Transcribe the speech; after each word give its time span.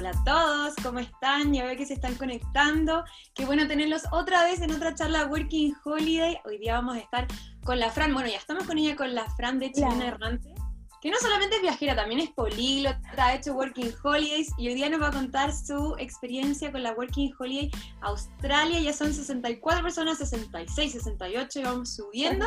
Hola 0.00 0.12
a 0.12 0.24
todos, 0.24 0.74
¿cómo 0.82 0.98
están? 0.98 1.52
Ya 1.52 1.66
veo 1.66 1.76
que 1.76 1.84
se 1.84 1.92
están 1.92 2.14
conectando. 2.14 3.04
Qué 3.34 3.44
bueno 3.44 3.68
tenerlos 3.68 4.04
otra 4.12 4.44
vez 4.44 4.62
en 4.62 4.70
otra 4.70 4.94
charla 4.94 5.26
Working 5.26 5.74
Holiday. 5.84 6.38
Hoy 6.46 6.56
día 6.56 6.72
vamos 6.72 6.96
a 6.96 7.00
estar 7.00 7.26
con 7.64 7.78
la 7.78 7.90
Fran. 7.90 8.14
Bueno, 8.14 8.30
ya 8.30 8.38
estamos 8.38 8.64
con 8.64 8.78
ella, 8.78 8.96
con 8.96 9.14
la 9.14 9.28
Fran 9.36 9.58
de 9.58 9.70
Chilena 9.70 10.06
Errante, 10.06 10.54
que 11.02 11.10
no 11.10 11.18
solamente 11.20 11.56
es 11.56 11.60
viajera, 11.60 11.94
también 11.94 12.20
es 12.20 12.30
políglota, 12.30 12.98
ha 13.18 13.34
hecho 13.34 13.52
Working 13.52 13.92
Holidays 14.02 14.50
y 14.56 14.68
hoy 14.68 14.74
día 14.74 14.88
nos 14.88 15.02
va 15.02 15.08
a 15.08 15.12
contar 15.12 15.52
su 15.52 15.94
experiencia 15.98 16.72
con 16.72 16.82
la 16.82 16.92
Working 16.92 17.34
Holiday 17.38 17.70
Australia. 18.00 18.80
Ya 18.80 18.94
son 18.94 19.12
64 19.12 19.82
personas, 19.82 20.16
66, 20.16 20.92
68 20.92 21.60
y 21.60 21.62
vamos 21.62 21.94
subiendo. 21.94 22.46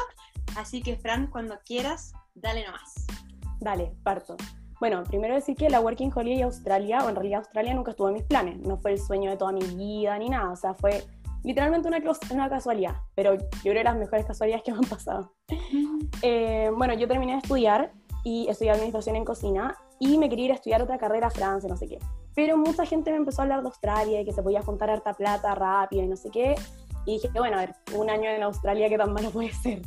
Así 0.56 0.82
que 0.82 0.98
Fran, 0.98 1.28
cuando 1.28 1.60
quieras, 1.64 2.14
dale 2.34 2.66
nomás. 2.66 2.96
Dale, 3.60 3.94
parto. 4.02 4.38
Bueno, 4.84 5.02
primero 5.06 5.34
decir 5.34 5.56
que 5.56 5.70
la 5.70 5.80
Working 5.80 6.12
Holiday 6.14 6.42
Australia, 6.42 7.06
o 7.06 7.08
en 7.08 7.16
realidad 7.16 7.40
Australia 7.40 7.74
nunca 7.74 7.92
estuvo 7.92 8.10
en 8.10 8.16
mis 8.16 8.24
planes, 8.24 8.58
no 8.58 8.76
fue 8.76 8.92
el 8.92 9.00
sueño 9.00 9.32
de 9.32 9.38
toda 9.38 9.54
mi 9.54 9.62
vida 9.62 10.20
ni 10.20 10.28
nada, 10.28 10.52
o 10.52 10.58
sea, 10.58 10.74
fue 10.74 11.06
literalmente 11.42 11.88
una, 11.88 12.02
una 12.32 12.50
casualidad, 12.50 12.98
pero 13.16 13.36
yo 13.36 13.48
creo 13.62 13.76
que 13.76 13.84
las 13.86 13.96
mejores 13.96 14.26
casualidades 14.26 14.62
que 14.66 14.74
me 14.74 14.80
han 14.80 14.84
pasado. 14.84 15.32
Eh, 16.22 16.70
bueno, 16.76 16.94
yo 16.96 17.08
terminé 17.08 17.32
de 17.32 17.38
estudiar 17.38 17.94
y 18.26 18.48
estudié 18.50 18.72
administración 18.72 19.16
en 19.16 19.24
cocina 19.24 19.78
y 20.00 20.18
me 20.18 20.28
quería 20.28 20.46
ir 20.46 20.52
a 20.52 20.56
estudiar 20.56 20.82
otra 20.82 20.98
carrera 20.98 21.28
a 21.28 21.32
Francia, 21.32 21.70
no 21.70 21.78
sé 21.78 21.88
qué. 21.88 22.00
Pero 22.36 22.58
mucha 22.58 22.86
gente 22.86 23.10
me 23.12 23.18
empezó 23.18 23.42
a 23.42 23.44
hablar 23.44 23.62
de 23.62 23.68
Australia 23.68 24.20
y 24.20 24.26
que 24.26 24.34
se 24.34 24.44
podía 24.44 24.62
juntar 24.62 24.90
harta 24.90 25.14
plata 25.14 25.56
rápido 25.56 26.04
y 26.04 26.08
no 26.08 26.18
sé 26.18 26.30
qué. 26.30 26.56
Y 27.06 27.14
dije, 27.14 27.30
bueno, 27.34 27.58
a 27.58 27.62
ver, 27.62 27.76
un 27.96 28.10
año 28.10 28.30
en 28.30 28.44
Australia, 28.44 28.90
¿qué 28.90 28.98
tan 28.98 29.14
malo 29.14 29.32
puede 29.32 29.54
ser? 29.54 29.82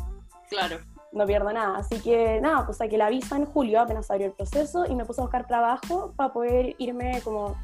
Claro 0.49 0.79
no 1.12 1.27
pierdo 1.27 1.52
nada. 1.52 1.78
Así 1.78 2.01
que 2.01 2.41
nada, 2.41 2.65
pues 2.66 2.78
saqué 2.78 2.98
la 2.98 3.09
visa 3.09 3.37
en 3.37 3.46
julio, 3.46 3.80
apenas 3.80 4.10
abrió 4.10 4.27
el 4.27 4.33
proceso, 4.33 4.87
y 4.87 4.95
me 4.95 5.05
puse 5.05 5.20
a 5.20 5.24
buscar 5.24 5.46
trabajo 5.46 6.13
para 6.16 6.32
poder 6.32 6.74
irme 6.79 7.21
como 7.23 7.57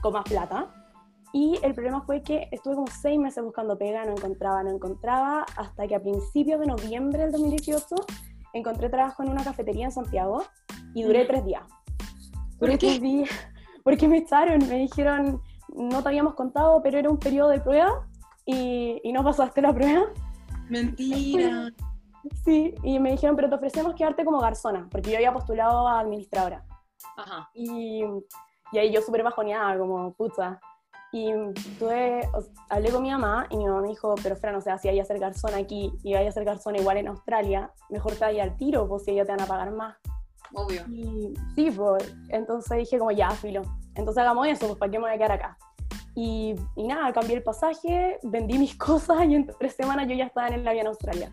con 0.00 0.12
más 0.12 0.24
plata. 0.24 0.66
Y 1.32 1.58
el 1.62 1.74
problema 1.74 2.00
fue 2.02 2.22
que 2.22 2.48
estuve 2.50 2.74
como 2.74 2.86
seis 2.86 3.18
meses 3.18 3.44
buscando 3.44 3.76
pega, 3.76 4.04
no 4.04 4.12
encontraba, 4.12 4.62
no 4.62 4.70
encontraba, 4.70 5.44
hasta 5.56 5.86
que 5.86 5.94
a 5.94 6.00
principios 6.00 6.60
de 6.60 6.66
noviembre 6.66 7.22
del 7.22 7.32
2018 7.32 7.94
encontré 8.54 8.88
trabajo 8.88 9.22
en 9.22 9.30
una 9.30 9.44
cafetería 9.44 9.84
en 9.84 9.92
Santiago 9.92 10.44
y 10.94 11.02
duré 11.02 11.26
tres 11.26 11.44
días. 11.44 11.62
Duré 12.58 12.78
tres 12.78 13.00
días 13.00 13.28
porque 13.84 14.08
me 14.08 14.18
echaron, 14.18 14.66
me 14.68 14.78
dijeron, 14.78 15.42
no 15.74 16.02
te 16.02 16.08
habíamos 16.08 16.34
contado, 16.34 16.82
pero 16.82 16.98
era 16.98 17.10
un 17.10 17.18
periodo 17.18 17.50
de 17.50 17.60
prueba 17.60 18.06
y, 18.46 19.00
y 19.04 19.12
no 19.12 19.22
pasaste 19.22 19.60
la 19.60 19.74
prueba. 19.74 20.06
Mentira. 20.68 21.70
Sí, 22.44 22.74
y 22.82 22.98
me 22.98 23.12
dijeron, 23.12 23.36
pero 23.36 23.48
te 23.48 23.54
ofrecemos 23.54 23.94
quedarte 23.94 24.24
como 24.24 24.40
garzona, 24.40 24.88
porque 24.90 25.10
yo 25.10 25.16
había 25.16 25.32
postulado 25.32 25.86
a 25.86 26.00
administradora. 26.00 26.64
Ajá. 27.16 27.48
Y, 27.54 28.04
y 28.72 28.78
ahí 28.78 28.92
yo 28.92 29.00
súper 29.02 29.22
bajoneada, 29.22 29.78
como 29.78 30.12
puta. 30.14 30.60
Y 31.10 31.32
tuve, 31.78 32.28
hablé 32.68 32.90
con 32.90 33.02
mi 33.02 33.10
mamá 33.10 33.46
y 33.50 33.56
mi 33.56 33.66
mamá 33.66 33.80
me 33.80 33.88
dijo, 33.88 34.14
pero 34.22 34.36
Fran, 34.36 34.56
o 34.56 34.60
sea, 34.60 34.76
si 34.76 34.88
hay 34.88 35.00
a 35.00 35.04
ser 35.04 35.18
garzona 35.18 35.56
aquí 35.56 35.90
y 36.02 36.14
hay 36.14 36.26
a 36.26 36.32
ser 36.32 36.44
garzona 36.44 36.78
igual 36.78 36.98
en 36.98 37.08
Australia, 37.08 37.72
mejor 37.88 38.12
te 38.12 38.26
vaya 38.26 38.42
al 38.42 38.56
tiro, 38.56 38.86
pues 38.86 39.04
si 39.04 39.12
ellos 39.12 39.26
te 39.26 39.32
van 39.32 39.40
a 39.40 39.46
pagar 39.46 39.70
más. 39.70 39.96
Obvio. 40.54 40.82
Y 40.88 41.32
sí, 41.54 41.70
pues, 41.70 42.14
entonces 42.28 42.78
dije 42.78 42.98
como 42.98 43.10
ya, 43.10 43.30
filo. 43.30 43.62
Entonces 43.94 44.20
hagamos 44.20 44.46
eso, 44.48 44.66
pues 44.66 44.78
¿para 44.78 44.90
qué 44.90 44.98
me 44.98 45.04
voy 45.04 45.14
a 45.14 45.16
quedar 45.16 45.32
acá? 45.32 45.58
Y, 46.14 46.54
y 46.76 46.86
nada, 46.86 47.12
cambié 47.12 47.36
el 47.36 47.42
pasaje, 47.42 48.18
vendí 48.22 48.58
mis 48.58 48.76
cosas 48.78 49.24
y 49.24 49.34
en 49.34 49.46
tres 49.46 49.74
semanas 49.74 50.08
yo 50.08 50.14
ya 50.14 50.24
estaba 50.26 50.48
en 50.48 50.54
el 50.54 50.68
avión 50.68 50.86
a 50.86 50.90
Australia. 50.90 51.32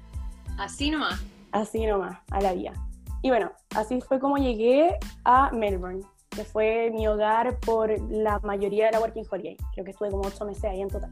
Así 0.57 0.89
nomás. 0.89 1.21
Así 1.51 1.85
nomás, 1.85 2.17
a 2.31 2.41
la 2.41 2.53
vía. 2.53 2.73
Y 3.21 3.29
bueno, 3.29 3.51
así 3.75 3.99
fue 4.01 4.19
como 4.19 4.37
llegué 4.37 4.97
a 5.23 5.51
Melbourne, 5.51 6.01
que 6.29 6.45
fue 6.45 6.91
mi 6.91 7.07
hogar 7.07 7.59
por 7.59 7.89
la 8.11 8.39
mayoría 8.39 8.85
de 8.85 8.91
la 8.93 8.99
Working 8.99 9.25
Holiday. 9.29 9.57
Creo 9.73 9.85
que 9.85 9.91
estuve 9.91 10.11
como 10.11 10.27
ocho 10.27 10.45
meses 10.45 10.65
ahí 10.65 10.81
en 10.81 10.89
total. 10.89 11.11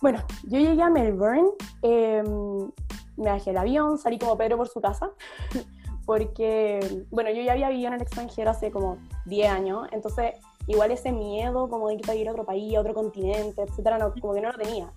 Bueno, 0.00 0.22
yo 0.44 0.58
llegué 0.58 0.82
a 0.82 0.88
Melbourne, 0.88 1.48
em, 1.82 2.70
me 3.16 3.30
bajé 3.30 3.50
el 3.50 3.58
avión, 3.58 3.98
salí 3.98 4.18
como 4.18 4.36
Pedro 4.38 4.56
por 4.56 4.68
su 4.68 4.80
casa, 4.80 5.10
porque, 6.06 7.04
bueno, 7.10 7.30
yo 7.30 7.42
ya 7.42 7.52
había 7.52 7.68
vivido 7.68 7.88
en 7.88 7.94
el 7.94 8.02
extranjero 8.02 8.50
hace 8.50 8.70
como 8.70 8.96
10 9.26 9.50
años, 9.50 9.88
entonces 9.92 10.34
igual 10.66 10.90
ese 10.90 11.12
miedo 11.12 11.68
como 11.68 11.88
de 11.88 11.94
ir 12.16 12.28
a 12.28 12.32
otro 12.32 12.44
país, 12.44 12.74
a 12.76 12.80
otro 12.80 12.94
continente, 12.94 13.62
etcétera, 13.62 13.98
no, 13.98 14.14
como 14.20 14.32
que 14.32 14.40
no 14.40 14.52
lo 14.52 14.58
tenía. 14.58 14.90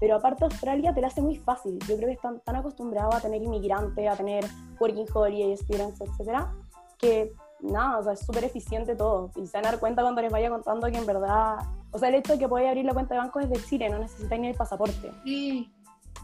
Pero 0.00 0.16
aparte 0.16 0.44
Australia 0.44 0.92
te 0.92 1.00
la 1.00 1.06
hace 1.08 1.22
muy 1.22 1.36
fácil. 1.36 1.78
Yo 1.88 1.96
creo 1.96 2.08
que 2.08 2.14
están 2.14 2.40
tan 2.40 2.56
acostumbrados 2.56 3.14
a 3.14 3.20
tener 3.20 3.42
inmigrantes, 3.42 4.08
a 4.08 4.16
tener 4.16 4.44
working 4.78 5.06
holiday, 5.12 5.56
students, 5.56 6.00
etcétera, 6.00 6.52
que 6.98 7.32
nada, 7.60 7.98
o 7.98 8.02
sea, 8.02 8.12
es 8.12 8.20
súper 8.20 8.44
eficiente 8.44 8.94
todo. 8.94 9.30
Y 9.36 9.46
se 9.46 9.56
van 9.56 9.66
a 9.66 9.70
dar 9.72 9.80
cuenta 9.80 10.02
cuando 10.02 10.22
les 10.22 10.32
vaya 10.32 10.50
contando 10.50 10.86
que 10.88 10.98
en 10.98 11.06
verdad, 11.06 11.58
o 11.90 11.98
sea, 11.98 12.08
el 12.08 12.16
hecho 12.16 12.34
de 12.34 12.38
que 12.38 12.48
podáis 12.48 12.68
abrir 12.68 12.84
la 12.84 12.94
cuenta 12.94 13.14
de 13.14 13.20
banco 13.20 13.40
es 13.40 13.48
de 13.48 13.62
Chile, 13.64 13.88
no 13.88 13.98
necesitáis 13.98 14.40
ni 14.40 14.48
el 14.48 14.54
pasaporte. 14.54 15.12
Sí. 15.24 15.72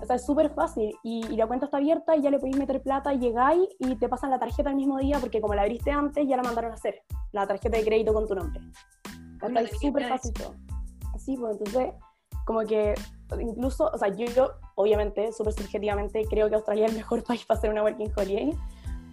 O 0.01 0.07
sea, 0.07 0.17
es 0.17 0.27
súper 0.27 0.51
fácil 0.51 0.95
y, 1.03 1.23
la 1.37 1.47
cuenta 1.47 1.67
está 1.67 1.77
abierta 1.77 2.17
y 2.17 2.23
ya 2.23 2.31
le 2.31 2.39
podéis 2.39 2.57
meter 2.57 2.83
plata, 2.83 3.13
y 3.15 3.19
llegáis 3.19 3.69
y 3.79 3.95
te 3.97 4.09
pasan 4.09 4.31
la 4.31 4.39
tarjeta 4.39 4.71
el 4.71 4.77
mismo 4.77 4.99
día 4.99 5.19
porque 5.21 5.41
como 5.41 5.55
la 5.55 5.63
abriste 5.63 5.91
antes 5.91 6.27
ya 6.27 6.37
la 6.37 6.43
mandaron 6.43 6.73
a 6.73 6.75
hacer, 6.75 7.03
la 7.33 7.47
tarjeta 7.47 7.77
de 7.77 7.85
crédito 7.85 8.13
con 8.13 8.27
tu 8.27 8.35
nombre. 8.35 8.61
Está 9.35 9.67
súper 9.81 10.09
fácil 10.09 10.33
todo. 10.33 10.55
Así, 11.15 11.37
pues 11.37 11.57
entonces, 11.59 11.95
como 12.45 12.61
que 12.61 12.95
incluso, 13.41 13.91
o 13.93 13.99
sea, 13.99 14.09
yo, 14.09 14.53
obviamente, 14.75 15.33
súper 15.33 15.53
subjetivamente, 15.53 16.25
creo 16.27 16.49
que 16.49 16.57
Australia 16.57 16.87
es 16.87 16.93
el 16.93 16.99
mejor 16.99 17.23
país 17.25 17.45
para 17.45 17.59
hacer 17.59 17.71
una 17.71 17.83
working 17.83 18.13
holiday, 18.17 18.57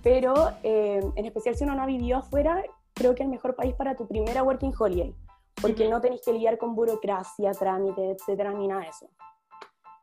pero 0.04 0.52
eh, 0.64 1.02
en 1.16 1.26
especial 1.26 1.56
si 1.56 1.64
uno 1.64 1.76
no 1.76 1.84
ha 1.84 1.86
vivido 1.86 2.18
afuera, 2.18 2.64
creo 2.94 3.16
que 3.16 3.24
es 3.24 3.28
el 3.28 3.32
mejor 3.32 3.56
país 3.56 3.74
para 3.76 3.96
tu 3.96 4.08
primera 4.08 4.44
working 4.44 4.74
holiday, 4.78 5.14
porque 5.62 5.90
no 5.90 6.02
tenéis 6.02 6.22
que 6.24 6.34
lidiar 6.34 6.58
con 6.58 6.76
burocracia, 6.76 7.52
trámites, 7.52 8.18
etcétera, 8.18 8.54
ni 8.54 8.68
nada 8.68 8.82
de 8.82 8.90
eso. 8.90 9.10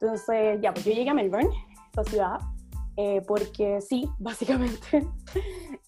Entonces, 0.01 0.61
ya, 0.61 0.73
pues 0.73 0.85
yo 0.85 0.93
llegué 0.93 1.11
a 1.11 1.15
Melbourne, 1.15 1.51
esta 1.87 2.05
ciudad, 2.05 2.41
eh, 2.97 3.23
porque 3.27 3.81
sí, 3.81 4.09
básicamente, 4.19 5.07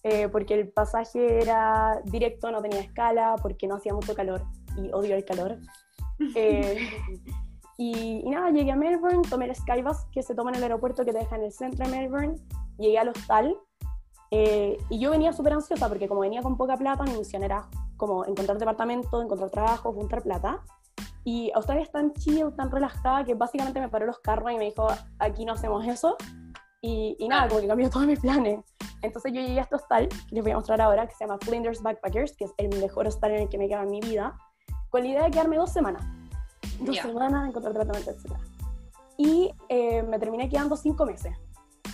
eh, 0.03 0.27
porque 0.29 0.53
el 0.53 0.69
pasaje 0.69 1.41
era 1.41 2.01
directo, 2.05 2.51
no 2.51 2.61
tenía 2.61 2.81
escala, 2.81 3.35
porque 3.41 3.67
no 3.67 3.75
hacía 3.75 3.93
mucho 3.93 4.13
calor 4.13 4.43
y 4.77 4.91
odio 4.91 5.15
el 5.15 5.25
calor. 5.25 5.57
Y, 7.81 8.23
nada, 8.25 8.49
llegué 8.49 8.73
a 8.73 8.75
Melbourne, 8.75 9.21
tomé 9.29 9.45
el 9.45 9.55
Skybus 9.55 10.03
que 10.11 10.21
se 10.21 10.35
toma 10.35 10.49
en 10.49 10.57
el 10.57 10.63
aeropuerto 10.63 11.05
que 11.05 11.13
te 11.13 11.19
deja 11.19 11.37
en 11.37 11.43
el 11.43 11.53
centro 11.53 11.85
de 11.85 11.97
Melbourne, 11.97 12.35
llegué 12.77 12.99
al 12.99 13.07
hostal 13.07 13.55
eh, 14.31 14.77
y 14.89 14.99
yo 14.99 15.11
venía 15.11 15.31
súper 15.31 15.53
ansiosa 15.53 15.87
porque 15.87 16.09
como 16.09 16.19
venía 16.19 16.41
con 16.41 16.57
poca 16.57 16.75
plata, 16.75 17.05
mi 17.05 17.13
misión 17.13 17.41
era 17.41 17.69
como 17.95 18.25
encontrar 18.25 18.57
departamento, 18.57 19.21
encontrar 19.21 19.49
trabajo, 19.49 19.93
juntar 19.93 20.21
plata. 20.23 20.61
Y 21.23 21.51
Australia 21.55 21.83
es 21.83 21.91
tan 21.91 22.11
chill, 22.15 22.53
tan 22.53 22.69
relajada 22.69 23.23
que 23.23 23.33
básicamente 23.33 23.79
me 23.79 23.87
paró 23.87 24.05
los 24.05 24.19
carros 24.19 24.51
y 24.51 24.57
me 24.57 24.65
dijo, 24.65 24.85
aquí 25.17 25.45
no 25.45 25.53
hacemos 25.53 25.87
eso. 25.87 26.17
Y, 26.81 27.15
y 27.17 27.29
nada, 27.29 27.47
como 27.47 27.61
que 27.61 27.67
cambió 27.67 27.89
todos 27.89 28.05
mis 28.05 28.19
planes. 28.19 28.59
Entonces 29.01 29.31
yo 29.31 29.39
llegué 29.39 29.59
a 29.59 29.63
este 29.63 29.75
hostal, 29.75 30.09
que 30.09 30.35
les 30.35 30.43
voy 30.43 30.51
a 30.51 30.57
mostrar 30.57 30.81
ahora, 30.81 31.07
que 31.07 31.15
se 31.15 31.25
llama 31.25 31.37
Flinders 31.39 31.81
Backpackers, 31.81 32.35
que 32.35 32.43
es 32.43 32.53
el 32.57 32.77
mejor 32.81 33.07
hostal 33.07 33.31
en 33.31 33.43
el 33.43 33.49
que 33.49 33.57
me 33.57 33.69
queda 33.69 33.83
en 33.83 33.89
mi 33.89 34.01
vida, 34.01 34.37
con 34.89 35.01
la 35.03 35.07
idea 35.07 35.23
de 35.23 35.31
quedarme 35.31 35.55
dos 35.55 35.71
semanas 35.71 36.18
dos 36.79 36.97
semanas, 36.97 37.47
encontrar 37.47 37.73
tratamiento, 37.73 38.11
etc. 38.11 38.33
Y 39.17 39.51
eh, 39.67 40.03
me 40.03 40.19
terminé 40.19 40.49
quedando 40.49 40.75
cinco 40.75 41.05
meses. 41.05 41.35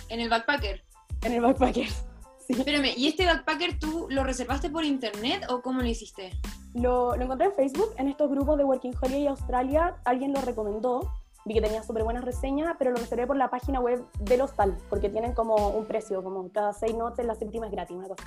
¿En 0.08 0.20
el 0.20 0.28
backpacker? 0.28 0.82
En 1.22 1.32
el 1.32 1.40
backpacker, 1.40 1.88
sí. 2.46 2.52
Espérame, 2.52 2.94
¿y 2.96 3.08
este 3.08 3.26
backpacker 3.26 3.78
tú 3.78 4.06
lo 4.10 4.22
reservaste 4.24 4.70
por 4.70 4.84
internet 4.84 5.44
o 5.48 5.60
cómo 5.60 5.80
lo 5.80 5.86
hiciste? 5.86 6.32
Lo, 6.74 7.16
lo 7.16 7.24
encontré 7.24 7.46
en 7.46 7.54
Facebook, 7.54 7.94
en 7.96 8.08
estos 8.08 8.30
grupos 8.30 8.58
de 8.58 8.64
Working 8.64 8.94
Holiday 9.00 9.26
Australia, 9.28 9.96
alguien 10.04 10.32
lo 10.32 10.40
recomendó, 10.42 11.10
vi 11.46 11.54
que 11.54 11.60
tenía 11.62 11.82
súper 11.82 12.04
buenas 12.04 12.24
reseñas, 12.24 12.74
pero 12.78 12.90
lo 12.90 12.98
reservé 12.98 13.26
por 13.26 13.36
la 13.36 13.48
página 13.48 13.80
web 13.80 14.04
del 14.20 14.42
hostal, 14.42 14.76
porque 14.90 15.08
tienen 15.08 15.32
como 15.32 15.68
un 15.70 15.86
precio, 15.86 16.22
como 16.22 16.50
cada 16.52 16.72
seis 16.72 16.94
noches 16.94 17.24
la 17.24 17.34
séptima 17.34 17.66
es 17.66 17.72
gratis, 17.72 17.96
una 17.96 18.08
cosa 18.08 18.24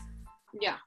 Ya. 0.59 0.79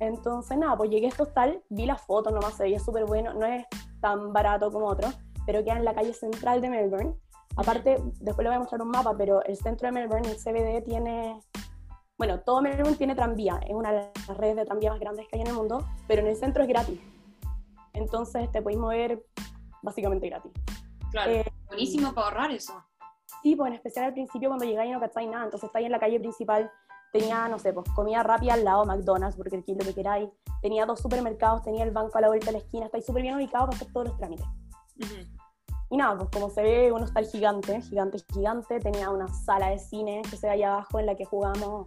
Entonces, 0.00 0.58
nada, 0.58 0.76
pues 0.76 0.90
llegué 0.90 1.06
a 1.06 1.08
este 1.08 1.22
hostal, 1.22 1.62
vi 1.70 1.86
las 1.86 2.02
fotos 2.02 2.32
nomás, 2.32 2.54
se 2.54 2.64
veía 2.64 2.78
súper 2.78 3.04
bueno, 3.04 3.32
no 3.32 3.46
es 3.46 3.64
tan 4.00 4.32
barato 4.32 4.70
como 4.70 4.86
otro, 4.86 5.08
pero 5.46 5.64
queda 5.64 5.76
en 5.76 5.84
la 5.84 5.94
calle 5.94 6.12
central 6.12 6.60
de 6.60 6.70
Melbourne. 6.70 7.14
Aparte, 7.56 7.96
después 8.20 8.44
le 8.44 8.50
voy 8.50 8.56
a 8.56 8.60
mostrar 8.60 8.82
un 8.82 8.90
mapa, 8.90 9.14
pero 9.16 9.42
el 9.44 9.56
centro 9.56 9.88
de 9.88 9.92
Melbourne, 9.92 10.28
el 10.28 10.36
CBD, 10.36 10.84
tiene. 10.84 11.40
Bueno, 12.16 12.40
todo 12.40 12.60
Melbourne 12.62 12.96
tiene 12.96 13.14
tranvía, 13.14 13.60
es 13.66 13.74
una 13.74 13.92
de 13.92 14.10
las 14.28 14.36
redes 14.36 14.56
de 14.56 14.64
tranvía 14.64 14.90
más 14.90 15.00
grandes 15.00 15.26
que 15.28 15.36
hay 15.36 15.42
en 15.42 15.48
el 15.48 15.54
mundo, 15.54 15.86
pero 16.06 16.22
en 16.22 16.28
el 16.28 16.36
centro 16.36 16.62
es 16.62 16.68
gratis. 16.68 17.00
Entonces 17.92 18.50
te 18.50 18.60
podéis 18.60 18.80
mover 18.80 19.24
básicamente 19.82 20.28
gratis. 20.28 20.52
Claro, 21.10 21.30
eh, 21.30 21.44
buenísimo 21.68 22.12
para 22.12 22.28
ahorrar 22.28 22.50
eso. 22.50 22.84
Sí, 23.42 23.54
pues 23.54 23.68
en 23.68 23.74
especial 23.74 24.06
al 24.06 24.12
principio 24.12 24.48
cuando 24.48 24.64
llegáis 24.64 24.92
no 24.92 25.00
cacháis 25.00 25.28
nada, 25.28 25.44
entonces 25.44 25.68
estáis 25.68 25.86
en 25.86 25.92
la 25.92 26.00
calle 26.00 26.18
principal, 26.18 26.70
tenía, 27.12 27.48
no 27.48 27.58
sé, 27.58 27.72
pues 27.72 27.88
comida 27.90 28.22
rápida 28.22 28.54
al 28.54 28.64
lado, 28.64 28.84
McDonald's, 28.84 29.36
porque 29.36 29.56
el 29.56 29.64
lo 29.66 29.84
que 29.84 29.94
queráis, 29.94 30.28
tenía 30.62 30.86
dos 30.86 31.00
supermercados, 31.00 31.62
tenía 31.62 31.84
el 31.84 31.90
banco 31.90 32.18
a 32.18 32.20
la 32.20 32.28
vuelta 32.28 32.46
de 32.46 32.52
la 32.52 32.58
esquina, 32.58 32.86
estáis 32.86 33.06
súper 33.06 33.22
bien 33.22 33.34
ubicado 33.34 33.66
para 33.66 33.76
hacer 33.76 33.92
todos 33.92 34.08
los 34.08 34.16
trámites. 34.16 34.46
Y 35.90 35.96
nada, 35.96 36.18
pues 36.18 36.28
como 36.30 36.50
se 36.50 36.62
ve, 36.62 36.92
uno 36.92 37.04
está 37.04 37.20
el 37.20 37.26
gigante, 37.26 37.80
gigante, 37.80 38.18
gigante, 38.34 38.78
tenía 38.78 39.10
una 39.10 39.28
sala 39.28 39.70
de 39.70 39.78
cine 39.78 40.22
que 40.28 40.36
se 40.36 40.46
ve 40.46 40.52
allá 40.52 40.74
abajo 40.74 40.98
en 40.98 41.06
la 41.06 41.14
que 41.14 41.24
jugamos 41.24 41.86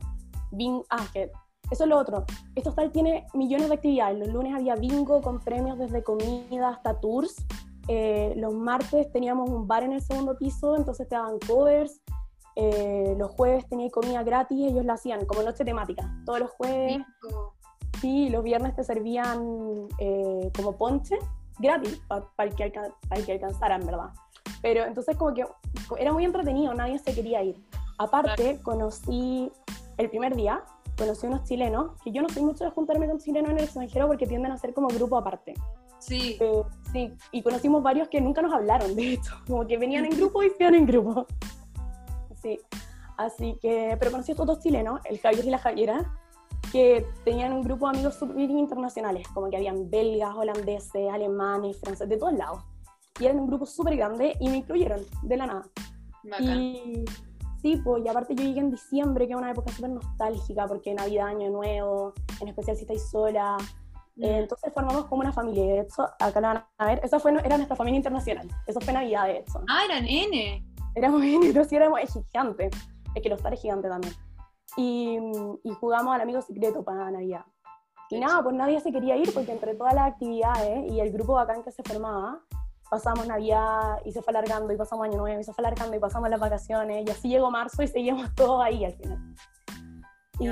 Bing, 0.51 0.81
ah, 0.89 1.05
que 1.13 1.31
eso 1.69 1.85
es 1.85 1.89
lo 1.89 1.97
otro. 1.97 2.25
Esto 2.55 2.69
hostal 2.69 2.91
tiene 2.91 3.25
millones 3.33 3.69
de 3.69 3.75
actividades. 3.75 4.19
Los 4.19 4.27
lunes 4.27 4.53
había 4.53 4.75
bingo 4.75 5.21
con 5.21 5.39
premios 5.39 5.79
desde 5.79 6.03
comida 6.03 6.69
hasta 6.69 6.99
tours. 6.99 7.35
Eh, 7.87 8.33
los 8.35 8.53
martes 8.53 9.11
teníamos 9.11 9.49
un 9.49 9.67
bar 9.67 9.83
en 9.83 9.93
el 9.93 10.01
segundo 10.01 10.37
piso, 10.37 10.75
entonces 10.75 11.07
te 11.07 11.15
daban 11.15 11.39
covers. 11.47 12.01
Eh, 12.55 13.15
los 13.17 13.31
jueves 13.31 13.67
tenía 13.67 13.89
comida 13.89 14.23
gratis, 14.23 14.71
ellos 14.71 14.85
la 14.85 14.93
hacían 14.93 15.25
como 15.25 15.43
noche 15.43 15.63
temática. 15.63 16.11
Todos 16.25 16.39
los 16.39 16.51
jueves. 16.51 16.99
Sí, 17.99 18.29
los 18.29 18.43
viernes 18.43 18.75
te 18.75 18.83
servían 18.83 19.87
eh, 19.99 20.51
como 20.55 20.75
ponche 20.75 21.17
gratis 21.59 22.01
para 22.07 22.25
el, 22.39 22.55
que 22.55 22.63
el 23.11 23.25
que 23.25 23.31
alcanzaran, 23.33 23.85
¿verdad? 23.85 24.09
Pero 24.61 24.85
entonces 24.85 25.15
como 25.17 25.33
que 25.33 25.45
era 25.99 26.11
muy 26.11 26.25
entretenido, 26.25 26.73
nadie 26.73 26.97
se 26.99 27.13
quería 27.13 27.43
ir. 27.43 27.63
Aparte, 27.97 28.59
conocí 28.63 29.51
el 29.97 30.09
primer 30.09 30.35
día, 30.35 30.63
conocí 30.97 31.27
unos 31.27 31.43
chilenos, 31.43 31.91
que 32.03 32.11
yo 32.11 32.21
no 32.23 32.29
soy 32.29 32.43
mucho 32.43 32.63
de 32.63 32.71
juntarme 32.71 33.07
con 33.07 33.19
chilenos 33.19 33.51
en 33.51 33.57
el 33.57 33.63
extranjero 33.65 34.07
porque 34.07 34.25
tienden 34.25 34.51
a 34.51 34.57
ser 34.57 34.73
como 34.73 34.87
grupo 34.87 35.17
aparte. 35.17 35.53
Sí. 35.99 36.37
Eh, 36.39 36.63
sí, 36.91 37.13
y 37.31 37.43
conocimos 37.43 37.83
varios 37.83 38.09
que 38.09 38.19
nunca 38.19 38.41
nos 38.41 38.53
hablaron, 38.53 38.95
de 38.95 39.13
hecho, 39.13 39.35
como 39.45 39.67
que 39.67 39.77
venían 39.77 40.05
en 40.05 40.17
grupo 40.17 40.41
y 40.41 40.49
se 40.49 40.63
iban 40.63 40.75
en 40.75 40.87
grupo. 40.87 41.27
Sí, 42.41 42.59
así 43.17 43.57
que, 43.61 43.95
pero 43.99 44.11
conocí 44.11 44.31
a 44.31 44.33
estos 44.33 44.47
dos 44.47 44.59
chilenos, 44.59 45.01
el 45.05 45.19
Javier 45.19 45.45
y 45.45 45.49
la 45.49 45.59
Javiera, 45.59 46.17
que 46.71 47.05
tenían 47.25 47.53
un 47.53 47.63
grupo 47.63 47.89
de 47.89 47.97
amigos 47.97 48.15
súper 48.15 48.37
internacionales, 48.39 49.27
como 49.33 49.49
que 49.49 49.57
habían 49.57 49.89
belgas, 49.89 50.33
holandeses, 50.35 51.09
alemanes, 51.11 51.79
franceses, 51.79 52.09
de 52.09 52.17
todos 52.17 52.33
lados. 52.33 52.63
Y 53.19 53.25
eran 53.25 53.39
un 53.39 53.47
grupo 53.47 53.65
súper 53.65 53.95
grande 53.97 54.35
y 54.39 54.49
me 54.49 54.57
incluyeron 54.57 55.01
de 55.23 55.37
la 55.37 55.47
nada. 55.47 55.63
Y 56.39 57.03
sí, 57.61 57.77
pues, 57.83 58.03
y 58.05 58.07
aparte 58.07 58.35
yo 58.35 58.43
llegué 58.43 58.59
en 58.59 58.71
diciembre, 58.71 59.27
que 59.27 59.33
es 59.33 59.39
una 59.39 59.51
época 59.51 59.71
súper 59.71 59.91
nostálgica, 59.91 60.67
porque 60.67 60.93
Navidad, 60.93 61.27
Año 61.27 61.49
Nuevo, 61.49 62.13
en 62.39 62.47
especial 62.47 62.77
si 62.77 62.83
estáis 62.83 63.09
sola. 63.09 63.57
Mm. 64.15 64.23
Eh, 64.23 64.37
entonces 64.39 64.73
formamos 64.73 65.05
como 65.05 65.21
una 65.21 65.33
familia. 65.33 65.63
De 65.63 65.79
hecho, 65.81 66.03
acá 66.19 66.39
lo 66.41 66.47
van 66.47 66.65
a 66.77 66.85
ver, 66.85 67.01
esa 67.03 67.19
fue, 67.19 67.33
era 67.43 67.57
nuestra 67.57 67.75
familia 67.75 67.97
internacional. 67.97 68.47
Eso 68.65 68.79
fue 68.79 68.93
Navidad, 68.93 69.25
de 69.25 69.39
hecho. 69.39 69.61
Ah, 69.67 69.81
eran 69.85 70.05
N. 70.07 70.65
Éramos 70.95 71.21
N, 71.23 71.47
entonces 71.47 71.73
éramos 71.73 71.99
gigantes. 72.01 72.71
Es 73.15 73.21
que 73.21 73.29
los 73.29 73.43
es 73.43 73.61
gigante 73.61 73.89
también 73.89 74.13
y, 74.77 75.19
jugamos 75.79 76.15
al 76.15 76.21
amigo 76.21 76.41
secreto 76.41 76.83
para 76.83 77.09
Navidad. 77.11 77.45
Y 78.09 78.19
nada, 78.19 78.43
pues 78.43 78.55
nadie 78.55 78.79
se 78.81 78.91
quería 78.91 79.15
ir 79.15 79.33
porque 79.33 79.51
entre 79.51 79.75
todas 79.75 79.93
las 79.93 80.11
actividades 80.11 80.91
y 80.91 80.99
el 80.99 81.11
grupo 81.11 81.33
bacán 81.33 81.63
que 81.63 81.71
se 81.71 81.81
formaba, 81.83 82.41
pasamos 82.89 83.25
Navidad 83.25 83.99
y 84.03 84.11
se 84.11 84.21
fue 84.21 84.31
alargando 84.31 84.73
y 84.73 84.77
pasamos 84.77 85.05
Año 85.05 85.17
Nuevo 85.17 85.39
y 85.39 85.43
se 85.43 85.53
fue 85.53 85.61
alargando 85.61 85.95
y 85.95 85.99
pasamos 85.99 86.29
las 86.29 86.39
vacaciones 86.39 87.07
y 87.07 87.09
así 87.11 87.29
llegó 87.29 87.49
marzo 87.49 87.83
y 87.83 87.87
seguíamos 87.87 88.33
todos 88.35 88.61
ahí 88.63 88.83
al 88.83 88.93
final. 88.93 89.35
y, 90.39 90.47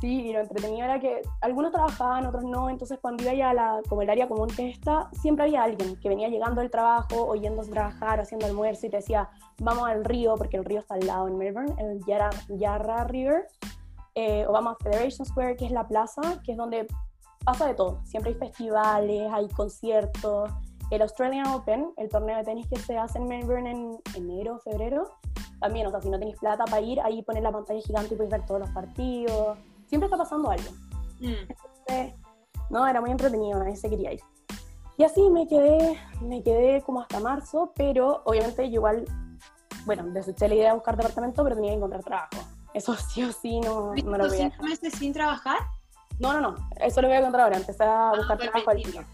Sí, 0.00 0.28
y 0.28 0.32
lo 0.32 0.40
entretenido 0.40 0.84
era 0.86 0.98
que 0.98 1.20
algunos 1.42 1.72
trabajaban, 1.72 2.24
otros 2.24 2.42
no, 2.44 2.70
entonces 2.70 2.98
cuando 3.02 3.22
iba 3.22 3.34
ya 3.34 3.50
a 3.50 3.54
la, 3.54 3.80
como 3.86 4.00
el 4.00 4.08
área 4.08 4.26
común 4.26 4.48
que 4.48 4.70
está, 4.70 5.10
siempre 5.12 5.44
había 5.44 5.62
alguien 5.62 5.94
que 5.96 6.08
venía 6.08 6.28
llegando 6.28 6.62
del 6.62 6.70
trabajo, 6.70 7.26
oyendo 7.26 7.62
trabajar, 7.64 8.18
haciendo 8.18 8.46
almuerzo 8.46 8.86
y 8.86 8.90
te 8.90 8.96
decía, 8.96 9.28
vamos 9.58 9.86
al 9.86 10.02
río, 10.06 10.36
porque 10.36 10.56
el 10.56 10.64
río 10.64 10.80
está 10.80 10.94
al 10.94 11.06
lado 11.06 11.28
en 11.28 11.36
Melbourne, 11.36 11.74
el 11.76 12.02
Yarra, 12.06 12.30
Yarra 12.48 13.04
River, 13.04 13.46
eh, 14.14 14.46
o 14.48 14.52
vamos 14.52 14.76
a 14.80 14.82
Federation 14.82 15.26
Square, 15.26 15.56
que 15.56 15.66
es 15.66 15.70
la 15.70 15.86
plaza, 15.86 16.40
que 16.44 16.52
es 16.52 16.56
donde 16.56 16.86
pasa 17.44 17.66
de 17.66 17.74
todo, 17.74 18.00
siempre 18.04 18.32
hay 18.32 18.38
festivales, 18.38 19.30
hay 19.30 19.48
conciertos, 19.48 20.50
el 20.90 21.02
Australian 21.02 21.46
Open, 21.48 21.92
el 21.98 22.08
torneo 22.08 22.38
de 22.38 22.44
tenis 22.44 22.66
que 22.68 22.76
se 22.76 22.96
hace 22.96 23.18
en 23.18 23.26
Melbourne 23.26 23.70
en 23.70 23.98
enero, 24.16 24.60
febrero, 24.60 25.10
también, 25.60 25.86
o 25.86 25.90
sea, 25.90 26.00
si 26.00 26.08
no 26.08 26.18
tenéis 26.18 26.38
plata 26.38 26.64
para 26.64 26.80
ir, 26.80 26.98
ahí 27.02 27.22
pones 27.22 27.42
la 27.42 27.52
pantalla 27.52 27.80
gigante 27.82 28.14
y 28.14 28.16
puedes 28.16 28.32
ver 28.32 28.46
todos 28.46 28.60
los 28.60 28.70
partidos 28.70 29.58
siempre 29.90 30.06
está 30.06 30.16
pasando 30.16 30.50
algo. 30.50 30.70
Mm. 31.18 31.34
Entonces, 31.48 32.14
no, 32.70 32.86
era 32.86 33.00
muy 33.00 33.10
entretenido, 33.10 33.58
nadie 33.58 33.76
se 33.76 33.90
quería 33.90 34.12
ir. 34.12 34.20
Y 34.96 35.02
así 35.02 35.20
me 35.30 35.48
quedé, 35.48 35.98
me 36.20 36.42
quedé 36.42 36.82
como 36.82 37.00
hasta 37.00 37.18
marzo, 37.20 37.72
pero 37.74 38.22
obviamente 38.24 38.68
yo 38.68 38.76
igual, 38.76 39.04
bueno, 39.84 40.04
deseché 40.10 40.48
la 40.48 40.54
idea 40.54 40.68
de 40.68 40.74
buscar 40.74 40.96
departamento, 40.96 41.42
pero 41.42 41.56
tenía 41.56 41.72
que 41.72 41.76
encontrar 41.76 42.04
trabajo. 42.04 42.36
Eso 42.72 42.94
sí 43.12 43.24
o 43.24 43.32
sí 43.32 43.60
no, 43.60 43.94
no 43.94 44.18
lo 44.18 44.28
voy 44.28 44.40
a 44.40 44.50
cinco 44.50 44.62
meses 44.62 44.94
sin 44.94 45.12
trabajar? 45.12 45.58
No, 46.20 46.32
no, 46.34 46.40
no, 46.40 46.54
eso 46.76 47.02
lo 47.02 47.08
voy 47.08 47.16
a 47.16 47.20
encontrar 47.20 47.44
ahora, 47.44 47.56
empecé 47.56 47.82
a 47.82 48.10
ah, 48.10 48.16
buscar 48.16 48.38
trabajo 48.38 48.70
al 48.70 48.76
día. 48.76 49.06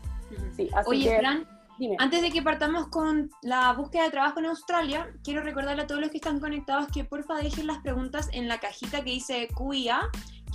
Sí, 0.56 0.68
así 0.74 0.90
Oye, 0.90 1.08
que, 1.08 1.18
Fran, 1.18 1.48
dime. 1.78 1.96
antes 2.00 2.20
de 2.20 2.32
que 2.32 2.42
partamos 2.42 2.88
con 2.88 3.30
la 3.42 3.72
búsqueda 3.72 4.04
de 4.04 4.10
trabajo 4.10 4.40
en 4.40 4.46
Australia, 4.46 5.08
quiero 5.22 5.40
recordarle 5.42 5.82
a 5.84 5.86
todos 5.86 6.00
los 6.00 6.10
que 6.10 6.16
están 6.16 6.40
conectados 6.40 6.88
que 6.92 7.04
porfa 7.04 7.36
dejen 7.36 7.68
las 7.68 7.78
preguntas 7.78 8.28
en 8.32 8.48
la 8.48 8.58
cajita 8.58 9.04
que 9.04 9.10
dice 9.10 9.48
QIA 9.54 10.00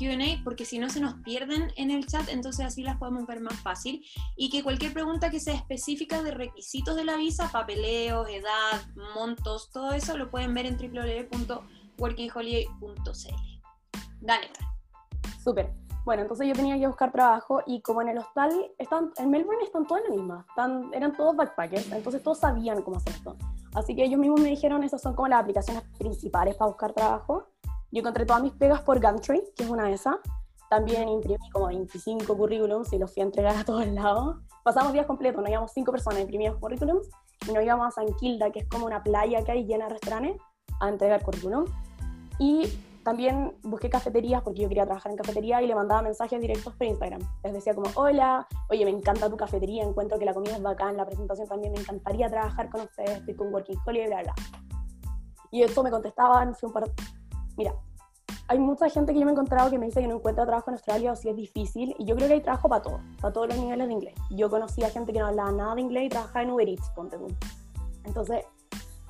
QA, 0.02 0.42
porque 0.44 0.66
si 0.66 0.80
no 0.80 0.90
se 0.90 1.00
nos 1.00 1.14
pierden 1.22 1.72
en 1.78 1.92
el 1.92 2.08
chat, 2.08 2.28
entonces 2.30 2.66
así 2.66 2.82
las 2.84 2.98
podemos 2.98 3.28
ver 3.28 3.40
más 3.42 3.62
fácil. 3.62 4.04
Y 4.36 4.50
que 4.50 4.64
cualquier 4.64 4.92
pregunta 4.94 5.30
que 5.30 5.40
sea 5.40 5.54
específica 5.54 6.24
de 6.24 6.32
requisitos 6.32 6.96
de 6.96 7.06
la 7.06 7.18
visa, 7.18 7.52
papeleos, 7.52 8.28
edad, 8.30 8.82
montos, 9.16 9.70
todo 9.72 9.92
eso 9.94 10.18
lo 10.18 10.32
pueden 10.32 10.54
ver 10.54 10.66
en 10.66 10.78
www.workingholiday.cl. 10.78 13.62
Dale. 14.22 14.50
Súper. 15.44 15.74
Bueno, 16.04 16.24
entonces 16.24 16.48
yo 16.48 16.54
tenía 16.54 16.80
que 16.80 16.88
buscar 16.88 17.12
trabajo 17.12 17.62
y 17.68 17.82
como 17.82 18.02
en 18.02 18.10
el 18.10 18.18
hostal, 18.18 18.72
están, 18.80 19.12
en 19.18 19.30
Melbourne 19.30 19.64
están 19.64 19.86
todos 19.86 20.02
en 20.02 20.10
la 20.10 20.16
misma, 20.16 20.44
están, 20.50 20.90
eran 20.94 21.16
todos 21.16 21.36
backpackers, 21.36 21.92
entonces 21.92 22.24
todos 22.24 22.40
sabían 22.40 22.82
cómo 22.82 22.98
hacer 22.98 23.14
esto. 23.14 23.38
Así 23.76 23.96
que 23.96 24.04
ellos 24.04 24.20
mismos 24.20 24.42
me 24.42 24.50
dijeron, 24.50 24.84
esas 24.84 25.00
son 25.02 25.16
como 25.16 25.28
las 25.28 25.42
aplicaciones 25.42 25.84
principales 26.00 26.56
para 26.56 26.70
buscar 26.70 26.94
trabajo. 26.94 27.51
Yo 27.92 28.00
encontré 28.00 28.26
todas 28.26 28.42
mis 28.42 28.54
pegas 28.54 28.82
por 28.82 29.02
Gumtree, 29.02 29.44
que 29.56 29.64
es 29.64 29.70
una 29.70 29.86
de 29.86 29.94
esas. 29.94 30.16
También 30.70 31.10
imprimí 31.10 31.50
como 31.52 31.68
25 31.68 32.38
currículums 32.38 32.94
y 32.94 32.98
los 32.98 33.14
fui 33.14 33.22
a 33.22 33.26
entregar 33.26 33.56
a 33.58 33.66
todos 33.66 33.86
lados. 33.88 34.38
Pasamos 34.64 34.94
días 34.94 35.06
completos, 35.06 35.42
nos 35.42 35.52
íbamos 35.52 35.72
cinco 35.74 35.92
personas, 35.92 36.22
imprimíamos 36.22 36.60
currículums 36.60 37.10
y 37.48 37.52
nos 37.52 37.64
íbamos 37.64 37.88
a 37.88 37.92
San 37.92 38.14
Kilda, 38.16 38.52
que 38.52 38.60
es 38.60 38.70
como 38.70 38.86
una 38.86 39.04
playa 39.04 39.44
que 39.44 39.52
hay 39.52 39.66
llena 39.66 39.88
de 39.88 39.94
restaurantes, 39.96 40.42
a 40.80 40.88
entregar 40.88 41.22
currículum. 41.22 41.66
Y 42.40 42.72
también 43.04 43.58
busqué 43.64 43.90
cafeterías 43.90 44.42
porque 44.42 44.62
yo 44.62 44.70
quería 44.70 44.86
trabajar 44.86 45.12
en 45.12 45.18
cafetería 45.18 45.62
y 45.62 45.68
le 45.68 45.76
mandaba 45.76 46.02
mensajes 46.02 46.40
directos 46.40 46.74
por 46.76 46.88
Instagram. 46.88 47.22
Les 47.44 47.52
decía 47.52 47.76
como, 47.76 47.90
hola, 47.96 48.48
oye, 48.70 48.86
me 48.86 48.92
encanta 48.92 49.30
tu 49.30 49.36
cafetería, 49.36 49.84
encuentro 49.84 50.18
que 50.18 50.26
la 50.26 50.34
comida 50.34 50.56
es 50.56 50.62
bacán, 50.62 50.96
la 50.96 51.06
presentación 51.06 51.48
también, 51.48 51.74
me 51.74 51.80
encantaría 51.80 52.30
trabajar 52.30 52.70
con 52.70 52.82
ustedes, 52.82 53.18
estoy 53.18 53.36
con 53.36 53.52
Working 53.54 53.80
Holiday, 53.86 54.08
bla, 54.08 54.22
bla. 54.24 54.36
Y 55.52 55.64
esto 55.64 55.84
me 55.84 55.92
contestaban, 55.92 56.56
fui 56.56 56.68
un 56.68 56.74
par, 56.74 56.90
Mira, 57.62 57.76
hay 58.48 58.58
mucha 58.58 58.90
gente 58.90 59.14
que 59.14 59.20
yo 59.20 59.26
me 59.26 59.34
he 59.34 59.36
encontrado 59.36 59.70
que 59.70 59.78
me 59.78 59.86
dice 59.86 60.02
que 60.02 60.08
no 60.08 60.16
encuentra 60.16 60.48
trabajo 60.48 60.72
en 60.72 60.74
Australia 60.74 61.12
o 61.12 61.16
si 61.16 61.30
es 61.30 61.36
difícil, 61.36 61.96
y 62.00 62.06
yo 62.06 62.16
creo 62.16 62.28
que 62.28 62.34
hay 62.34 62.42
trabajo 62.42 62.68
para 62.68 62.82
todo, 62.82 63.00
para 63.22 63.32
todos 63.32 63.50
los 63.50 63.58
niveles 63.60 63.86
de 63.88 63.94
inglés. 63.94 64.16
Yo 64.32 64.50
conocí 64.50 64.84
a 64.84 64.90
gente 64.90 65.14
que 65.14 65.20
no 65.20 65.28
hablaba 65.28 65.52
nada 65.52 65.76
de 65.76 65.82
inglés 65.82 66.06
y 66.06 66.10
trabajaba 66.10 66.42
en 66.42 66.50
Uber 66.50 66.68
Eats, 66.68 66.90
ponte 66.96 67.20
tú. 67.20 67.28
Entonces, 68.04 68.46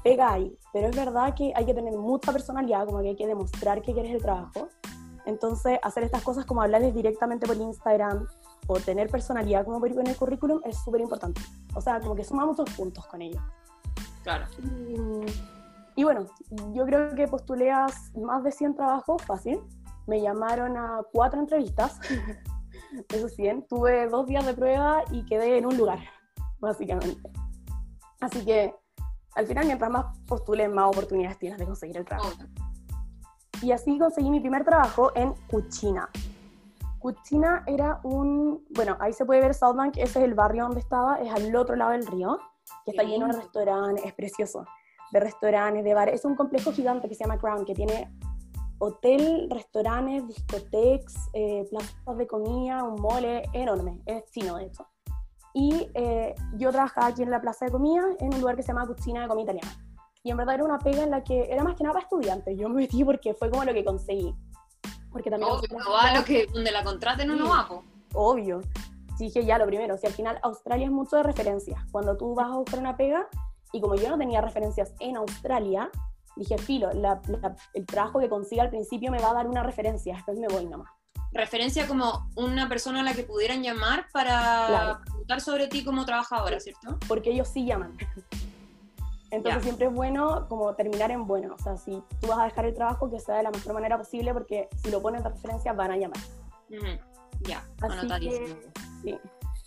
pega 0.03 0.33
ahí, 0.33 0.53
pero 0.73 0.89
es 0.89 0.95
verdad 0.97 1.33
que 1.33 1.53
hay 1.55 1.65
que 1.65 1.73
tener 1.73 1.93
mucha 1.93 2.33
personalidad, 2.33 2.85
como 2.85 2.99
que 2.99 3.07
hay 3.07 3.15
que 3.15 3.25
demostrar 3.25 3.81
que 3.81 3.93
quieres 3.93 4.11
el 4.11 4.21
trabajo. 4.21 4.67
Entonces, 5.25 5.79
hacer 5.81 6.03
estas 6.03 6.23
cosas 6.23 6.45
como 6.45 6.61
hablarles 6.61 6.93
directamente 6.93 7.47
por 7.47 7.55
Instagram 7.55 8.27
o 8.67 8.81
tener 8.81 9.09
personalidad 9.09 9.63
como 9.63 9.85
en 9.85 10.07
el 10.07 10.17
currículum 10.17 10.59
es 10.65 10.77
súper 10.83 10.99
importante. 10.99 11.39
O 11.73 11.79
sea, 11.79 12.01
como 12.01 12.15
que 12.15 12.25
suma 12.25 12.45
muchos 12.45 12.69
puntos 12.71 13.07
con 13.07 13.21
ello. 13.21 13.39
Claro. 14.23 14.45
Y 14.61 15.25
bueno, 15.97 16.27
yo 16.73 16.85
creo 16.85 17.13
que 17.15 17.27
postulé 17.27 17.71
a 17.71 17.87
más 18.15 18.43
de 18.43 18.51
100 18.51 18.75
trabajos, 18.75 19.21
fácil. 19.23 19.61
Me 20.07 20.21
llamaron 20.21 20.77
a 20.77 21.01
cuatro 21.11 21.39
entrevistas, 21.39 21.99
de 23.09 23.17
esos 23.17 23.33
100. 23.35 23.67
Tuve 23.67 24.07
dos 24.07 24.25
días 24.25 24.45
de 24.45 24.53
prueba 24.53 25.03
y 25.11 25.25
quedé 25.25 25.57
en 25.57 25.65
un 25.65 25.77
lugar, 25.77 25.99
básicamente. 26.59 27.29
Así 28.19 28.43
que 28.45 28.73
al 29.35 29.47
final, 29.47 29.65
mientras 29.65 29.91
más 29.91 30.17
postulé, 30.27 30.67
más 30.67 30.87
oportunidades 30.87 31.37
tienes 31.39 31.59
de 31.59 31.65
conseguir 31.65 31.97
el 31.97 32.05
trabajo. 32.05 32.31
Y 33.61 33.71
así 33.71 33.97
conseguí 33.99 34.29
mi 34.29 34.39
primer 34.39 34.63
trabajo 34.63 35.11
en 35.15 35.33
Cuchina. 35.49 36.09
Cuchina 36.99 37.63
era 37.67 37.99
un, 38.03 38.65
bueno, 38.75 38.97
ahí 38.99 39.13
se 39.13 39.25
puede 39.25 39.41
ver 39.41 39.53
Southbank, 39.53 39.97
ese 39.97 40.19
es 40.19 40.25
el 40.25 40.33
barrio 40.33 40.63
donde 40.63 40.79
estaba, 40.79 41.17
es 41.17 41.31
al 41.31 41.55
otro 41.55 41.75
lado 41.75 41.91
del 41.91 42.05
río, 42.05 42.39
que 42.85 42.91
está 42.91 43.03
lleno 43.03 43.27
de 43.27 43.33
restaurantes, 43.33 44.05
es 44.05 44.13
precioso 44.13 44.65
de 45.11 45.19
restaurantes, 45.19 45.83
de 45.83 45.93
bares. 45.93 46.15
Es 46.15 46.25
un 46.25 46.35
complejo 46.35 46.71
gigante 46.71 47.07
que 47.07 47.15
se 47.15 47.23
llama 47.23 47.37
Crown, 47.37 47.65
que 47.65 47.73
tiene 47.73 48.11
hotel, 48.79 49.47
restaurantes, 49.49 50.27
discotecas, 50.27 51.13
eh, 51.33 51.67
plazas 51.69 52.17
de 52.17 52.27
comida, 52.27 52.83
un 52.83 52.99
mole 52.99 53.43
enorme, 53.53 54.01
es 54.05 54.23
chino 54.31 54.57
de 54.57 54.65
hecho. 54.65 54.87
Y 55.53 55.89
eh, 55.93 56.33
yo 56.55 56.71
trabajaba 56.71 57.07
aquí 57.07 57.21
en 57.21 57.29
la 57.29 57.41
plaza 57.41 57.65
de 57.65 57.71
comida 57.71 58.03
en 58.19 58.33
un 58.33 58.39
lugar 58.39 58.55
que 58.55 58.63
se 58.63 58.69
llama 58.69 58.87
Cucina 58.87 59.21
de 59.21 59.27
Comida 59.27 59.51
Italiana. 59.51 59.85
Y 60.23 60.31
en 60.31 60.37
verdad 60.37 60.55
era 60.55 60.63
una 60.63 60.79
pega 60.79 61.03
en 61.03 61.11
la 61.11 61.23
que 61.23 61.51
era 61.51 61.63
más 61.63 61.75
que 61.75 61.83
nada 61.83 61.93
para 61.93 62.03
estudiantes. 62.03 62.57
Yo 62.57 62.69
me 62.69 62.75
metí 62.75 63.03
porque 63.03 63.33
fue 63.33 63.49
como 63.49 63.63
lo 63.63 63.73
que 63.73 63.83
conseguí. 63.83 64.33
Porque 65.11 65.29
también 65.29 65.51
Obvio, 65.51 65.77
va 65.91 66.13
lo 66.13 66.23
que 66.23 66.47
donde 66.47 66.71
la 66.71 66.83
contraten 66.83 67.29
uno 67.29 67.49
va, 67.49 67.67
Obvio. 68.13 68.61
Sí, 69.17 69.25
dije 69.25 69.45
ya 69.45 69.57
lo 69.57 69.65
primero, 69.65 69.97
si 69.97 70.07
al 70.07 70.13
final 70.13 70.39
Australia 70.41 70.85
es 70.85 70.91
mucho 70.91 71.17
de 71.17 71.23
referencias. 71.23 71.79
Cuando 71.91 72.17
tú 72.17 72.33
vas 72.33 72.47
a 72.47 72.55
buscar 72.55 72.79
una 72.79 72.97
pega, 72.97 73.27
y 73.73 73.81
como 73.81 73.95
yo 73.95 74.09
no 74.09 74.17
tenía 74.17 74.41
referencias 74.41 74.93
en 74.99 75.17
Australia, 75.17 75.89
dije, 76.35 76.57
filo, 76.57 76.89
el 76.91 77.85
trabajo 77.85 78.19
que 78.19 78.29
consiga 78.29 78.63
al 78.63 78.69
principio 78.69 79.11
me 79.11 79.19
va 79.19 79.31
a 79.31 79.33
dar 79.33 79.47
una 79.47 79.63
referencia, 79.63 80.15
después 80.15 80.37
me 80.37 80.47
voy 80.47 80.65
nomás. 80.65 80.89
referencia 81.33 81.87
como 81.87 82.29
una 82.35 82.67
persona 82.67 82.99
a 82.99 83.03
la 83.03 83.13
que 83.13 83.23
pudieran 83.23 83.63
llamar 83.63 84.07
para 84.11 84.65
Claro. 84.67 84.99
preguntar 85.05 85.39
sobre 85.41 85.67
ti 85.67 85.83
como 85.85 86.05
trabajadora, 86.05 86.59
¿cierto? 86.59 86.97
porque 87.07 87.31
ellos 87.31 87.47
sí 87.47 87.65
llaman. 87.65 87.97
Entonces 89.29 89.63
siempre 89.63 89.87
es 89.87 89.93
bueno 89.93 90.45
como 90.49 90.75
terminar 90.75 91.09
en 91.09 91.25
bueno. 91.25 91.55
O 91.57 91.63
sea, 91.63 91.77
si 91.77 92.03
tú 92.19 92.27
vas 92.27 92.39
a 92.39 92.43
dejar 92.43 92.65
el 92.65 92.73
trabajo, 92.73 93.09
que 93.09 93.17
sea 93.17 93.37
de 93.37 93.43
la 93.43 93.51
mejor 93.51 93.73
manera 93.73 93.97
posible, 93.97 94.33
porque 94.33 94.67
si 94.83 94.91
lo 94.91 95.01
pones 95.01 95.23
de 95.23 95.29
referencia 95.29 95.71
van 95.71 95.91
a 95.91 95.95
llamar. 95.97 96.19
Ya, 97.41 97.63
Así 97.81 97.97
anotadísimo. 97.99 98.59
Sí. 99.03 99.17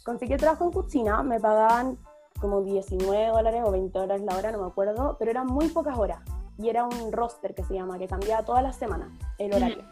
Conseguí 0.05 0.35
el 0.35 0.41
trabajo 0.41 0.65
en 0.67 0.71
cocina, 0.73 1.23
me 1.23 1.41
pagaban 1.41 1.97
como 2.45 2.61
19 2.61 3.29
dólares 3.29 3.63
o 3.65 3.71
20 3.71 3.99
dólares 3.99 4.23
la 4.23 4.37
hora, 4.37 4.53
no 4.53 4.59
me 4.59 4.67
acuerdo, 4.67 5.17
pero 5.19 5.31
eran 5.31 5.47
muy 5.47 5.69
pocas 5.69 5.97
horas. 5.97 6.21
Y 6.59 6.69
era 6.69 6.85
un 6.85 7.11
roster 7.11 7.55
que 7.55 7.65
se 7.65 7.73
llama, 7.73 7.99
que 7.99 8.07
cambiaba 8.07 8.45
todas 8.45 8.63
las 8.63 8.77
semanas 8.77 9.09
el 9.39 9.55
horario. 9.55 9.83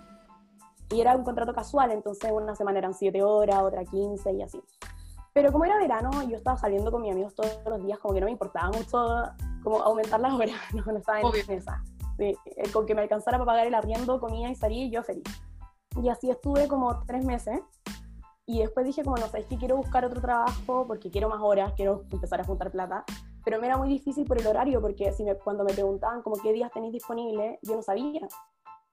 Y 0.90 1.00
era 1.00 1.16
un 1.16 1.24
contrato 1.24 1.54
casual, 1.54 1.90
entonces 1.92 2.30
una 2.30 2.54
semana 2.54 2.78
eran 2.78 2.92
7 2.92 3.22
horas, 3.22 3.62
otra 3.62 3.84
15 3.84 4.32
y 4.34 4.42
así. 4.42 4.62
Pero 5.32 5.50
como 5.50 5.64
era 5.64 5.78
verano, 5.78 6.10
yo 6.28 6.36
estaba 6.36 6.58
saliendo 6.58 6.90
con 6.92 7.00
mis 7.00 7.12
amigos 7.12 7.34
todos 7.34 7.58
los 7.66 7.82
días, 7.82 7.98
como 7.98 8.12
que 8.12 8.20
no 8.20 8.26
me 8.26 8.32
importaba 8.32 8.70
mucho 8.70 9.02
como 9.62 9.82
aumentar 9.82 10.20
las 10.20 10.34
horas, 10.34 10.54
no, 10.74 10.84
no 10.84 10.98
estaba 10.98 11.20
en 11.20 11.26
Obvio. 11.26 11.42
esa. 11.48 11.82
Sí, 12.18 12.36
eh, 12.44 12.70
con 12.70 12.84
que 12.84 12.94
me 12.94 13.00
alcanzara 13.00 13.38
para 13.38 13.46
pagar 13.46 13.66
el 13.66 13.74
arriendo, 13.74 14.20
comida 14.20 14.50
y 14.50 14.54
salir, 14.54 14.92
yo 14.92 15.02
feliz. 15.02 15.24
Y 16.02 16.10
así 16.10 16.30
estuve 16.30 16.68
como 16.68 17.00
tres 17.06 17.24
meses. 17.24 17.60
Y 18.46 18.58
después 18.60 18.84
dije, 18.84 19.04
como 19.04 19.16
no 19.16 19.26
sé, 19.28 19.40
es 19.40 19.46
que 19.46 19.56
quiero 19.56 19.76
buscar 19.76 20.04
otro 20.04 20.20
trabajo 20.20 20.84
porque 20.86 21.10
quiero 21.10 21.28
más 21.28 21.40
horas, 21.40 21.72
quiero 21.76 22.04
empezar 22.10 22.40
a 22.40 22.44
juntar 22.44 22.70
plata. 22.70 23.04
Pero 23.44 23.60
me 23.60 23.66
era 23.66 23.76
muy 23.76 23.88
difícil 23.88 24.24
por 24.26 24.40
el 24.40 24.46
horario, 24.46 24.80
porque 24.80 25.12
si 25.12 25.24
me, 25.24 25.34
cuando 25.36 25.64
me 25.64 25.72
preguntaban 25.72 26.22
como 26.22 26.36
qué 26.42 26.52
días 26.52 26.70
tenéis 26.72 26.92
disponible, 26.92 27.58
yo 27.62 27.76
no 27.76 27.82
sabía. 27.82 28.20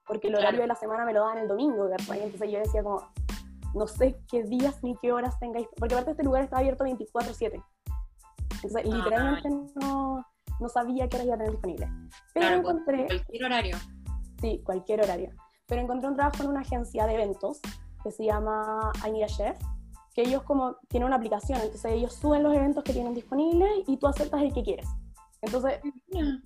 Porque 0.06 0.28
el 0.28 0.32
Claro. 0.34 0.44
horario 0.48 0.60
de 0.62 0.66
la 0.66 0.74
semana 0.74 1.04
me 1.04 1.12
lo 1.12 1.20
daban 1.20 1.38
el 1.38 1.48
domingo, 1.48 1.88
¿cachai? 1.90 2.22
Entonces 2.22 2.50
yo 2.50 2.58
decía 2.58 2.82
como, 2.82 3.02
no 3.74 3.86
sé 3.86 4.20
qué 4.28 4.42
días 4.44 4.82
ni 4.82 4.96
qué 4.96 5.12
horas 5.12 5.38
tengáis. 5.38 5.68
Porque 5.78 5.94
aparte 5.94 6.12
este 6.12 6.24
lugar 6.24 6.42
está 6.44 6.58
abierto 6.58 6.84
24/7. 6.84 7.62
Entonces 8.54 8.82
Ah, 8.84 8.88
literalmente 8.96 9.48
no, 9.80 10.24
no 10.58 10.68
sabía 10.68 11.08
qué 11.08 11.16
horas 11.16 11.26
iba 11.26 11.34
a 11.34 11.38
tener 11.38 11.52
disponible. 11.52 11.88
Pero 12.34 12.46
Claro, 12.46 12.62
pues, 12.62 12.74
encontré... 12.74 13.06
cualquier 13.06 13.44
horario. 13.44 13.76
Sí, 14.40 14.62
cualquier 14.64 15.00
horario. 15.02 15.30
Pero 15.66 15.80
encontré 15.82 16.08
un 16.08 16.16
trabajo 16.16 16.42
en 16.42 16.48
una 16.50 16.60
agencia 16.60 17.06
de 17.06 17.14
eventos 17.14 17.60
que 18.02 18.10
se 18.10 18.24
llama 18.24 18.92
I 19.06 19.10
Need 19.10 19.24
a 19.24 19.26
Chef, 19.26 19.58
que 20.14 20.22
ellos 20.22 20.42
como 20.42 20.76
tienen 20.88 21.06
una 21.06 21.16
aplicación, 21.16 21.60
entonces 21.60 21.92
ellos 21.92 22.14
suben 22.14 22.42
los 22.42 22.54
eventos 22.54 22.82
que 22.84 22.92
tienen 22.92 23.14
disponibles 23.14 23.70
y 23.86 23.96
tú 23.96 24.06
aceptas 24.06 24.42
el 24.42 24.52
que 24.52 24.62
quieres. 24.62 24.88
Entonces 25.42 25.80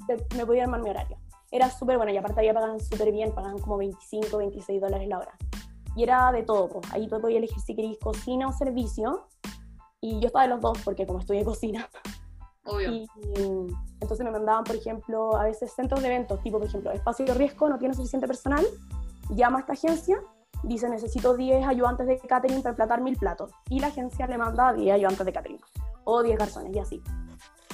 te- 0.06 0.36
me 0.36 0.46
podía 0.46 0.64
armar 0.64 0.82
mi 0.82 0.90
horario. 0.90 1.16
Era 1.50 1.70
súper 1.70 1.96
bueno 1.96 2.12
y 2.12 2.16
aparte 2.16 2.40
había 2.40 2.52
pagaban 2.54 2.80
súper 2.80 3.10
bien, 3.12 3.32
pagaban 3.32 3.58
como 3.58 3.76
25, 3.78 4.36
26 4.38 4.80
dólares 4.80 5.08
la 5.08 5.18
hora. 5.18 5.32
Y 5.96 6.02
era 6.02 6.32
de 6.32 6.42
todo, 6.42 6.68
pues. 6.68 6.92
ahí 6.92 7.06
tú 7.08 7.20
podías 7.20 7.38
elegir 7.38 7.60
si 7.60 7.74
querías 7.76 7.96
cocina 7.98 8.48
o 8.48 8.52
servicio. 8.52 9.26
Y 10.00 10.20
yo 10.20 10.26
estaba 10.26 10.42
de 10.44 10.50
los 10.50 10.60
dos 10.60 10.78
porque 10.84 11.06
como 11.06 11.20
estudié 11.20 11.44
cocina, 11.44 11.88
Obvio. 12.66 12.90
y, 12.90 13.06
y, 13.36 13.66
entonces 14.00 14.24
me 14.24 14.30
mandaban, 14.30 14.64
por 14.64 14.76
ejemplo, 14.76 15.34
a 15.36 15.44
veces 15.44 15.72
centros 15.72 16.02
de 16.02 16.08
eventos, 16.08 16.42
tipo, 16.42 16.58
por 16.58 16.66
ejemplo, 16.66 16.90
espacio 16.92 17.24
de 17.24 17.32
riesgo, 17.34 17.68
no 17.70 17.78
tiene 17.78 17.94
suficiente 17.94 18.26
personal, 18.26 18.66
llama 19.30 19.58
a 19.58 19.60
esta 19.60 19.72
agencia, 19.72 20.20
dice, 20.66 20.88
necesito 20.88 21.34
10 21.36 21.66
ayudantes 21.66 22.06
de 22.06 22.18
catering 22.18 22.58
para 22.62 22.70
emplatar 22.70 23.00
mil 23.00 23.16
platos. 23.16 23.50
Y 23.68 23.80
la 23.80 23.88
agencia 23.88 24.26
le 24.26 24.38
manda 24.38 24.72
10 24.72 24.94
ayudantes 24.94 25.24
de 25.26 25.32
catering, 25.32 25.60
o 26.04 26.22
10 26.22 26.38
garzones, 26.38 26.74
y 26.74 26.78
así. 26.78 27.02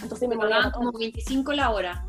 Entonces 0.02 0.28
me 0.28 0.36
pagaban 0.36 0.70
como 0.70 0.92
25 0.92 1.52
la 1.52 1.70
hora. 1.70 2.06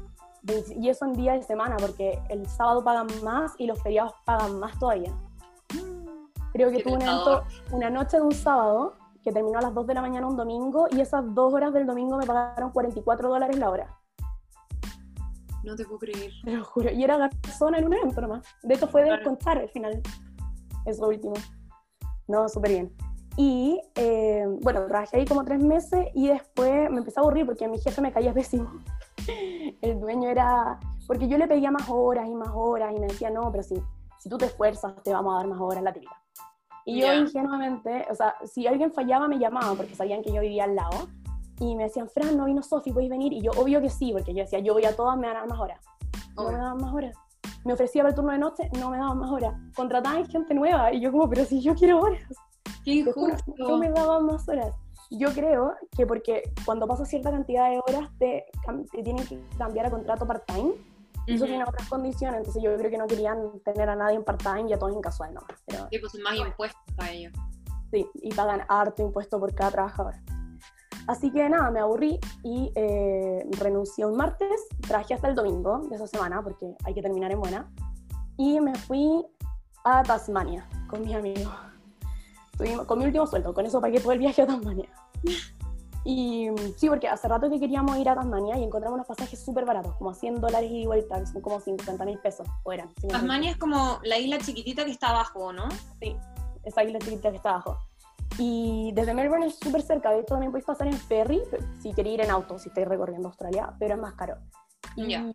y 0.75 0.89
eso 0.89 1.05
en 1.05 1.13
día 1.13 1.33
de 1.33 1.43
semana, 1.43 1.77
porque 1.77 2.19
el 2.29 2.47
sábado 2.47 2.83
pagan 2.83 3.07
más 3.23 3.53
y 3.57 3.67
los 3.67 3.81
feriados 3.81 4.13
pagan 4.25 4.59
más 4.59 4.77
todavía. 4.79 5.13
Creo 6.53 6.69
que 6.69 6.77
Qué 6.77 6.83
tuve 6.83 6.93
un 6.95 7.01
evento 7.01 7.43
una 7.71 7.89
noche 7.89 8.17
de 8.17 8.23
un 8.23 8.33
sábado 8.33 8.95
que 9.23 9.31
terminó 9.31 9.59
a 9.59 9.61
las 9.61 9.73
2 9.73 9.85
de 9.87 9.93
la 9.93 10.01
mañana 10.01 10.27
un 10.27 10.35
domingo 10.35 10.87
y 10.91 10.99
esas 10.99 11.23
dos 11.35 11.53
horas 11.53 11.71
del 11.73 11.85
domingo 11.85 12.17
me 12.17 12.25
pagaron 12.25 12.71
44 12.71 13.29
dólares 13.29 13.57
la 13.57 13.69
hora. 13.69 13.97
No 15.63 15.75
te 15.75 15.85
puedo 15.85 15.99
creer. 15.99 16.31
Te 16.43 16.57
lo 16.57 16.63
juro. 16.65 16.89
Y 16.91 17.03
era 17.03 17.17
garzona 17.17 17.77
en 17.77 17.85
un 17.85 17.93
evento 17.93 18.19
nomás. 18.19 18.43
De 18.63 18.73
hecho 18.73 18.87
fue 18.87 19.01
de 19.03 19.09
Claro. 19.09 19.23
contar 19.23 19.59
al 19.59 19.69
final. 19.69 20.01
Eso 20.85 21.07
último. 21.07 21.33
No, 22.27 22.47
súper 22.49 22.71
bien. 22.71 22.95
Y 23.37 23.79
eh, 23.95 24.45
bueno, 24.61 24.85
trabajé 24.87 25.17
ahí 25.17 25.25
como 25.25 25.43
tres 25.43 25.59
meses 25.59 26.07
y 26.13 26.27
después 26.27 26.89
me 26.89 26.99
empecé 26.99 27.19
a 27.19 27.23
aburrir 27.23 27.45
porque 27.45 27.67
mi 27.67 27.79
jefe 27.79 28.01
me 28.01 28.11
caía 28.11 28.33
pésimo. 28.33 28.69
El 29.81 29.99
dueño 29.99 30.29
era... 30.29 30.79
Porque 31.07 31.27
yo 31.27 31.37
le 31.37 31.47
pedía 31.47 31.71
más 31.71 31.89
horas 31.89 32.27
y 32.27 32.33
más 32.33 32.49
horas 32.53 32.93
y 32.95 32.99
me 32.99 33.07
decía, 33.07 33.29
no, 33.29 33.51
pero 33.51 33.63
si, 33.63 33.75
si 34.19 34.29
tú 34.29 34.37
te 34.37 34.45
esfuerzas 34.45 34.95
te 35.03 35.11
vamos 35.11 35.33
a 35.33 35.37
dar 35.37 35.47
más 35.47 35.59
horas, 35.59 35.83
la 35.83 35.91
típica. 35.91 36.15
Y 36.85 37.01
yo 37.01 37.13
ingenuamente, 37.13 38.07
o 38.09 38.15
sea, 38.15 38.35
si 38.45 38.65
alguien 38.65 38.91
fallaba 38.91 39.27
me 39.27 39.37
llamaban 39.37 39.77
porque 39.77 39.93
sabían 39.93 40.23
que 40.23 40.31
yo 40.31 40.41
vivía 40.41 40.63
al 40.63 40.75
lado 40.75 41.09
y 41.59 41.75
me 41.75 41.83
decían, 41.83 42.09
Fran, 42.09 42.35
no 42.37 42.45
vino 42.45 42.63
Sofi, 42.63 42.91
¿puedes 42.91 43.09
venir? 43.09 43.33
Y 43.33 43.41
yo, 43.41 43.51
obvio 43.51 43.81
que 43.81 43.89
sí, 43.89 44.11
porque 44.13 44.33
yo 44.33 44.43
decía, 44.43 44.59
yo 44.59 44.73
voy 44.73 44.85
a 44.85 44.95
todas, 44.95 45.17
me 45.17 45.27
van 45.27 45.35
a 45.35 45.39
dar 45.41 45.49
más 45.49 45.59
horas 45.59 45.79
no 46.35 46.75
me 46.75 46.83
más 46.83 46.93
horas. 46.93 47.15
Me 47.63 47.73
ofrecía 47.73 48.01
para 48.01 48.09
el 48.09 48.15
turno 48.15 48.31
de 48.31 48.37
noche, 48.39 48.69
no 48.79 48.89
me 48.89 48.97
daban 48.97 49.17
más 49.19 49.29
horas. 49.31 49.53
Contrataban 49.75 50.25
gente 50.27 50.53
nueva 50.53 50.91
y 50.93 50.99
yo 51.01 51.11
como, 51.11 51.29
pero 51.29 51.45
si 51.45 51.61
yo 51.61 51.75
quiero 51.75 51.99
horas. 52.01 52.21
Qué 52.83 52.91
injusto. 52.93 53.53
no 53.57 53.77
me 53.77 53.89
daban 53.91 54.25
más 54.25 54.47
horas. 54.49 54.73
Yo 55.11 55.29
creo 55.33 55.75
que 55.95 56.07
porque 56.07 56.41
cuando 56.65 56.87
pasas 56.87 57.09
cierta 57.09 57.31
cantidad 57.31 57.69
de 57.69 57.79
horas 57.79 58.09
te, 58.17 58.45
te 58.91 59.03
tienen 59.03 59.25
que 59.27 59.39
cambiar 59.57 59.85
a 59.87 59.91
contrato 59.91 60.25
part-time 60.25 60.73
y 61.27 61.33
eso 61.35 61.43
Ujú. 61.43 61.51
tiene 61.51 61.63
otras 61.67 61.87
condiciones. 61.89 62.37
Entonces 62.39 62.63
yo 62.63 62.75
creo 62.77 62.89
que 62.89 62.97
no 62.97 63.07
querían 63.07 63.59
tener 63.65 63.89
a 63.89 63.95
nadie 63.95 64.15
en 64.15 64.23
part-time 64.23 64.69
y 64.69 64.73
a 64.73 64.79
todos 64.79 64.93
en 64.95 65.01
casual 65.01 65.33
nomás. 65.33 65.51
Pero 65.67 65.87
Sí, 65.91 65.99
pues 65.99 66.13
más 66.23 66.35
impuestos 66.35 66.81
para 66.95 67.11
ellos. 67.11 67.33
sí, 67.91 68.07
y 68.15 68.33
pagan 68.33 68.61
harto 68.69 69.03
impuesto 69.03 69.39
por 69.39 69.53
cada 69.53 69.71
trabajador. 69.71 70.15
Así 71.07 71.31
que 71.31 71.47
nada, 71.49 71.71
me 71.71 71.79
aburrí 71.79 72.19
y 72.43 72.71
eh, 72.75 73.45
renuncié 73.59 74.05
un 74.05 74.15
martes, 74.15 74.67
trabajé 74.87 75.15
hasta 75.15 75.27
el 75.27 75.35
domingo 75.35 75.79
de 75.89 75.95
esa 75.95 76.07
semana 76.07 76.41
porque 76.43 76.75
hay 76.83 76.93
que 76.93 77.01
terminar 77.01 77.31
en 77.31 77.39
buena. 77.39 77.71
Y 78.37 78.59
me 78.59 78.75
fui 78.75 79.25
a 79.83 80.03
Tasmania 80.03 80.67
con 80.89 81.01
mis 81.01 81.15
amigos. 81.15 81.53
Estuvimos- 82.53 82.85
con 82.85 82.99
mi 82.99 83.05
último 83.05 83.25
sueldo, 83.27 83.53
con 83.53 83.65
eso 83.65 83.81
pagué 83.81 83.99
todo 83.99 84.11
el 84.11 84.19
viaje 84.19 84.41
a 84.43 84.47
Tasmania. 84.47 84.89
Y 86.03 86.49
sí, 86.77 86.89
porque 86.89 87.07
hace 87.07 87.27
rato 87.27 87.47
que 87.49 87.59
queríamos 87.59 87.95
ir 87.97 88.09
a 88.09 88.15
Tasmania 88.15 88.57
y 88.57 88.63
encontramos 88.63 88.95
unos 88.95 89.07
pasajes 89.07 89.39
súper 89.43 89.65
baratos, 89.65 89.95
como 89.97 90.09
a 90.09 90.15
100 90.15 90.41
dólares 90.41 90.71
y 90.71 90.85
vuelta, 90.87 91.19
que 91.19 91.27
son 91.27 91.41
como 91.41 91.59
50 91.59 92.05
mil 92.05 92.17
pesos, 92.19 92.47
o 92.63 92.71
eran. 92.71 92.89
50.000 92.95 93.11
Tasmania 93.11 93.51
es 93.51 93.57
como 93.57 93.99
la 94.03 94.17
isla 94.17 94.39
chiquitita 94.39 94.83
que 94.83 94.91
está 94.91 95.09
abajo, 95.09 95.53
¿no? 95.53 95.69
Sí, 95.99 96.15
esa 96.63 96.83
isla 96.83 96.97
chiquita 96.99 97.29
que 97.29 97.37
está 97.37 97.51
abajo. 97.51 97.77
Y 98.43 98.91
desde 98.93 99.13
Melbourne 99.13 99.45
es 99.45 99.59
súper 99.59 99.83
cerca, 99.83 100.09
de 100.09 100.21
hecho 100.21 100.33
también 100.33 100.51
podéis 100.51 100.65
pasar 100.65 100.87
en 100.87 100.93
ferry 100.97 101.43
si 101.79 101.93
queréis 101.93 102.15
ir 102.15 102.21
en 102.21 102.31
auto, 102.31 102.57
si 102.57 102.69
estáis 102.69 102.87
recorriendo 102.87 103.27
Australia, 103.27 103.71
pero 103.77 103.93
es 103.93 104.01
más 104.01 104.15
caro. 104.15 104.37
Y, 104.95 105.09
Ya. 105.09 105.31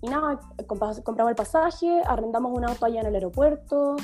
y 0.00 0.08
nada, 0.08 0.40
compramos 0.66 0.98
el 1.28 1.36
pasaje, 1.36 2.02
arrendamos 2.04 2.50
un 2.52 2.64
auto 2.64 2.86
allá 2.86 3.02
en 3.02 3.06
el 3.06 3.14
aeropuerto, 3.14 3.94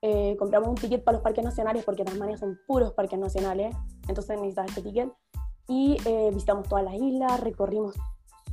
eh, 0.00 0.36
compramos 0.38 0.68
un 0.68 0.74
ticket 0.76 1.02
para 1.02 1.16
los 1.16 1.24
parques 1.24 1.44
nacionales, 1.44 1.84
porque 1.84 2.04
Tasmania 2.04 2.36
son 2.36 2.56
puros 2.68 2.92
parques 2.92 3.18
nacionales, 3.18 3.74
entonces 4.06 4.36
necesitas 4.36 4.68
este 4.68 4.82
ticket. 4.82 5.12
Y 5.66 5.96
eh, 6.04 6.30
visitamos 6.32 6.68
todas 6.68 6.84
las 6.84 6.94
islas, 6.94 7.40
recorrimos 7.40 7.96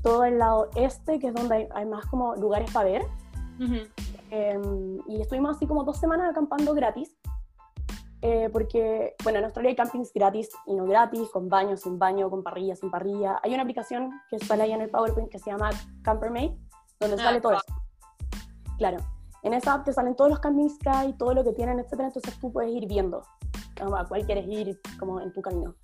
todo 0.02 0.24
el 0.24 0.40
lado 0.40 0.70
este, 0.76 1.20
que 1.20 1.28
es 1.28 1.34
donde 1.36 1.54
hay, 1.56 1.68
hay 1.76 1.86
más 1.86 2.08
como 2.08 2.36
lugares 2.36 2.72
para 2.72 2.90
ver. 2.90 3.04
Ujú. 3.60 3.76
Eh, 4.32 4.60
y 5.08 5.22
estuvimos 5.22 5.56
así 5.56 5.68
como 5.68 5.84
dos 5.84 5.98
semanas 5.98 6.32
acampando 6.32 6.74
gratis, 6.74 7.16
eh, 8.22 8.50
porque, 8.52 9.16
bueno, 9.24 9.40
en 9.40 9.46
Australia 9.46 9.70
hay 9.70 9.76
campings 9.76 10.12
gratis 10.14 10.50
y 10.66 10.76
no 10.76 10.86
gratis, 10.86 11.30
con 11.30 11.48
baño, 11.48 11.78
sin 11.78 11.98
baño, 11.98 12.30
con 12.30 12.44
parrilla, 12.44 12.76
sin 12.76 12.92
parrilla. 12.92 13.40
Hay 13.44 13.54
una 13.54 13.64
aplicación 13.64 14.12
que 14.30 14.40
sale 14.40 14.64
ahí 14.64 14.72
en 14.74 14.82
el 14.82 14.90
PowerPoint 14.90 15.30
que 15.30 15.40
se 15.40 15.52
llama 15.52 15.70
CamperMate, 16.04 16.58
donde 17.00 17.16
Ah, 17.20 17.26
sale 17.26 17.42
todo 17.42 17.54
eso. 17.54 17.64
Claro, 18.78 18.98
en 19.44 19.54
esa 19.54 19.74
app 19.74 19.86
te 19.86 19.94
salen 19.94 20.16
todos 20.16 20.30
los 20.30 20.40
campings 20.40 20.78
que 20.80 20.90
hay, 20.90 21.14
todo 21.14 21.34
lo 21.34 21.44
que 21.44 21.54
tienen, 21.54 21.80
etcétera, 21.80 22.08
entonces 22.08 22.38
tú 22.40 22.52
puedes 22.52 22.72
ir 22.72 22.88
viendo 22.88 23.24
a 23.80 24.06
cuál 24.06 24.26
quieres 24.26 24.46
ir 24.48 24.80
como 25.00 25.22
en 25.22 25.32
tu 25.32 25.42
camino. 25.42 25.76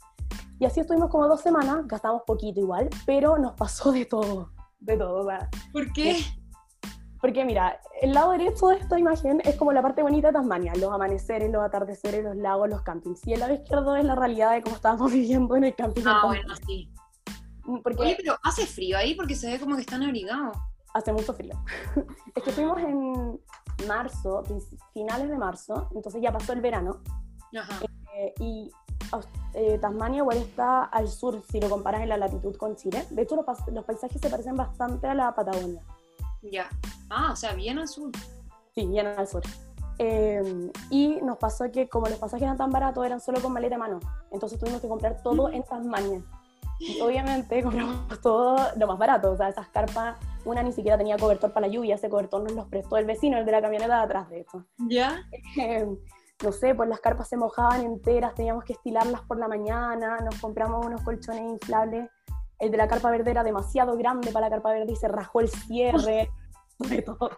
Y 0.60 0.66
así 0.66 0.82
estuvimos 0.82 1.10
como 1.10 1.28
dos 1.28 1.42
semanas, 1.42 1.88
gastamos 1.88 2.24
poquito 2.26 2.60
igual, 2.60 2.90
pero 3.06 3.38
nos 3.38 3.54
pasó 3.54 3.92
de 3.92 4.06
todo, 4.06 4.52
de 4.80 4.98
todo, 4.98 5.26
sea, 5.26 5.50
¿Por 5.72 5.92
qué? 5.94 6.18
Porque 7.26 7.44
mira, 7.44 7.82
el 8.04 8.14
lado 8.14 8.34
derecho 8.34 8.68
de 8.68 8.76
esta 8.76 9.00
imagen 9.00 9.42
es 9.46 9.56
como 9.56 9.74
la 9.74 9.82
parte 9.82 10.04
bonita 10.04 10.28
de 10.28 10.34
Tasmania, 10.34 10.74
los 10.76 10.94
amaneceres, 10.94 11.52
los 11.52 11.64
atardeceres, 11.64 12.24
los 12.24 12.36
lagos, 12.36 12.70
los 12.70 12.84
campings. 12.84 13.26
Y 13.26 13.34
el 13.34 13.40
lado 13.40 13.56
izquierdo 13.56 13.96
es 13.96 14.06
la 14.06 14.14
realidad 14.14 14.52
de 14.52 14.62
cómo 14.62 14.76
estábamos 14.76 15.12
viviendo 15.12 15.56
en 15.56 15.64
el 15.64 15.74
camping. 15.74 16.04
Ah, 16.06 16.22
bueno, 16.24 16.54
sí. 16.68 16.88
Porque 17.82 18.04
Oye, 18.04 18.16
pero 18.16 18.38
hace 18.44 18.68
frío 18.68 18.96
ahí 18.96 19.16
porque 19.16 19.34
se 19.34 19.50
ve 19.50 19.60
como 19.60 19.74
que 19.74 19.82
están 19.82 20.04
abrigados. 20.04 20.56
hace 20.94 21.12
mucho 21.14 21.34
frío. 21.34 21.56
es 22.36 22.44
que 22.44 22.52
fuimos 22.52 22.78
en 22.78 23.40
marzo, 23.88 24.44
finales 24.94 25.28
de 25.28 25.38
marzo, 25.40 25.90
entonces 25.96 26.22
ya 26.22 26.32
pasó 26.32 26.54
el 26.54 26.62
verano. 26.62 27.02
Ajá. 27.58 27.84
eh, 28.16 28.36
y 28.40 28.72
eh, 29.56 29.80
Tasmania 29.80 30.20
igual 30.20 30.38
está 30.38 30.84
al 30.84 31.08
sur 31.08 31.42
si 31.50 31.60
lo 31.60 31.72
comparas 31.72 32.02
en 32.02 32.10
la 32.10 32.18
latitud 32.18 32.56
con 32.56 32.76
Chile. 32.76 33.04
De 33.10 33.24
hecho, 33.24 33.36
los, 33.36 33.46
los 33.74 33.84
paisajes 33.84 34.22
se 34.22 34.30
parecen 34.30 34.56
bastante 34.56 35.08
a 35.08 35.16
la 35.16 35.34
Patagonia. 35.34 35.82
Ya. 36.44 36.70
Ah, 37.10 37.32
o 37.32 37.36
sea, 37.36 37.54
bien 37.54 37.80
al 37.80 37.88
sur. 37.88 38.12
Sí, 38.74 38.86
bien 38.86 39.08
al 39.08 39.28
sur. 39.28 39.44
Eh, 39.98 40.72
y 40.90 41.20
nos 41.22 41.38
pasó 41.38 41.72
que 41.72 41.88
como 41.88 42.08
los 42.08 42.20
pasajes 42.20 42.44
eran 42.44 42.58
tan 42.58 42.72
baratos, 42.72 43.06
eran 43.06 43.22
solo 43.22 43.42
con 43.42 43.54
maleta 43.54 43.76
a 43.76 43.80
mano. 43.80 44.00
Entonces 44.32 44.60
tuvimos 44.60 44.82
que 44.82 44.88
comprar 44.88 45.22
todo 45.24 45.50
en 45.50 45.64
Tasmania. 45.64 46.22
Y 46.80 47.00
obviamente 47.00 47.64
compramos 47.64 48.22
todo 48.22 48.58
lo 48.76 48.88
más 48.88 48.98
barato. 48.98 49.32
O 49.32 49.38
sea, 49.38 49.50
esas 49.50 49.70
carpas, 49.70 50.18
una 50.44 50.64
ni 50.64 50.72
siquiera 50.72 50.98
tenía 50.98 51.18
cobertor 51.18 51.54
para 51.54 51.68
la 51.68 51.74
lluvia. 51.74 51.96
Ese 51.96 52.10
cobertor 52.10 52.44
nos 52.44 52.54
los 52.54 52.68
prestó 52.68 52.98
el 52.98 53.06
vecino, 53.06 53.38
el 53.38 53.46
de 53.46 53.52
la 53.52 53.62
camioneta 53.62 53.98
de 53.98 54.04
atrás 54.04 54.30
de 54.30 54.40
esto. 54.42 54.66
¿Ya? 54.78 55.22
Eh, 55.58 55.88
no 56.44 56.52
sé, 56.52 56.76
pues 56.76 56.90
las 56.90 57.00
carpas 57.00 57.30
se 57.30 57.38
mojaban 57.38 57.82
enteras, 57.82 58.36
teníamos 58.36 58.66
que 58.66 58.74
estilarlas 58.74 59.22
por 59.22 59.40
la 59.40 59.48
mañana, 59.48 60.18
nos 60.18 60.38
compramos 60.40 60.86
unos 60.86 61.02
colchones 61.02 61.44
inflables. 61.44 62.10
El 62.60 62.72
de 62.72 62.78
la 62.78 62.88
carpa 62.88 63.10
verde 63.10 63.32
era 63.32 63.44
demasiado 63.44 63.98
grande 63.98 64.32
para 64.32 64.48
la 64.48 64.50
carpa 64.50 64.72
verde 64.72 64.92
y 64.92 64.96
se 64.96 65.08
rajó 65.08 65.40
el 65.40 65.50
cierre, 65.50 66.30
sobre 66.82 67.02
todo. 67.02 67.30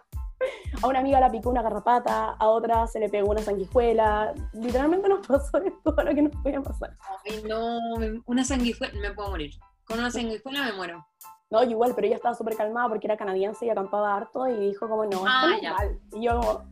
A 0.82 0.86
una 0.86 1.00
amiga 1.00 1.20
la 1.20 1.30
picó 1.30 1.50
una 1.50 1.62
garrapata, 1.62 2.36
a 2.38 2.46
otra 2.48 2.86
se 2.86 3.00
le 3.00 3.08
pegó 3.08 3.30
una 3.30 3.42
sanguijuela. 3.42 4.34
Literalmente 4.52 5.08
nos 5.08 5.26
pasó 5.26 5.60
todo 5.84 6.02
lo 6.02 6.14
que 6.14 6.22
nos 6.22 6.36
podía 6.42 6.60
pasar. 6.60 6.96
Ay, 7.24 7.42
no, 7.48 7.78
una 8.26 8.44
sanguijuela, 8.44 8.98
me 9.00 9.12
puedo 9.12 9.30
morir. 9.30 9.52
Con 9.84 9.98
una 9.98 10.10
sanguijuela 10.10 10.64
me 10.64 10.72
muero. 10.72 11.06
No, 11.50 11.62
igual, 11.64 11.94
pero 11.94 12.06
ella 12.06 12.16
estaba 12.16 12.34
súper 12.34 12.56
calmada 12.56 12.88
porque 12.88 13.06
era 13.06 13.16
canadiense 13.16 13.64
y 13.64 13.70
acampaba 13.70 14.14
harto 14.14 14.46
y 14.48 14.68
dijo 14.68 14.86
como, 14.88 15.06
no, 15.06 15.24
ah, 15.26 15.50
esto 15.54 15.68
no 15.68 15.90
es 15.90 15.98
Y 16.12 16.24
yo 16.26 16.38
como, 16.38 16.64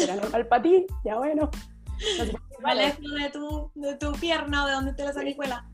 era 0.00 0.16
normal 0.16 0.46
para 0.46 0.62
ti, 0.62 0.86
ya 1.04 1.16
bueno. 1.16 1.50
No 2.60 2.74
de 2.74 3.30
tu, 3.30 3.70
de 3.76 3.94
tu 3.96 4.12
pierna 4.14 4.64
o 4.64 4.66
de 4.66 4.72
donde 4.72 4.90
esté 4.90 5.04
la 5.04 5.12
sanguijuela. 5.12 5.64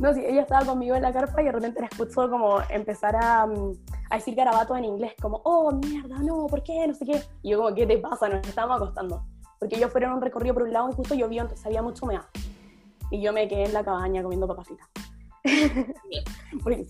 No, 0.00 0.12
sí, 0.12 0.24
ella 0.26 0.42
estaba 0.42 0.66
conmigo 0.66 0.96
en 0.96 1.02
la 1.02 1.12
carpa 1.12 1.40
y 1.40 1.44
de 1.44 1.52
repente 1.52 1.80
la 1.80 1.86
escuchó 1.86 2.28
como 2.28 2.58
empezar 2.68 3.14
a, 3.14 3.46
mm, 3.46 3.72
a 4.10 4.16
decir 4.16 4.34
garabatos 4.34 4.76
en 4.76 4.84
inglés, 4.84 5.12
como, 5.22 5.40
oh, 5.44 5.70
mierda, 5.70 6.18
no, 6.18 6.46
¿por 6.46 6.64
qué? 6.64 6.86
No 6.88 6.94
sé 6.94 7.04
qué. 7.04 7.22
Y 7.42 7.50
yo 7.50 7.58
como, 7.58 7.74
¿qué 7.74 7.86
te 7.86 7.98
pasa? 7.98 8.28
Nos 8.28 8.46
estábamos 8.46 8.78
acostando. 8.78 9.24
Porque 9.60 9.76
ellos 9.76 9.92
fueron 9.92 10.14
un 10.14 10.20
recorrido 10.20 10.54
por 10.54 10.64
un 10.64 10.72
lado 10.72 10.90
y 10.90 10.94
justo 10.94 11.14
llovió, 11.14 11.42
entonces 11.42 11.64
había 11.64 11.80
mucho 11.80 12.04
humedad. 12.04 12.24
Y 13.10 13.22
yo 13.22 13.32
me 13.32 13.46
quedé 13.46 13.66
en 13.66 13.72
la 13.72 13.84
cabaña 13.84 14.22
comiendo 14.22 14.48
papas 14.48 14.66
fritas. 14.66 14.88
Sí. 15.44 16.88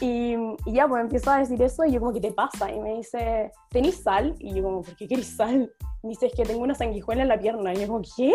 Y, 0.00 0.36
ya, 0.66 0.86
pues 0.86 1.02
empiezo 1.02 1.30
a 1.30 1.38
decir 1.38 1.60
eso 1.62 1.84
y 1.84 1.92
yo 1.92 2.00
como, 2.00 2.12
¿qué 2.12 2.20
te 2.20 2.32
pasa? 2.32 2.70
Y 2.70 2.78
me 2.80 2.94
dice, 2.96 3.50
¿tenés 3.70 4.02
sal? 4.02 4.36
Y 4.38 4.54
yo 4.54 4.62
como, 4.62 4.82
¿por 4.82 4.94
qué 4.94 5.08
querés 5.08 5.36
sal? 5.36 5.72
Y 6.02 6.06
me 6.06 6.10
dice, 6.10 6.26
es 6.26 6.34
que 6.34 6.44
tengo 6.44 6.62
una 6.62 6.74
sanguijuela 6.74 7.22
en 7.22 7.28
la 7.28 7.38
pierna. 7.38 7.72
Y 7.74 7.80
yo 7.80 7.86
como, 7.88 8.02
¿qué? 8.16 8.34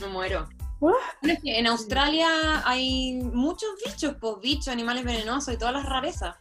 Me 0.00 0.08
muero. 0.08 0.46
En 1.44 1.66
Australia 1.66 2.28
hay 2.64 3.20
muchos 3.22 3.68
bichos, 3.84 4.16
pues 4.20 4.40
bichos, 4.40 4.68
animales 4.68 5.04
venenosos 5.04 5.54
y 5.54 5.56
todas 5.56 5.74
las 5.74 5.86
rarezas. 5.86 6.36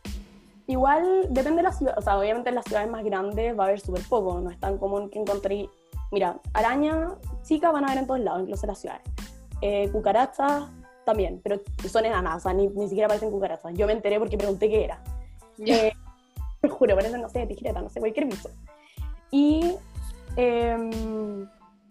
Igual 0.68 1.28
depende 1.30 1.58
de 1.58 1.64
la 1.64 1.72
ciudad, 1.72 1.98
o 1.98 2.02
sea, 2.02 2.20
obviamente 2.20 2.50
en 2.50 2.56
las 2.56 2.66
ciudades 2.66 2.90
más 2.90 3.04
grandes 3.04 3.58
va 3.58 3.64
a 3.64 3.68
haber 3.68 3.80
súper 3.80 4.04
poco, 4.08 4.40
no 4.42 4.52
es 4.52 4.60
tan 4.60 4.78
común 4.78 5.10
que 5.10 5.20
encontré, 5.20 5.70
mira, 6.12 6.40
araña, 6.54 7.16
chica 7.44 7.72
van 7.72 7.86
a 7.86 7.90
ver 7.90 8.00
en 8.00 8.08
todos 8.08 8.20
lados, 8.20 8.42
incluso 8.42 8.66
en 8.66 8.68
las 8.68 8.80
ciudades. 8.80 9.02
Eh, 9.62 9.90
cucarachas, 9.92 10.66
también, 11.06 11.40
pero 11.42 11.62
son 11.90 12.06
enanas, 12.06 12.36
o 12.36 12.40
sea, 12.42 12.54
ni, 12.54 12.68
ni 12.68 12.90
siquiera 12.90 13.08
parecen 13.08 13.32
cucarachas. 13.32 13.74
Yo 13.76 13.88
me 13.88 13.94
enteré 13.94 14.20
porque 14.20 14.38
pregunté 14.38 14.70
qué 14.70 14.84
era. 14.84 15.02
Yeah. 15.58 15.88
Eh, 15.88 15.94
juro, 16.70 16.96
parecen, 16.96 17.20
no 17.20 17.30
sé, 17.30 17.48
tijereta, 17.48 17.82
no 17.82 17.90
sé, 17.90 18.00
cualquier 18.00 18.28
bicho. 18.28 18.50
Y 19.32 19.74
eh, 20.36 21.48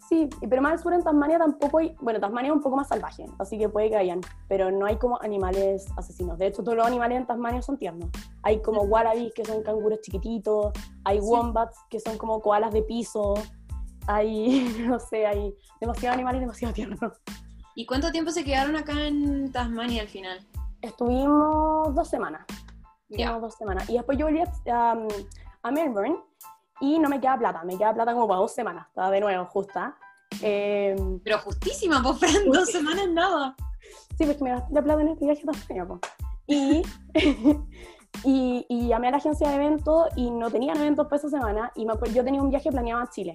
sí, 0.08 0.28
pero 0.48 0.62
más 0.62 0.72
al 0.72 0.78
sur 0.78 0.92
en 0.92 1.02
Tasmania 1.02 1.38
tampoco 1.38 1.78
hay, 1.78 1.94
bueno, 2.00 2.20
Tasmania 2.20 2.50
es 2.50 2.56
un 2.56 2.62
poco 2.62 2.76
más 2.76 2.88
salvaje, 2.88 3.26
así 3.38 3.58
que 3.58 3.68
puede 3.68 3.90
que 3.90 3.96
hayan, 3.96 4.20
pero 4.48 4.70
no 4.70 4.86
hay 4.86 4.96
como 4.96 5.20
animales 5.22 5.86
asesinos. 5.96 6.38
De 6.38 6.46
hecho, 6.46 6.62
todos 6.62 6.76
los 6.76 6.86
animales 6.86 7.18
en 7.18 7.26
Tasmania 7.26 7.62
son 7.62 7.78
tiernos. 7.78 8.10
Hay 8.42 8.60
como 8.62 8.82
wallabies 8.82 9.32
que 9.34 9.44
son 9.44 9.62
canguros 9.62 10.00
chiquititos, 10.02 10.72
hay 11.04 11.20
wombats 11.20 11.78
que 11.90 12.00
son 12.00 12.18
como 12.18 12.40
koalas 12.40 12.72
de 12.72 12.82
piso, 12.82 13.34
hay, 14.06 14.75
no 14.86 14.98
sé, 14.98 15.26
hay 15.26 15.54
demasiados 15.80 16.14
animales 16.14 16.40
demasiado 16.40 16.74
tiernos. 16.74 17.12
¿Y 17.74 17.85
cuánto 17.85 18.11
tiempo 18.11 18.31
se 18.31 18.42
quedaron 18.42 18.74
acá 18.76 19.07
en 19.07 19.52
Tasmania 19.52 20.02
al 20.02 20.09
final? 20.09 20.38
Estuvimos 20.81 21.94
dos 21.94 22.09
semanas. 22.09 22.46
Ya. 23.09 23.38
dos 23.38 23.54
semanas. 23.54 23.88
Y 23.88 23.94
después 23.94 24.18
yo 24.18 24.26
volví 24.26 24.40
a, 24.40 24.96
a, 25.62 25.70
Melbourne 25.70 26.16
y 26.80 26.98
no 26.98 27.08
me 27.08 27.20
queda 27.20 27.38
plata, 27.38 27.62
me 27.64 27.76
queda 27.76 27.94
plata 27.94 28.12
como 28.12 28.28
para 28.28 28.40
dos 28.40 28.52
semanas, 28.52 28.86
estaba 28.88 29.10
de 29.10 29.20
nuevo 29.20 29.44
justa. 29.46 29.96
Em, 30.42 31.20
Pero 31.20 31.38
justísima, 31.38 32.02
pues, 32.02 32.18
Fran, 32.32 32.50
dos 32.50 32.70
semanas 32.70 33.08
nada. 33.08 33.54
Sí, 34.18 34.24
pues 34.24 34.40
me 34.40 34.50
gasté 34.50 34.74
la 34.74 34.82
plata 34.82 35.00
en 35.02 35.08
este 35.08 35.24
viaje 35.24 35.42
también, 35.44 35.86
pues. 35.86 36.00
Y, 36.46 36.82
y, 38.24 38.66
y, 38.68 38.88
llamé 38.88 39.08
a 39.08 39.12
la 39.12 39.16
agencia 39.18 39.48
de 39.48 39.54
eventos 39.56 40.08
y 40.16 40.30
no 40.30 40.50
tenían 40.50 40.76
eventos 40.76 41.06
para 41.06 41.16
esa 41.16 41.28
semana 41.28 41.72
y 41.74 41.86
me, 41.86 41.94
yo 42.12 42.24
tenía 42.24 42.40
un 42.40 42.50
viaje 42.50 42.70
planeado 42.70 43.02
a 43.02 43.10
Chile 43.10 43.34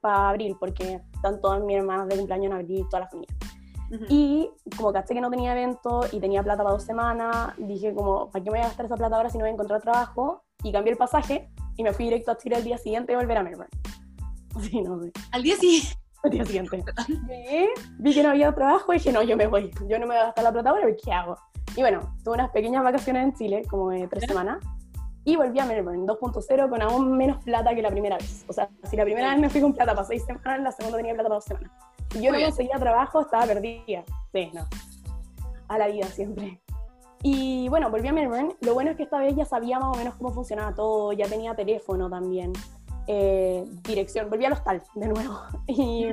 para 0.00 0.30
abril, 0.30 0.56
porque 0.58 1.00
están 1.14 1.40
todas 1.40 1.62
mis 1.62 1.76
hermanas 1.76 2.08
de 2.08 2.16
cumpleaños 2.16 2.46
en 2.46 2.52
abril, 2.52 2.86
toda 2.90 3.00
la 3.00 3.08
familia. 3.08 3.36
Y 4.08 4.48
como 4.76 4.92
caché 4.92 5.14
que 5.14 5.20
no 5.20 5.30
tenía 5.30 5.52
evento 5.52 6.02
y 6.12 6.20
tenía 6.20 6.42
plata 6.42 6.62
para 6.62 6.74
dos 6.74 6.84
semanas, 6.84 7.54
dije 7.58 7.92
como, 7.92 8.30
¿para 8.30 8.44
qué 8.44 8.50
me 8.50 8.58
voy 8.58 8.64
a 8.64 8.68
gastar 8.68 8.86
esa 8.86 8.96
plata 8.96 9.16
ahora 9.16 9.30
si 9.30 9.38
no 9.38 9.42
voy 9.42 9.50
a 9.50 9.54
encontrar 9.54 9.80
trabajo? 9.80 10.44
Y 10.62 10.70
cambié 10.70 10.92
el 10.92 10.98
pasaje 10.98 11.50
y 11.76 11.82
me 11.82 11.92
fui 11.92 12.04
directo 12.04 12.30
a 12.30 12.36
Chile 12.36 12.56
el 12.56 12.64
día 12.64 12.78
siguiente 12.78 13.12
y 13.12 13.16
volver 13.16 13.38
a 13.38 13.42
Melbourne. 13.42 13.70
Sí, 14.60 14.82
no 14.82 15.00
sé. 15.00 15.12
Al 15.30 15.42
día 15.42 15.56
siguiente. 15.56 15.96
Al 16.24 16.30
día 16.30 16.44
siguiente. 16.44 16.84
vi 17.98 18.14
que 18.14 18.22
no 18.22 18.30
había 18.30 18.52
trabajo 18.52 18.92
y 18.92 18.96
dije, 18.96 19.12
no, 19.12 19.22
yo 19.22 19.36
me 19.36 19.46
voy. 19.46 19.70
Yo 19.88 19.98
no 19.98 20.06
me 20.06 20.14
voy 20.14 20.16
a 20.16 20.26
gastar 20.26 20.44
la 20.44 20.52
plata 20.52 20.70
ahora, 20.70 20.86
¿qué 21.02 21.12
hago? 21.12 21.36
Y 21.76 21.80
bueno, 21.80 22.16
tuve 22.24 22.34
unas 22.34 22.50
pequeñas 22.50 22.82
vacaciones 22.82 23.24
en 23.24 23.32
Chile, 23.34 23.62
como 23.70 23.90
de 23.90 24.08
tres 24.08 24.24
semanas, 24.26 24.58
y 25.24 25.36
volví 25.36 25.58
a 25.60 25.66
Melbourne 25.66 26.06
2.0 26.06 26.68
con 26.68 26.82
aún 26.82 27.16
menos 27.16 27.42
plata 27.44 27.74
que 27.74 27.82
la 27.82 27.90
primera 27.90 28.16
vez. 28.16 28.44
O 28.48 28.52
sea, 28.52 28.68
si 28.84 28.96
la 28.96 29.04
primera 29.04 29.30
vez 29.30 29.38
me 29.38 29.48
fui 29.48 29.60
con 29.60 29.72
plata 29.72 29.94
para 29.94 30.06
seis 30.06 30.24
semanas, 30.24 30.60
la 30.60 30.72
segunda 30.72 30.96
tenía 30.96 31.14
plata 31.14 31.28
para 31.28 31.36
dos 31.36 31.44
semanas. 31.44 31.70
Yo 32.18 32.32
no 32.32 32.40
conseguía 32.40 32.78
trabajo, 32.78 33.20
estaba 33.20 33.46
perdida. 33.46 34.04
Sí, 34.32 34.50
no. 34.52 34.66
A 35.68 35.78
la 35.78 35.86
vida 35.88 36.06
siempre. 36.06 36.60
Y 37.22 37.68
bueno, 37.68 37.90
volví 37.90 38.08
a 38.08 38.12
Melbourne. 38.12 38.56
Lo 38.60 38.74
bueno 38.74 38.90
es 38.90 38.96
que 38.96 39.02
esta 39.02 39.18
vez 39.18 39.36
ya 39.36 39.44
sabía 39.44 39.78
más 39.78 39.94
o 39.94 39.98
menos 39.98 40.14
cómo 40.14 40.32
funcionaba 40.32 40.74
todo, 40.74 41.12
ya 41.12 41.28
tenía 41.28 41.54
teléfono 41.54 42.08
también, 42.08 42.52
eh, 43.06 43.64
dirección. 43.84 44.30
Volví 44.30 44.44
al 44.46 44.52
hostal 44.52 44.82
de 44.94 45.08
nuevo. 45.08 45.40
Y, 45.66 46.06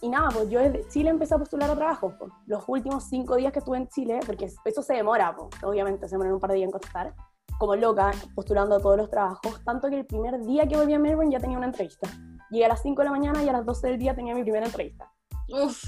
y 0.00 0.08
nada, 0.08 0.28
pues 0.30 0.48
yo 0.48 0.60
desde 0.60 0.86
Chile 0.88 1.10
empecé 1.10 1.34
a 1.34 1.38
postular 1.38 1.70
a 1.70 1.74
trabajo. 1.74 2.14
Pues. 2.18 2.30
Los 2.46 2.64
últimos 2.68 3.04
cinco 3.04 3.36
días 3.36 3.52
que 3.52 3.58
estuve 3.58 3.78
en 3.78 3.88
Chile, 3.88 4.20
porque 4.24 4.50
eso 4.64 4.82
se 4.82 4.94
demora, 4.94 5.34
pues. 5.34 5.50
obviamente 5.64 6.08
se 6.08 6.14
demora 6.14 6.32
un 6.32 6.40
par 6.40 6.50
de 6.50 6.56
días 6.56 6.66
en 6.66 6.72
contestar, 6.72 7.14
como 7.58 7.74
loca, 7.74 8.12
postulando 8.34 8.76
a 8.76 8.80
todos 8.80 8.96
los 8.96 9.10
trabajos, 9.10 9.62
tanto 9.64 9.88
que 9.88 9.96
el 9.96 10.06
primer 10.06 10.40
día 10.44 10.66
que 10.66 10.76
volví 10.76 10.94
a 10.94 10.98
Melbourne 10.98 11.32
ya 11.32 11.40
tenía 11.40 11.56
una 11.56 11.66
entrevista. 11.66 12.08
Llegué 12.54 12.66
a 12.66 12.68
las 12.68 12.82
5 12.82 13.02
de 13.02 13.06
la 13.06 13.10
mañana 13.10 13.42
y 13.42 13.48
a 13.48 13.52
las 13.52 13.66
12 13.66 13.88
del 13.88 13.98
día 13.98 14.14
tenía 14.14 14.32
mi 14.32 14.42
primera 14.42 14.64
entrevista. 14.64 15.10
Uf. 15.48 15.82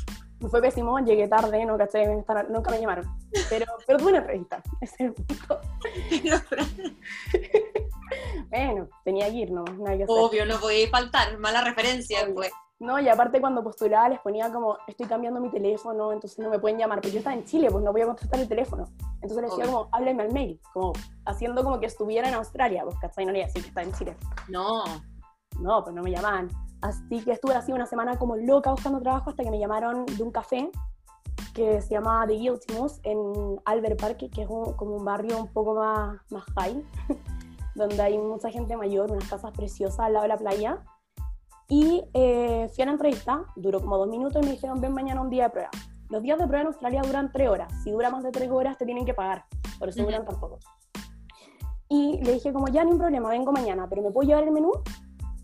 Fue 0.51 0.61
pésimo, 0.61 0.99
llegué 0.99 1.29
tarde, 1.29 1.65
no 1.65 1.79
caché, 1.79 2.05
nunca 2.49 2.73
me 2.73 2.81
llamaron. 2.81 3.07
Pero, 3.49 3.67
pero 3.87 4.01
tuve 4.01 4.09
una 4.09 4.19
entrevista, 4.19 4.61
ese 4.81 4.95
es 4.95 5.01
el 5.01 5.15
punto. 5.15 5.61
bueno, 8.51 8.89
tenía 9.05 9.31
que 9.31 9.37
ir, 9.37 9.53
no, 9.53 9.63
nada 9.63 9.97
que 9.97 10.03
hacer. 10.03 10.07
Obvio, 10.09 10.45
no 10.45 10.59
podía 10.59 10.89
faltar, 10.91 11.39
mala 11.39 11.63
referencia, 11.63 12.29
pues. 12.35 12.51
No, 12.81 12.99
y 12.99 13.09
aparte 13.09 13.41
cuando 13.41 13.63
postulaba 13.63 14.09
les 14.09 14.19
ponía 14.19 14.53
como, 14.53 14.77
estoy 14.89 15.07
cambiando 15.07 15.41
mi 15.41 15.51
teléfono, 15.51 16.13
entonces 16.13 16.37
no 16.41 16.51
me 16.51 16.59
pueden 16.59 16.79
llamar, 16.79 16.99
porque 16.99 17.13
yo 17.13 17.19
estaba 17.19 17.37
en 17.37 17.45
Chile, 17.45 17.71
pues 17.71 17.85
no 17.85 17.93
voy 17.93 18.01
a 18.01 18.07
contestar 18.07 18.41
el 18.41 18.49
teléfono. 18.49 18.89
Entonces 19.23 19.41
les 19.41 19.51
decía 19.51 19.67
como, 19.67 19.89
háblenme 19.93 20.25
al 20.25 20.33
mail, 20.33 20.61
como 20.75 20.95
haciendo 21.27 21.63
como 21.63 21.79
que 21.79 21.87
estuviera 21.87 22.29
en 22.29 22.35
Australia, 22.35 22.83
pues 22.83 22.99
¿cachai? 22.99 23.25
No 23.25 23.31
le 23.31 23.39
iba 23.39 23.45
a 23.45 23.47
decir 23.47 23.63
que 23.63 23.69
estaba 23.69 23.87
en 23.87 23.95
Chile. 23.95 24.17
No 24.49 24.83
no, 25.61 25.83
pues 25.83 25.95
no 25.95 26.03
me 26.03 26.11
llamaban. 26.11 26.49
Así 26.83 27.23
que 27.25 27.33
estuve 27.33 27.55
así 27.55 27.73
una 27.73 27.87
semana 27.87 28.19
como 28.19 28.37
loca 28.37 28.71
buscando 28.71 29.01
trabajo 29.01 29.31
hasta 29.31 29.43
que 29.43 29.51
me 29.51 29.59
llamaron 29.59 30.07
de 30.07 30.23
un 30.23 30.31
café 30.31 30.71
que 31.55 31.81
se 31.81 31.95
llama 31.95 32.25
The 32.27 32.35
Guiltimus 32.35 33.01
en 33.03 33.59
Albert 33.65 34.01
Park, 34.01 34.19
que 34.31 34.43
es 34.43 34.49
como 34.49 34.97
un 34.97 35.05
barrio 35.05 35.39
un 35.39 35.49
poco 35.49 35.75
más, 35.75 36.21
más 36.31 36.45
high, 36.55 36.85
donde 37.75 38.01
hay 38.01 38.19
mucha 38.19 38.51
gente 38.51 38.77
mayor, 38.77 39.11
unas 39.11 39.29
casas 39.29 39.53
preciosas 39.53 40.01
al 40.01 40.13
lado 40.13 40.25
de 40.25 40.29
la 40.29 40.37
playa. 40.37 40.85
Y 41.69 42.05
eh, 42.13 42.71
fui 42.75 42.83
a 42.83 42.87
la 42.87 42.93
entrevista, 42.93 43.45
duró 43.57 43.81
como 43.81 43.99
dos 43.99 44.09
minutos 44.09 44.41
y 44.43 44.47
me 44.47 44.53
dijeron, 44.53 44.81
ven 44.81 44.93
mañana 44.93 45.21
un 45.21 45.31
día 45.31 45.45
de 45.45 45.51
prueba. 45.51 45.71
Los 46.11 46.23
días 46.23 46.39
de 46.39 46.47
prueba 46.47 46.61
en 46.61 46.67
Australia 46.69 47.03
duran 47.03 47.33
tres 47.33 47.49
horas. 47.49 47.73
Si 47.83 47.91
dura 47.91 48.11
más 48.11 48.23
de 48.23 48.31
tres 48.31 48.51
horas, 48.51 48.79
te 48.79 48.85
tienen 48.85 49.05
que 49.05 49.15
pagar. 49.15 49.47
Por 49.79 49.89
eso 49.89 50.05
duran 50.05 50.25
tan 50.25 50.39
poco. 50.39 50.59
Y 51.89 52.23
le 52.23 52.35
dije 52.35 52.53
como, 52.53 52.69
ya, 52.69 52.85
ni 52.85 52.93
un 52.93 52.99
problema, 52.99 53.31
vengo 53.31 53.51
mañana, 53.51 53.89
pero 53.89 54.03
¿me 54.03 54.11
puedo 54.11 54.29
llevar 54.29 54.45
el 54.45 54.53
menú? 54.53 54.73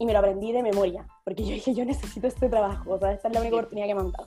Y 0.03 0.05
me 0.05 0.13
lo 0.13 0.19
aprendí 0.19 0.51
de 0.51 0.65
memoria, 0.65 1.07
porque 1.23 1.45
yo 1.45 1.53
dije, 1.53 1.75
yo 1.75 1.85
necesito 1.85 2.27
este 2.27 2.49
trabajo, 2.49 2.95
o 2.95 2.99
sea, 2.99 3.13
esta 3.13 3.29
es 3.29 3.35
la 3.35 3.41
única 3.41 3.55
oportunidad 3.55 3.87
que 3.87 3.95
me 3.95 4.01
han 4.01 4.11
dado. 4.11 4.27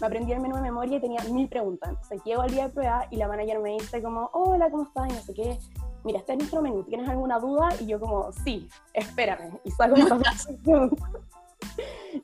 Me 0.00 0.06
aprendí 0.06 0.30
el 0.30 0.38
menú 0.38 0.54
de 0.54 0.62
memoria 0.62 0.98
y 0.98 1.00
tenía 1.00 1.20
mil 1.24 1.48
preguntas. 1.48 1.88
Entonces 1.88 2.22
llego 2.24 2.42
al 2.42 2.50
día 2.52 2.68
de 2.68 2.72
prueba 2.72 3.08
y 3.10 3.16
la 3.16 3.26
manager 3.26 3.58
me 3.58 3.72
dice 3.72 4.00
como, 4.00 4.30
hola, 4.32 4.70
¿cómo 4.70 4.84
estás? 4.84 5.10
Y 5.10 5.14
no 5.14 5.20
sé 5.20 5.34
qué. 5.34 5.58
Mira, 6.04 6.20
este 6.20 6.34
es 6.34 6.38
nuestro 6.38 6.62
menú, 6.62 6.84
¿tienes 6.84 7.08
alguna 7.08 7.40
duda? 7.40 7.70
Y 7.80 7.86
yo 7.86 7.98
como, 7.98 8.30
sí, 8.44 8.68
espérame. 8.92 9.58
Y 9.64 9.72
saco 9.72 9.96
una 9.96 10.06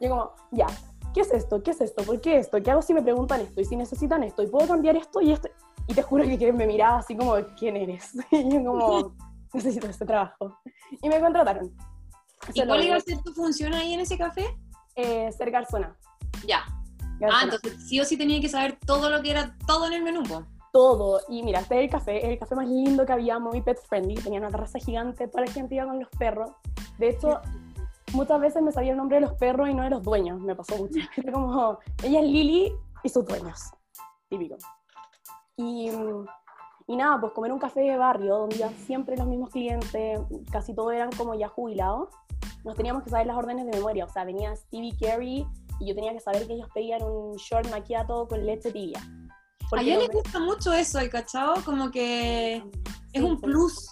Yo 0.00 0.08
como, 0.08 0.30
ya, 0.52 0.66
¿qué 1.12 1.22
es 1.22 1.32
esto? 1.32 1.60
¿Qué 1.60 1.72
es 1.72 1.80
esto? 1.80 2.04
¿Por 2.04 2.20
qué 2.20 2.36
esto? 2.36 2.62
¿Qué 2.62 2.70
hago 2.70 2.82
si 2.82 2.94
me 2.94 3.02
preguntan 3.02 3.40
esto? 3.40 3.60
¿Y 3.60 3.64
si 3.64 3.74
necesitan 3.74 4.22
esto? 4.22 4.44
¿Y 4.44 4.46
puedo 4.46 4.68
cambiar 4.68 4.94
esto 4.94 5.20
y 5.20 5.32
esto? 5.32 5.48
Y 5.88 5.94
te 5.94 6.02
juro 6.02 6.22
que 6.22 6.52
me 6.52 6.68
miraba 6.68 6.98
así 6.98 7.16
como, 7.16 7.34
¿quién 7.58 7.76
eres? 7.76 8.12
Y 8.30 8.48
yo 8.48 8.64
como, 8.64 9.12
necesito 9.52 9.88
este 9.88 10.06
trabajo. 10.06 10.56
Y 11.02 11.08
me 11.08 11.18
contrataron. 11.18 11.74
¿Y 12.54 12.64
cuál 12.66 12.84
iba 12.84 12.96
a 12.96 13.00
ser 13.00 13.22
tu 13.22 13.32
función 13.32 13.74
ahí 13.74 13.94
en 13.94 14.00
ese 14.00 14.18
café? 14.18 14.56
Eh, 14.96 15.30
ser 15.32 15.50
garzona. 15.50 15.96
Ya. 16.46 16.64
Ah, 17.30 17.42
entonces 17.44 17.86
sí 17.86 18.00
o 18.00 18.04
sí 18.04 18.16
tenía 18.16 18.40
que 18.40 18.48
saber 18.48 18.78
todo 18.84 19.08
lo 19.10 19.22
que 19.22 19.30
era 19.30 19.56
todo 19.66 19.86
en 19.86 19.92
el 19.92 20.02
menú, 20.02 20.22
Todo. 20.72 21.20
Y 21.28 21.42
mira, 21.42 21.60
este 21.60 21.76
es 21.76 21.84
el 21.84 21.90
café, 21.90 22.32
el 22.32 22.38
café 22.38 22.54
más 22.54 22.66
lindo 22.66 23.06
que 23.06 23.12
había, 23.12 23.38
muy 23.38 23.60
pet 23.62 23.78
friendly. 23.88 24.14
Tenía 24.16 24.40
una 24.40 24.50
terraza 24.50 24.78
gigante 24.78 25.28
para 25.28 25.46
gente 25.46 25.74
iba 25.74 25.86
con 25.86 26.00
los 26.00 26.08
perros. 26.10 26.50
De 26.98 27.10
hecho, 27.10 27.40
muchas 28.12 28.40
veces 28.40 28.62
me 28.62 28.72
sabía 28.72 28.92
el 28.92 28.96
nombre 28.96 29.16
de 29.16 29.26
los 29.26 29.34
perros 29.34 29.68
y 29.68 29.74
no 29.74 29.82
de 29.84 29.90
los 29.90 30.02
dueños. 30.02 30.40
Me 30.40 30.54
pasó 30.56 30.76
mucho. 30.76 30.98
Era 31.16 31.32
como, 31.32 31.78
ella 32.02 32.20
es 32.20 32.26
Lily 32.26 32.72
y 33.04 33.08
sus 33.08 33.24
dueños. 33.24 33.70
Típico. 34.28 34.56
Y, 35.56 35.90
y 36.88 36.96
nada, 36.96 37.20
pues 37.20 37.32
comer 37.32 37.52
un 37.52 37.58
café 37.58 37.80
de 37.80 37.96
barrio 37.96 38.38
donde 38.38 38.56
iban 38.56 38.74
siempre 38.74 39.16
los 39.16 39.26
mismos 39.26 39.50
clientes, 39.50 40.20
casi 40.50 40.74
todos 40.74 40.92
eran 40.92 41.10
como 41.12 41.34
ya 41.34 41.48
jubilados. 41.48 42.08
Nos 42.64 42.76
teníamos 42.76 43.02
que 43.02 43.10
saber 43.10 43.26
las 43.26 43.36
órdenes 43.36 43.66
de 43.66 43.72
memoria. 43.72 44.04
O 44.04 44.08
sea, 44.08 44.24
venía 44.24 44.54
Stevie 44.54 44.96
Carey 45.00 45.46
y 45.80 45.88
yo 45.88 45.94
tenía 45.94 46.12
que 46.12 46.20
saber 46.20 46.46
que 46.46 46.54
ellos 46.54 46.68
pedían 46.74 47.02
un 47.02 47.36
short 47.36 47.68
macchiato 47.70 48.28
con 48.28 48.44
leche 48.44 48.70
tibia. 48.70 49.00
a 49.72 49.82
ella 49.82 49.98
les 49.98 50.10
gusta 50.10 50.38
mucho 50.38 50.72
eso, 50.72 50.98
el 50.98 51.10
cachao, 51.10 51.62
como 51.64 51.90
que 51.90 52.62
es 53.12 53.22
un 53.22 53.40
plus. 53.40 53.88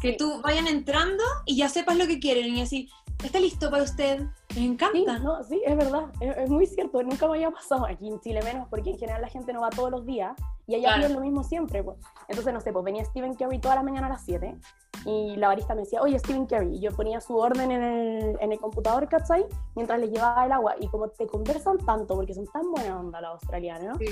Que 0.00 0.14
tú 0.14 0.42
vayan 0.42 0.66
entrando 0.66 1.22
y 1.46 1.56
ya 1.56 1.68
sepas 1.68 1.96
lo 1.96 2.06
que 2.06 2.18
quieren 2.18 2.54
y 2.56 2.60
así, 2.62 2.90
está 3.26 3.40
listo 3.40 3.70
para 3.70 3.82
usted. 3.82 4.26
Me 4.54 4.64
encanta. 4.64 5.16
Sí, 5.18 5.22
no, 5.22 5.42
sí 5.44 5.62
es 5.64 5.76
verdad, 5.76 6.06
es, 6.20 6.50
muy 6.50 6.66
cierto, 6.66 7.02
nunca 7.02 7.26
me 7.26 7.34
había 7.34 7.50
pasado 7.50 7.86
aquí 7.86 8.08
en 8.08 8.20
Chile 8.20 8.40
menos, 8.42 8.68
porque 8.68 8.90
en 8.90 8.98
general 8.98 9.22
la 9.22 9.28
gente 9.28 9.52
no 9.52 9.62
va 9.62 9.70
todos 9.70 9.90
los 9.90 10.06
días 10.06 10.34
y 10.66 10.76
allá 10.76 10.94
claro. 10.96 11.14
lo 11.14 11.20
mismo 11.20 11.42
siempre. 11.42 11.82
Pues. 11.82 11.98
Entonces, 12.28 12.52
no 12.52 12.60
sé, 12.60 12.72
pues 12.72 12.84
venía 12.84 13.04
Stephen 13.04 13.34
Curry 13.34 13.58
toda 13.58 13.74
la 13.74 13.82
mañana 13.82 14.06
a 14.06 14.10
las 14.10 14.24
7 14.24 14.56
y 15.04 15.36
la 15.36 15.48
barista 15.48 15.74
me 15.74 15.82
decía, 15.82 16.00
oye, 16.00 16.18
Stephen 16.18 16.46
Curry, 16.46 16.76
y 16.76 16.80
yo 16.80 16.90
ponía 16.92 17.20
su 17.20 17.36
orden 17.36 17.70
en 17.70 17.82
el, 17.82 18.36
en 18.40 18.52
el 18.52 18.58
computador, 18.58 19.08
¿cachai? 19.08 19.44
Mientras 19.74 20.00
le 20.00 20.08
llevaba 20.08 20.46
el 20.46 20.52
agua, 20.52 20.76
y 20.80 20.88
como 20.88 21.08
te 21.08 21.26
conversan 21.26 21.78
tanto, 21.78 22.14
porque 22.14 22.32
son 22.32 22.46
tan 22.46 22.70
buena 22.70 22.98
onda 22.98 23.20
los 23.20 23.32
australianos, 23.32 23.84
¿no? 23.84 23.98
Sí. 23.98 24.06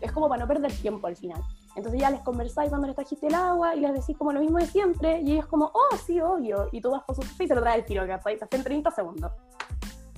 Es 0.00 0.12
como 0.12 0.28
para 0.28 0.42
no 0.42 0.48
perder 0.48 0.72
tiempo 0.72 1.06
al 1.06 1.16
final. 1.16 1.42
Entonces 1.74 2.00
ya 2.00 2.10
les 2.10 2.20
conversáis 2.20 2.68
cuando 2.68 2.86
les 2.86 2.96
trajiste 2.96 3.26
el 3.26 3.34
agua 3.34 3.74
y 3.74 3.80
les 3.80 3.92
decís 3.94 4.16
como 4.16 4.32
lo 4.32 4.40
mismo 4.40 4.58
de 4.58 4.66
siempre 4.66 5.20
y 5.20 5.32
ellos 5.32 5.46
como, 5.46 5.66
oh, 5.66 5.96
sí, 5.96 6.20
obvio. 6.20 6.68
Y 6.72 6.80
tú 6.80 6.90
vas 6.90 7.02
por 7.04 7.16
su 7.16 7.22
y 7.42 7.46
se 7.46 7.54
lo 7.54 7.60
trae 7.60 7.78
el 7.78 7.84
tiro, 7.84 8.06
¿cachai? 8.06 8.38
Te 8.38 8.44
hacen 8.44 8.62
30 8.62 8.90
segundos. 8.90 9.32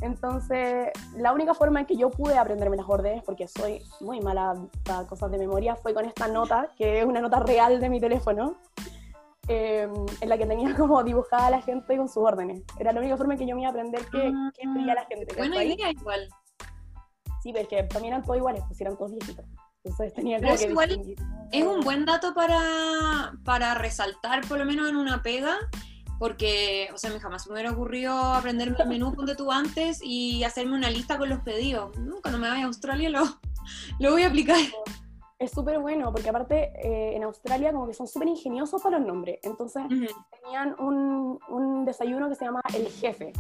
Entonces, 0.01 0.91
la 1.17 1.33
única 1.33 1.55
forma 1.55 1.81
en 1.81 1.87
que 1.87 1.97
yo 1.97 2.11
pude 2.11 2.39
aprenderme 2.39 2.77
las 2.77 2.89
órdenes, 2.89 3.25
porque 3.25 3.49
soy 3.49 3.83
muy 4.01 4.21
mala 4.21 4.55
para 4.85 5.05
cosas 5.07 5.31
de 5.31 5.39
memoria, 5.39 5.75
fue 5.75 5.93
con 5.93 6.05
esta 6.05 6.29
nota, 6.29 6.71
que 6.77 7.01
es 7.01 7.05
una 7.05 7.21
nota 7.21 7.41
real 7.41 7.81
de 7.81 7.89
mi 7.89 8.01
teléfono, 8.01 8.55
eh, 9.49 9.89
en 10.21 10.29
la 10.29 10.39
que 10.39 10.47
tenía 10.47 10.75
como 10.77 11.03
dibujada 11.03 11.47
a 11.47 11.51
la 11.51 11.63
gente 11.63 11.97
con 11.97 12.09
sus 12.09 12.23
órdenes. 12.23 12.63
Era 12.79 12.93
la 12.93 13.01
única 13.01 13.17
forma 13.17 13.35
en 13.35 13.41
que 13.41 13.47
yo 13.47 13.57
me 13.57 13.63
iba 13.63 13.69
a 13.69 13.73
aprender 13.73 14.03
qué, 14.13 14.33
qué 14.55 14.69
pedía 14.73 14.95
la 14.95 15.05
gente. 15.07 15.35
Buena 15.37 15.65
idea 15.65 15.91
igual. 15.91 16.29
Sí, 17.43 17.53
pero 17.53 17.63
es 17.63 17.69
que 17.69 17.83
también 17.85 18.15
eran 18.15 18.25
todos 18.25 18.37
iguales, 18.37 18.63
pues 18.67 18.81
eran 18.81 18.97
todos 18.97 19.13
viejitos. 19.13 19.45
Entonces 19.85 20.15
tenía 20.15 20.41
que 20.41 20.69
igual 20.69 21.17
es 21.53 21.65
un 21.65 21.81
buen 21.81 22.05
dato 22.05 22.35
para, 22.35 23.33
para 23.45 23.75
resaltar, 23.75 24.47
por 24.47 24.59
lo 24.59 24.65
menos 24.65 24.89
en 24.89 24.97
una 24.97 25.23
pega, 25.23 25.57
porque, 26.19 26.89
o 26.93 26.99
sea, 26.99 27.11
me 27.11 27.21
jamás 27.21 27.47
me 27.47 27.55
hubiera 27.55 27.71
ocurrido 27.71 28.13
aprenderme 28.13 28.77
el 28.81 28.89
menú 28.89 29.15
de 29.25 29.37
tú 29.37 29.53
antes 29.53 30.01
y 30.03 30.43
hacerme 30.45 30.77
una 30.77 30.91
lista 30.91 31.17
con 31.17 31.29
los 31.29 31.41
pedidos. 31.41 31.93
Cuando 32.23 32.39
me 32.39 32.49
vaya 32.49 32.65
a 32.65 32.67
Australia 32.67 33.09
lo, 33.09 33.25
lo 33.99 34.13
voy 34.13 34.23
a 34.23 34.29
aplicar. 34.29 34.59
Es 35.39 35.53
súper 35.53 35.79
bueno, 35.79 36.13
porque 36.13 36.29
aparte 36.29 36.73
eh, 36.83 37.15
en 37.15 37.23
Australia 37.23 37.73
como 37.73 37.87
que 37.87 37.95
son 37.95 38.09
súper 38.09 38.27
ingeniosos 38.27 38.83
para 38.83 38.99
los 38.99 39.07
nombres. 39.07 39.39
Entonces 39.45 39.85
tenían 40.43 40.75
un, 40.81 41.39
un, 41.49 41.85
desayuno 41.85 42.29
que 42.29 42.35
se 42.35 42.45
llama 42.45 42.61
El 42.75 42.89
Jefe, 42.89 43.33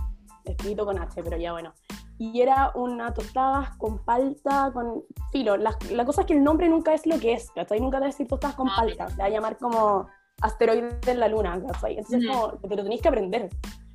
escrito 0.44 0.85
con 0.85 0.96
H, 0.96 1.20
pero 1.24 1.37
ya 1.37 1.51
bueno. 1.51 1.74
Y 2.18 2.40
era 2.40 2.72
una 2.74 3.14
tostada 3.14 3.74
con 3.78 3.98
palta, 4.04 4.70
con 4.72 5.04
filo. 5.31 5.57
La, 5.57 5.76
la, 5.90 6.04
cosa 6.04 6.22
es 6.22 6.26
que 6.26 6.35
el 6.35 6.42
nombre 6.42 6.68
nunca 6.68 6.92
es 6.92 7.07
lo 7.07 7.18
que 7.18 7.33
es, 7.33 7.50
¿cachai? 7.52 7.81
Nunca 7.81 8.00
te 8.00 8.07
decir 8.07 8.26
tostadas 8.26 8.57
con 8.57 8.68
ah, 8.68 8.74
palta. 8.76 9.09
Se 9.09 9.16
va 9.16 9.26
a 9.26 9.28
llamar 9.28 9.57
como 9.57 10.09
asteroide 10.40 10.98
en 11.07 11.20
la 11.20 11.28
luna, 11.28 11.62
¿cachai? 11.64 11.98
Entonces, 11.98 12.28
como, 12.28 12.52
te 12.59 12.76
lo 12.76 12.83
tenéis 12.83 13.02
que 13.02 13.09
aprender. 13.09 13.48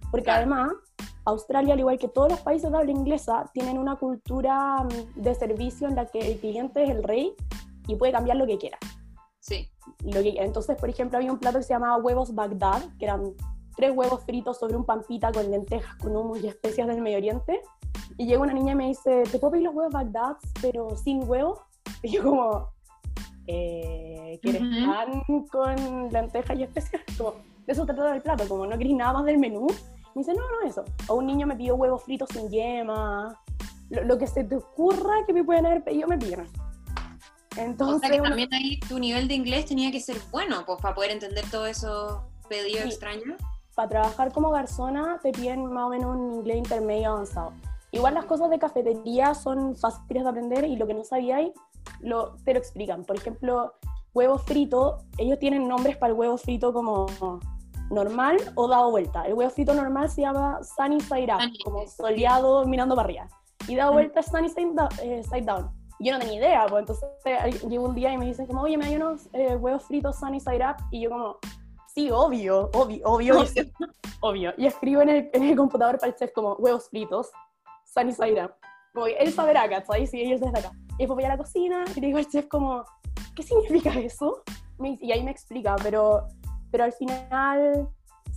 Porque 0.10 0.32
además, 0.32 0.72
Australia, 1.26 1.74
al 1.74 1.80
igual 1.80 1.98
que 1.98 2.08
todos 2.08 2.32
los 2.32 2.42
países 2.42 2.72
de 2.72 2.78
habla 2.78 2.92
inglesa, 2.92 3.50
tienen 3.54 3.78
una 3.78 3.96
cultura 3.96 4.84
mm, 4.84 5.22
de 5.22 5.36
servicio 5.36 5.88
en 5.88 5.96
la 5.96 6.06
que 6.06 6.20
el 6.20 6.40
cliente 6.40 6.84
es 6.84 6.90
el 6.90 7.04
rey 7.04 7.34
y 7.88 7.96
puede 7.96 8.12
cambiar 8.12 8.38
lo 8.38 8.46
que 8.46 8.58
quiera. 8.58 8.78
Sí. 9.40 9.70
Lo 10.04 10.22
que, 10.22 10.36
entonces, 10.38 10.78
por 10.78 10.90
ejemplo, 10.90 11.18
había 11.18 11.32
un 11.32 11.40
plato 11.40 11.58
que 11.58 11.64
se 11.64 11.74
llamaba 11.74 11.98
huevos 11.98 12.34
Bagdad, 12.36 12.82
que 12.98 13.06
eran 13.06 13.34
tres 13.76 13.92
huevos 13.96 14.24
fritos 14.24 14.60
sobre 14.60 14.76
un 14.76 14.86
pampita 14.86 15.32
con 15.32 15.50
lentejas, 15.50 15.96
con 15.98 16.16
humus 16.16 16.44
y 16.44 16.48
especias 16.48 16.88
del 16.88 17.02
Medio 17.02 17.18
Oriente. 17.18 17.62
Y 18.18 18.26
llega 18.26 18.42
una 18.42 18.54
niña 18.54 18.74
y 18.74 18.76
me 18.76 18.88
dice, 18.88 19.24
¿te 19.32 19.40
puedo 19.40 19.52
pedir 19.52 19.66
los 19.66 19.76
huevos 19.76 19.94
Bagdad, 19.94 20.38
pero 20.62 20.96
sin 20.96 21.28
huevo? 21.28 21.66
Y 22.02 22.12
yo 22.12 22.24
como, 22.24 22.70
eh, 23.48 24.40
¿quieres 24.42 24.62
pan 24.62 25.24
con 25.52 26.10
lentejas 26.12 26.58
y 26.58 26.64
especias? 26.64 27.02
Como, 27.18 27.36
de 27.66 27.72
eso 27.72 27.86
trata 27.86 28.14
el 28.16 28.22
plato, 28.22 28.48
como 28.48 28.66
no 28.66 28.78
querés 28.78 28.94
nada 28.94 29.14
más 29.14 29.26
del 29.26 29.38
menú. 29.38 29.68
Me 30.16 30.20
dice, 30.20 30.34
no, 30.34 30.42
no, 30.42 30.68
eso. 30.68 30.84
O 31.08 31.16
un 31.16 31.26
niño 31.26 31.48
me 31.48 31.56
pidió 31.56 31.76
huevos 31.76 32.04
fritos 32.04 32.30
sin 32.34 32.50
yema. 32.50 33.40
Lo, 33.90 34.18
que 34.18 34.28
se 34.28 34.44
te 34.44 34.58
ocurra 34.58 35.26
que 35.26 35.34
me 35.34 35.44
pueden 35.44 35.66
haber 35.66 35.84
pedido, 35.84 36.08
me 36.08 36.18
pidieron. 36.18 36.48
Entonces, 37.56 37.98
o 37.98 38.00
sea 38.00 38.10
que 38.10 38.22
también 38.22 38.54
ahí 38.54 38.80
tu 38.82 38.98
nivel 39.00 39.28
de 39.28 39.36
inglés 39.36 39.66
tenía 39.66 39.92
que 39.92 40.00
ser 40.00 40.18
bueno, 40.32 40.64
pues 40.66 40.82
para 40.82 40.96
poder 40.96 41.12
entender 41.12 41.46
todo 41.50 41.68
eso 41.68 42.24
pedidos 42.50 42.86
extraños. 42.86 43.40
Para 43.76 43.90
trabajar 43.90 44.32
como 44.34 44.50
garzona 44.52 45.20
te 45.22 45.32
piden 45.32 45.66
más 45.66 45.86
o 45.86 45.90
menos 45.90 46.16
un 46.16 46.34
inglés 46.34 46.58
intermedio 46.58 47.12
avanzado. 47.12 47.54
Igual 47.94 48.16
las 48.16 48.26
cosas 48.26 48.50
de 48.50 48.58
cafetería 48.58 49.36
son 49.36 49.76
fáciles 49.76 50.24
de 50.24 50.30
aprender 50.30 50.66
y 50.66 50.76
lo 50.76 50.88
que 50.88 50.96
no 50.96 51.04
sabíais 51.04 51.54
lo, 52.02 52.36
te 52.44 52.54
lo 52.54 52.60
explican. 52.60 53.06
Por 53.06 53.18
ejemplo, 53.18 53.74
huevo 54.16 54.40
frito, 54.40 54.98
ellos 55.20 55.38
tienen 55.38 55.68
nombres 55.68 55.96
para 55.98 56.12
el 56.12 56.18
huevo 56.18 56.36
frito 56.38 56.74
como 56.74 57.06
normal 57.92 58.38
o 58.56 58.68
dado 58.68 58.90
vuelta. 58.90 59.22
El 59.28 59.36
huevo 59.36 59.52
frito 59.52 59.76
normal 59.76 60.10
se 60.10 60.22
llama 60.22 60.60
sunny 60.64 61.00
side 61.02 61.32
up, 61.32 61.54
como 61.64 61.86
soleado 61.88 62.66
mirando 62.66 62.96
para 62.96 63.06
arriba. 63.06 63.28
Y 63.68 63.76
dado 63.76 63.94
vuelta 63.94 64.22
es 64.22 64.26
sunny 64.26 64.52
eh, 65.04 65.24
side 65.24 65.44
down. 65.44 65.70
Yo 66.00 66.14
no 66.14 66.20
tenía 66.20 66.38
idea, 66.40 66.66
pues 66.68 66.82
entonces 66.82 67.62
llego 67.70 67.86
un 67.86 67.94
día 67.94 68.12
y 68.12 68.18
me 68.18 68.26
dicen 68.26 68.48
como, 68.48 68.64
oye, 68.64 68.76
me 68.76 68.88
hay 68.88 68.96
unos 68.96 69.30
eh, 69.34 69.56
huevos 69.56 69.84
fritos 69.84 70.18
sunny 70.20 70.40
side 70.40 70.66
up. 70.68 70.84
Y 70.90 71.02
yo 71.02 71.12
como, 71.12 71.38
sí, 71.94 72.10
obvio, 72.10 72.72
obvio, 72.74 73.02
obvio, 73.06 73.36
obvio. 74.22 74.52
Y 74.58 74.66
escribo 74.66 75.04
en 75.04 75.10
el, 75.10 75.30
en 75.32 75.44
el 75.44 75.56
computador 75.56 76.00
para 76.00 76.12
el 76.12 76.18
chef 76.18 76.32
como, 76.34 76.56
huevos 76.56 76.90
fritos, 76.90 77.30
sunny 77.94 78.14
side 78.14 78.44
up. 78.44 78.54
Como, 78.94 79.08
él 79.08 79.32
saberá, 79.32 79.70
¿cachai? 79.70 80.08
Si 80.08 80.22
ellos 80.22 80.42
desde 80.42 80.60
acá. 80.60 80.72
Y 80.94 81.04
después 81.04 81.16
voy 81.16 81.24
a 81.24 81.30
la 81.30 81.38
cocina 81.38 81.86
y 81.96 82.00
le 82.00 82.08
digo 82.08 82.20
al 82.20 82.28
chef 82.28 82.48
como, 82.48 82.84
¿qué 83.36 83.44
significa 83.44 83.92
eso? 84.00 84.44
Y 84.80 85.12
ahí 85.12 85.24
me 85.24 85.32
explica, 85.32 85.76
pero, 85.82 86.28
pero 86.72 86.84
al 86.84 86.94
final, 86.94 87.88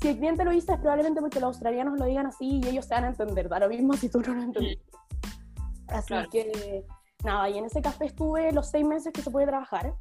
si 0.01 0.09
el 0.09 0.16
cliente 0.16 0.45
lo 0.45 0.51
dice 0.51 0.73
es 0.73 0.79
probablemente 0.79 1.21
porque 1.21 1.40
los 1.40 1.49
australianos 1.49 1.99
lo 1.99 2.07
digan 2.07 2.27
así 2.27 2.61
y 2.62 2.69
ellos 2.69 2.87
se 2.87 2.95
van 2.95 3.05
a 3.05 3.09
entender, 3.09 3.49
da 3.49 3.59
lo 3.59 3.69
mismo 3.69 3.95
si 3.95 4.09
tú 4.09 4.21
no 4.21 4.35
lo 4.35 4.42
entiendes. 4.42 4.79
Así 5.88 6.14
que, 6.31 6.85
nada, 7.25 7.49
y 7.49 7.59
en 7.59 7.64
ese 7.64 7.81
café 7.81 8.07
estuve 8.07 8.53
los 8.53 8.69
seis 8.69 8.87
meses 8.87 9.12
que 9.12 9.23
se 9.23 9.31
puede 9.31 9.47
trabajar, 9.47 9.95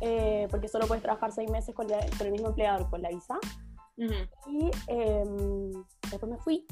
eh, 0.00 0.48
porque 0.50 0.68
solo 0.68 0.86
puedes 0.86 1.02
trabajar 1.02 1.32
seis 1.32 1.50
meses 1.50 1.74
con, 1.74 1.86
el 1.90 2.32
mismo 2.32 2.48
empleador, 2.48 2.88
con 2.90 3.02
la 3.02 3.08
visa. 3.08 3.38
Y 3.96 4.70
em, 4.88 5.70
después 6.10 6.32
me 6.32 6.38
fui, 6.38 6.66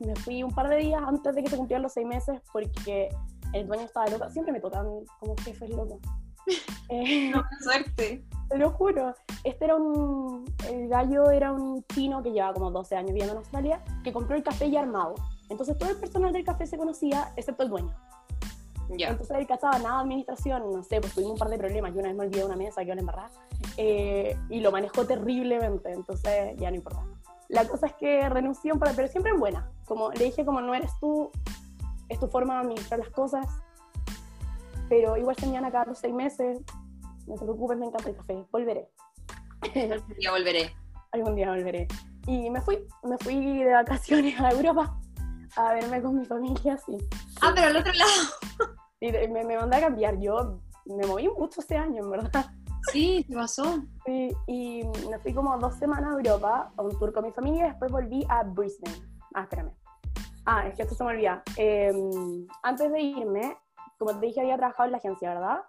me 0.00 0.14
fui 0.16 0.42
un 0.42 0.54
par 0.54 0.68
de 0.68 0.76
días 0.76 1.02
antes 1.06 1.34
de 1.34 1.42
que 1.42 1.50
se 1.50 1.56
cumplieran 1.56 1.82
los 1.82 1.92
seis 1.92 2.06
meses 2.06 2.40
porque 2.52 3.08
el 3.52 3.66
dueño 3.66 3.84
estaba 3.84 4.06
loco, 4.06 4.28
siempre 4.30 4.52
me 4.52 4.60
tocan 4.60 4.86
como 5.20 5.36
jefes 5.44 5.70
locos. 5.70 5.98
Eh, 6.90 7.30
no, 7.30 7.42
suerte. 7.62 8.22
Te 8.50 8.58
lo 8.58 8.70
juro. 8.72 9.14
Este 9.42 9.64
era 9.64 9.76
un. 9.76 10.44
El 10.70 10.88
gallo 10.88 11.30
era 11.30 11.50
un 11.50 11.82
chino 11.94 12.22
que 12.22 12.30
llevaba 12.30 12.52
como 12.52 12.70
12 12.70 12.94
años 12.94 13.12
viviendo 13.12 13.32
en 13.32 13.38
Australia, 13.38 13.82
que 14.04 14.12
compró 14.12 14.36
el 14.36 14.42
café 14.42 14.70
ya 14.70 14.80
armado. 14.80 15.14
Entonces 15.48 15.78
todo 15.78 15.88
el 15.88 15.96
personal 15.96 16.30
del 16.34 16.44
café 16.44 16.66
se 16.66 16.76
conocía, 16.76 17.32
excepto 17.36 17.62
el 17.62 17.70
dueño. 17.70 17.94
Ya. 18.98 19.08
Entonces 19.08 19.36
él 19.38 19.46
cachaba 19.46 19.78
nada 19.78 19.96
de 19.96 20.02
administración, 20.02 20.70
no 20.70 20.82
sé, 20.82 21.00
pues 21.00 21.14
tuvimos 21.14 21.32
un 21.32 21.38
par 21.38 21.48
de 21.48 21.56
problemas. 21.56 21.92
Yo 21.94 22.00
una 22.00 22.08
vez 22.08 22.18
me 22.18 22.24
olvidé 22.26 22.44
una 22.44 22.56
mesa 22.56 22.82
que 22.82 22.88
iba 22.88 22.94
a 22.94 22.98
embarrar 22.98 23.30
eh, 23.78 24.36
y 24.50 24.60
lo 24.60 24.70
manejó 24.70 25.06
terriblemente, 25.06 25.90
entonces 25.90 26.54
ya 26.58 26.70
no 26.70 26.76
importa. 26.76 27.02
La 27.48 27.66
cosa 27.66 27.86
es 27.86 27.94
que 27.94 28.28
renunció, 28.28 28.78
pero 28.78 29.08
siempre 29.08 29.32
en 29.32 29.40
buena. 29.40 29.70
Como 29.86 30.10
le 30.12 30.24
dije, 30.24 30.44
como 30.44 30.60
no 30.60 30.74
eres 30.74 30.90
tú, 31.00 31.30
es 32.08 32.18
tu 32.18 32.28
forma 32.28 32.54
de 32.54 32.60
administrar 32.60 33.00
las 33.00 33.10
cosas, 33.10 33.46
pero 34.88 35.16
igual 35.16 35.36
se 35.36 35.46
me 35.46 35.60
van 35.60 35.74
a 35.74 35.84
los 35.84 35.98
seis 35.98 36.14
meses, 36.14 36.60
no 37.26 37.34
te 37.34 37.44
preocupes, 37.44 37.78
me 37.78 37.86
encanta 37.86 38.08
el 38.08 38.16
café, 38.16 38.44
volveré. 38.50 38.88
Algún 39.62 40.14
día 40.16 40.30
volveré. 40.30 40.74
Algún 41.12 41.34
día 41.36 41.50
volveré. 41.50 41.88
Y 42.26 42.50
me 42.50 42.60
fui, 42.60 42.86
me 43.02 43.18
fui 43.18 43.62
de 43.62 43.72
vacaciones 43.72 44.38
a 44.40 44.50
Europa 44.50 44.98
a 45.56 45.74
verme 45.74 46.02
con 46.02 46.18
mi 46.18 46.24
familia, 46.24 46.78
sí. 46.84 46.96
Ah, 47.40 47.52
pero 47.54 47.68
al 47.68 47.76
otro 47.76 47.92
lado. 47.92 48.74
Y 49.00 49.10
me, 49.28 49.44
me 49.44 49.56
mandé 49.56 49.76
a 49.76 49.80
cambiar, 49.80 50.18
yo 50.18 50.58
me 50.86 51.06
moví 51.06 51.28
mucho 51.28 51.60
este 51.60 51.76
año, 51.76 52.04
en 52.04 52.10
verdad. 52.10 52.46
Sí, 52.90 53.24
¿qué 53.28 53.34
pasó? 53.34 53.82
Sí, 54.04 54.30
y 54.46 54.82
me 55.10 55.18
fui 55.18 55.32
como 55.32 55.56
dos 55.58 55.74
semanas 55.76 56.12
a 56.12 56.16
Europa, 56.16 56.72
a 56.76 56.82
un 56.82 56.98
tour 56.98 57.12
con 57.12 57.24
mi 57.24 57.32
familia, 57.32 57.66
y 57.66 57.68
después 57.68 57.90
volví 57.90 58.26
a 58.28 58.42
Brisbane. 58.42 59.13
Ah, 59.34 59.42
espérame. 59.42 59.72
Ah, 60.46 60.66
es 60.68 60.74
que 60.76 60.82
esto 60.82 60.94
se 60.94 61.04
me 61.04 61.10
olvida. 61.10 61.42
Em, 61.56 62.46
antes 62.62 62.90
de 62.92 63.00
irme, 63.00 63.56
como 63.98 64.18
te 64.18 64.26
dije, 64.26 64.40
había 64.40 64.56
trabajado 64.56 64.86
en 64.86 64.92
la 64.92 64.98
agencia, 64.98 65.28
¿verdad? 65.34 65.60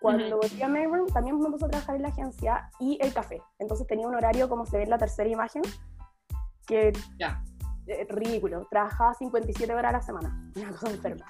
Cuando 0.00 0.36
volví 0.36 0.62
a 0.62 0.68
Melbourne, 0.68 1.10
también 1.12 1.38
me 1.40 1.50
puse 1.50 1.64
a 1.64 1.68
trabajar 1.68 1.96
en 1.96 2.02
la 2.02 2.08
agencia 2.08 2.70
y 2.78 2.98
el 3.00 3.12
café. 3.12 3.42
Entonces 3.58 3.86
tenía 3.86 4.06
un 4.06 4.14
horario, 4.14 4.48
como 4.48 4.64
se 4.64 4.76
ve 4.76 4.84
en 4.84 4.90
la 4.90 4.98
tercera 4.98 5.28
imagen, 5.28 5.62
que 6.66 6.92
Ya. 7.18 7.42
eh, 7.86 8.06
ridículo. 8.08 8.66
Trabajaba 8.70 9.14
57 9.14 9.74
horas 9.74 9.88
a 9.90 9.92
la 9.96 10.02
semana. 10.02 10.50
Una 10.56 10.70
cosa 10.70 10.90
enferma. 10.90 11.26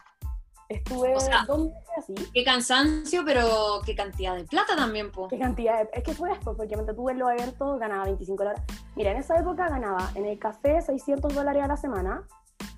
Estuve 0.69 1.17
O 1.17 1.21
sea- 1.21 1.45
dos 1.47 1.67
meses 1.67 1.89
así. 1.97 2.15
Qué 2.35 2.45
cansancio, 2.45 3.23
pero 3.25 3.81
qué 3.87 3.95
cantidad 3.95 4.37
de 4.37 4.45
plata 4.45 4.77
también, 4.77 5.11
po. 5.11 5.29
¿Qué 5.29 5.39
cantidad? 5.39 5.79
de- 5.79 5.91
Es 5.95 6.03
que 6.05 6.13
fue 6.13 6.29
después, 6.29 6.57
porque 6.57 6.75
mientras 6.77 6.95
tuve 6.97 7.13
en 7.13 7.19
los 7.21 7.31
eventos 7.31 7.79
ganaba 7.79 8.05
25 8.05 8.43
dólares. 8.45 8.63
Mira, 8.95 9.13
en 9.13 9.17
esa 9.17 9.37
época 9.39 9.69
ganaba 9.69 10.11
en 10.15 10.27
el 10.27 10.39
café 10.39 10.83
600 10.83 11.35
dólares 11.35 11.63
a 11.65 11.69
la 11.69 11.77
semana 11.79 12.23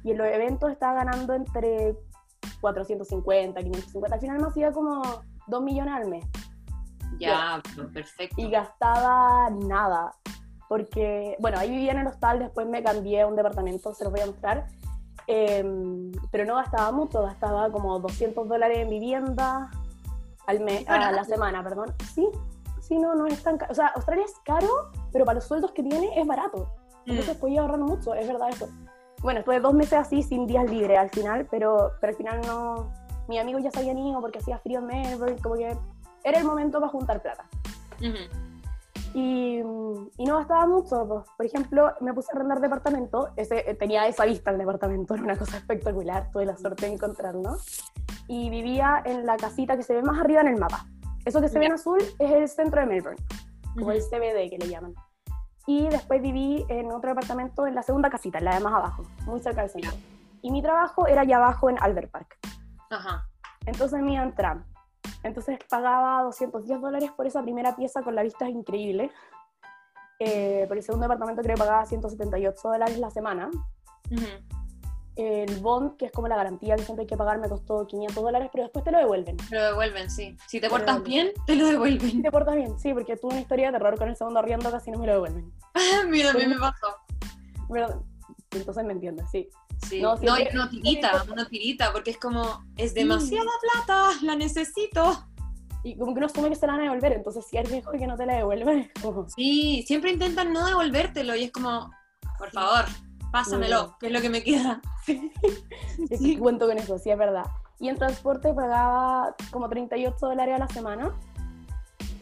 y 0.05 0.13
en 0.13 0.19
los 0.19 0.27
eventos 0.29 0.71
estaba 0.71 0.95
ganando 1.05 1.35
entre 1.35 1.97
450, 2.61 3.61
550. 3.61 4.15
Al 4.15 4.21
final 4.21 4.41
me 4.41 4.47
hacía 4.49 4.71
como 4.73 5.03
2 5.49 5.63
millones 5.63 5.95
al 5.95 6.09
mes 6.09 6.25
Ya, 7.19 7.61
perfecto. 7.93 8.37
y 8.41 8.51
gastaba 8.51 9.51
nada. 9.51 10.13
Porque, 10.69 11.35
bueno, 11.41 11.59
ahí 11.59 11.69
vivía 11.71 11.91
en 11.91 11.99
el 11.99 12.07
hostal, 12.07 12.39
después 12.39 12.65
me 12.69 12.83
cambié 12.85 13.23
a 13.23 13.27
un 13.27 13.35
departamento, 13.35 13.93
se 13.93 14.05
los 14.05 14.13
voy 14.13 14.23
a 14.23 14.27
mostrar. 14.27 14.67
Em, 15.27 16.13
pero 16.31 16.45
no 16.45 16.57
gastaba 16.57 16.93
mucho, 16.93 17.23
gastaba 17.23 17.71
como 17.71 17.99
200 18.01 18.49
dólares 18.49 18.79
en 18.79 18.91
vivienda 18.91 19.71
al 20.47 20.61
mes, 20.61 20.89
a 20.89 20.93
Barato. 20.93 21.17
la 21.17 21.25
semana, 21.25 21.63
perdón. 21.63 21.95
Sí, 22.15 22.29
sí, 22.81 22.99
no, 22.99 23.15
no 23.15 23.27
es 23.27 23.43
tan 23.43 23.59
caro. 23.59 23.73
O 23.73 23.75
sea, 23.75 23.89
Australia 23.89 24.25
es 24.25 24.35
caro, 24.45 24.91
pero 25.13 25.25
para 25.25 25.37
los 25.37 25.45
sueldos 25.45 25.73
que 25.73 25.83
tiene 25.83 26.19
es 26.21 26.27
barato. 26.27 26.69
Mm. 27.07 27.11
Entonces 27.11 27.37
podía 27.37 27.61
ahorrar 27.63 27.81
mucho, 27.81 28.15
es 28.15 28.27
verdad 28.27 28.49
eso. 28.51 28.69
Bueno, 29.23 29.41
estuve 29.41 29.61
dos 29.61 29.75
meses 29.75 29.95
así 29.95 30.23
sin 30.23 30.47
días 30.47 30.69
libres 30.69 30.99
al 30.99 31.11
final, 31.11 31.47
pero, 31.51 31.93
pero 32.01 32.11
al 32.11 32.17
final 32.17 32.41
no. 32.47 32.93
Mis 33.29 33.41
amigos 33.41 33.63
ya 33.63 33.71
se 33.71 33.79
habían 33.79 33.99
ido 33.99 34.21
porque 34.21 34.39
hacía 34.39 34.59
frío 34.59 34.81
en 34.81 34.87
Melbourne, 34.87 35.37
como 35.41 35.55
que 35.55 35.77
era 36.25 36.39
el 36.39 36.45
momento 36.45 36.81
para 36.81 36.91
juntar 36.91 37.23
plata. 37.23 37.45
Ujú. 38.01 38.50
Y, 39.15 39.59
y 39.59 40.25
no 40.25 40.37
gastaba 40.37 40.67
mucho. 40.67 41.07
pues. 41.07 41.25
Por 41.37 41.47
ejemplo, 41.47 41.93
me 42.01 42.15
puse 42.15 42.29
a 42.33 42.37
arrendar 42.37 42.61
departamento. 42.61 43.31
Ese, 43.37 43.69
eh, 43.71 43.75
tenía 43.75 44.07
esa 44.07 44.25
vista 44.25 44.51
el 44.51 44.59
departamento, 44.59 45.15
era 45.15 45.23
una 45.25 45.37
cosa 45.37 45.57
espectacular. 45.57 46.31
Tuve 46.33 46.47
la 46.47 46.57
suerte 46.57 46.87
de 46.87 46.93
encontrarlo. 46.93 47.57
Y 48.29 48.49
vivía 48.51 49.03
en 49.05 49.27
la 49.27 49.37
casita 49.37 49.77
que 49.77 49.83
se 49.83 49.95
ve 49.95 50.03
más 50.03 50.21
arriba 50.21 50.41
en 50.41 50.49
el 50.49 50.57
mapa. 50.59 50.87
Eso 51.25 51.41
que 51.41 51.49
se 51.49 51.59
ve 51.59 51.67
en 51.67 51.73
azul 51.73 51.99
es 52.19 52.31
el 52.31 52.49
centro 52.49 52.81
de 52.81 52.87
Melbourne, 52.87 53.23
como 53.75 53.91
el 53.91 53.99
Ujú. 53.99 54.09
CBD 54.09 54.49
que 54.49 54.57
le 54.59 54.69
llaman. 54.69 54.95
Y 55.67 55.89
después 55.89 56.23
viví 56.23 56.65
en 56.69 56.91
otro 56.93 57.11
departamento 57.11 57.67
en 57.67 57.75
la 57.75 57.83
segunda 57.83 58.09
casita, 58.09 58.39
en 58.39 58.47
la 58.47 58.55
de 58.55 58.61
más 58.61 58.73
abajo, 58.73 59.03
muy 59.27 59.41
cerca 59.41 59.61
del 59.63 59.71
centro. 59.71 59.93
Y 60.43 60.51
mi 60.51 60.63
trabajo 60.63 61.07
era 61.07 61.21
allá 61.23 61.37
abajo 61.37 61.69
en 61.69 61.77
Albert 61.83 62.11
Park. 62.11 62.39
Ajá. 62.89 63.27
Entonces 63.67 64.01
me 64.01 64.15
iba 64.15 64.23
en 64.23 64.35
tram. 64.35 64.65
Entonces 65.23 65.59
pagaba 65.69 66.23
210 66.23 66.81
dólares 66.81 67.11
por 67.13 67.27
esa 67.27 67.43
primera 67.43 67.77
pieza 67.77 68.03
con 68.03 68.15
la 68.15 68.23
vista 68.23 68.49
increíble. 68.49 69.11
Eh, 70.19 70.65
por 70.69 70.77
el 70.77 70.83
segundo 70.83 71.05
departamento 71.05 71.43
creo 71.43 71.57
que 71.57 71.61
pagaba 71.61 71.87
178 71.87 72.61
dólares 72.69 72.99
la 72.99 73.11
semana. 73.11 73.51
Ujú. 74.11 74.27
El 75.17 75.59
bond, 75.61 75.97
que 75.97 76.07
es 76.07 76.13
como 76.13 76.29
la 76.29 76.37
garantía 76.37 76.77
que 76.77 76.83
siempre 76.83 77.03
hay 77.03 77.07
que 77.07 77.17
pagar, 77.17 77.39
me 77.39 77.49
costó 77.49 77.87
500 77.87 78.23
dólares, 78.23 78.49
pero 78.53 78.65
después 78.65 78.85
te 78.85 78.91
lo 78.91 78.99
devuelven. 78.99 79.37
Te 79.37 79.55
lo 79.55 79.65
devuelven, 79.65 80.11
sí. 80.11 80.37
Si 80.47 80.61
te 80.61 80.69
Te 80.69 80.71
portas 80.71 81.03
bien, 81.03 81.33
te 81.47 81.57
lo 81.57 81.67
devuelven. 81.67 82.23
te 82.23 82.31
portas 82.31 82.55
bien, 82.55 82.79
sí, 82.79 82.95
porque 82.95 83.17
tuve 83.17 83.33
una 83.33 83.41
historia 83.41 83.67
de 83.67 83.73
terror 83.79 83.99
con 83.99 84.09
el 84.09 84.17
segundo 84.17 84.39
arriendo, 84.41 84.71
casi 84.71 84.91
no 84.91 84.99
me 84.99 85.07
lo 85.07 85.13
devuelven. 85.15 85.53
Mira, 86.09 86.31
a 86.31 86.35
mí 86.35 86.47
me 86.47 86.57
pasó. 86.59 86.97
Pero, 87.71 88.05
entonces 88.53 88.85
me 88.85 88.93
entiendes, 88.93 89.27
sí. 89.31 89.51
Sí. 89.89 90.01
No, 90.01 90.17
No, 90.17 90.39
y 90.39 90.47
uno 90.53 90.69
tirita, 90.69 91.25
uno 91.31 91.47
tirita, 91.47 91.93
porque 91.93 92.11
es 92.11 92.19
como, 92.19 92.65
es 92.77 92.95
demasiada 92.95 93.51
plata, 93.63 94.11
la 94.23 94.37
necesito. 94.37 95.27
Y 95.83 95.97
como 95.97 96.13
que 96.13 96.19
uno 96.19 96.27
asume 96.27 96.51
que 96.51 96.57
se 96.57 96.67
la 96.67 96.73
van 96.75 96.83
a 96.83 96.85
devolver, 96.85 97.13
entonces 97.13 97.45
si 97.49 97.57
es 97.57 97.71
mejor 97.71 97.99
que 97.99 98.07
no 98.07 98.17
te 98.17 98.27
la 98.27 98.35
devuelven, 98.37 98.91
como... 99.01 99.27
Sí, 99.31 99.83
siempre 99.87 100.13
intentan 100.13 100.53
no 100.53 100.67
devolvértelo 100.67 101.35
y 101.35 101.45
es 101.45 101.53
como, 101.53 101.91
por 102.39 102.51
favor, 102.51 102.85
pásamelo, 103.33 103.97
que 103.99 104.09
es 104.09 104.13
lo 104.13 104.21
que 104.21 104.29
me 104.31 104.43
queda. 104.43 104.81
Sí. 106.19 106.37
cuento 106.37 106.67
con 106.67 106.77
eso, 106.79 106.99
sí, 106.99 107.11
es 107.11 107.19
verdad. 107.19 107.45
Y 107.79 107.89
en 107.89 107.97
transporte 107.97 108.53
pagaba 108.53 109.35
como 109.51 109.69
38 109.69 110.15
dólares 110.21 110.55
a 110.57 110.59
la 110.59 110.69
semana. 110.69 111.13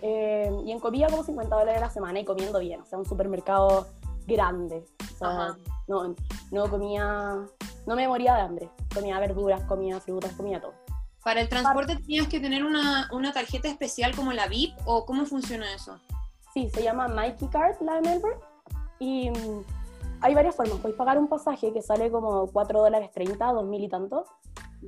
eh, 0.02 0.50
y 0.64 0.70
en 0.70 0.78
comida 0.78 1.08
como 1.08 1.24
50 1.24 1.54
dólares 1.56 1.82
a 1.82 1.86
la 1.86 1.90
semana 1.90 2.20
y 2.20 2.24
comiendo 2.24 2.60
bien. 2.60 2.80
O 2.80 2.84
sea, 2.86 2.98
un 2.98 3.04
supermercado 3.06 3.88
grande. 4.26 4.84
O 5.14 5.18
sea, 5.18 5.28
Ajá. 5.28 5.58
No, 5.88 6.14
no 6.50 6.70
comía... 6.70 7.36
No 7.86 7.96
me 7.96 8.06
moría 8.06 8.34
de 8.34 8.40
hambre. 8.42 8.70
Comía 8.92 9.18
verduras, 9.18 9.62
comía 9.64 9.98
frutas, 10.00 10.32
comía 10.32 10.60
todo. 10.60 10.74
Para 11.24 11.40
el 11.40 11.48
transporte 11.48 11.96
tenías 11.96 12.28
que 12.28 12.40
tener 12.40 12.64
una, 12.64 13.08
una 13.12 13.32
tarjeta 13.32 13.68
especial 13.68 14.14
como 14.14 14.32
la 14.32 14.46
VIP 14.46 14.74
o 14.84 15.04
cómo 15.04 15.24
funciona 15.24 15.72
eso. 15.74 15.98
Sí, 16.54 16.70
se 16.70 16.82
llama 16.82 17.08
Mikey 17.08 17.48
Card, 17.48 17.80
la 17.80 17.94
de 17.94 18.00
Melbourne. 18.02 18.40
Y 18.98 19.30
mm, 19.30 19.64
hay 20.20 20.34
varias 20.34 20.54
formas. 20.54 20.78
Podéis 20.78 20.96
pagar 20.96 21.18
un 21.18 21.28
pasaje 21.28 21.72
que 21.72 21.82
sale 21.82 22.10
como 22.10 22.46
4 22.48 22.80
dólares 22.80 23.10
30, 23.12 23.52
2 23.52 23.64
mil 23.66 23.84
y 23.84 23.88
tanto. 23.88 24.24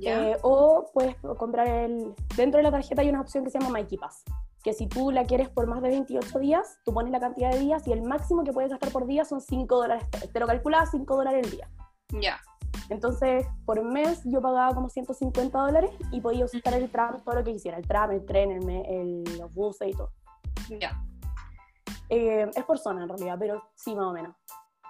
Eh, 0.01 0.37
o 0.41 0.89
puedes 0.93 1.15
comprar 1.37 1.67
el... 1.67 2.13
Dentro 2.35 2.57
de 2.57 2.63
la 2.63 2.71
tarjeta 2.71 3.01
hay 3.01 3.09
una 3.09 3.21
opción 3.21 3.43
que 3.43 3.49
se 3.49 3.59
llama 3.59 3.71
Mikey 3.71 3.97
Pass, 3.97 4.23
que 4.63 4.73
si 4.73 4.87
tú 4.87 5.11
la 5.11 5.25
quieres 5.25 5.49
por 5.49 5.67
más 5.67 5.81
de 5.81 5.89
28 5.89 6.39
días, 6.39 6.77
tú 6.85 6.93
pones 6.93 7.11
la 7.11 7.19
cantidad 7.19 7.51
de 7.51 7.59
días 7.59 7.87
y 7.87 7.91
el 7.93 8.01
máximo 8.03 8.43
que 8.43 8.53
puedes 8.53 8.69
gastar 8.69 8.91
por 8.91 9.05
día 9.07 9.25
son 9.25 9.41
5 9.41 9.75
dólares. 9.77 10.05
Te 10.31 10.39
lo 10.39 10.47
calculas 10.47 10.89
5 10.91 11.15
dólares 11.15 11.45
el 11.45 11.51
día. 11.51 11.69
ya. 12.21 12.39
Entonces, 12.89 13.45
por 13.65 13.81
mes 13.83 14.21
yo 14.25 14.41
pagaba 14.41 14.73
como 14.73 14.89
150 14.89 15.57
dólares 15.59 15.91
y 16.11 16.19
podía 16.21 16.43
usar 16.45 16.73
el 16.73 16.89
tram, 16.91 17.21
todo 17.23 17.35
lo 17.35 17.43
que 17.43 17.53
quisiera, 17.53 17.77
el 17.77 17.87
tram, 17.87 18.11
el 18.11 18.25
tren, 18.25 18.51
el, 18.51 18.69
el- 18.69 19.37
los 19.39 19.53
buses 19.53 19.89
y 19.89 19.93
todo. 19.93 20.11
Ya. 20.79 21.01
Eh, 22.09 22.49
es 22.53 22.63
por 22.65 22.77
zona 22.79 23.03
en 23.03 23.09
realidad, 23.09 23.37
pero 23.39 23.63
sí, 23.75 23.95
más 23.95 24.05
o 24.05 24.11
menos. 24.13 24.35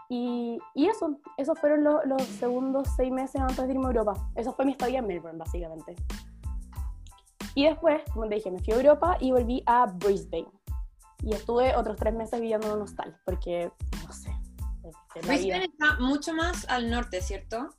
Y, 0.09 0.57
y 0.73 0.87
eso, 0.87 1.17
esos 1.37 1.57
fueron 1.59 1.83
lo- 1.83 2.03
los 2.05 2.21
segundos 2.23 2.87
seis 2.95 3.11
meses 3.11 3.39
antes 3.39 3.65
de 3.67 3.71
irme 3.73 3.85
a 3.85 3.89
Europa. 3.89 4.13
Eso 4.35 4.51
fue 4.53 4.65
mi 4.65 4.71
estadía 4.71 4.99
en 4.99 5.07
Melbourne, 5.07 5.37
básicamente. 5.37 5.95
Y 7.55 7.65
después, 7.65 8.01
como 8.13 8.27
te 8.27 8.35
dije, 8.35 8.51
me 8.51 8.59
fui 8.59 8.73
a 8.73 8.77
Europa 8.77 9.17
y 9.19 9.31
volví 9.31 9.63
a 9.65 9.85
Brisbane. 9.85 10.47
Y 11.23 11.33
estuve 11.33 11.75
otros 11.75 11.97
tres 11.97 12.13
meses 12.13 12.39
viviendo 12.39 12.67
en 12.67 12.73
un 12.73 12.81
hostal, 12.83 13.15
porque, 13.25 13.71
no 14.05 14.13
sé. 14.13 14.31
Brisbane 15.27 15.65
está 15.65 15.99
mucho 15.99 16.33
más 16.33 16.67
al 16.69 16.89
norte, 16.89 17.21
¿cierto? 17.21 17.69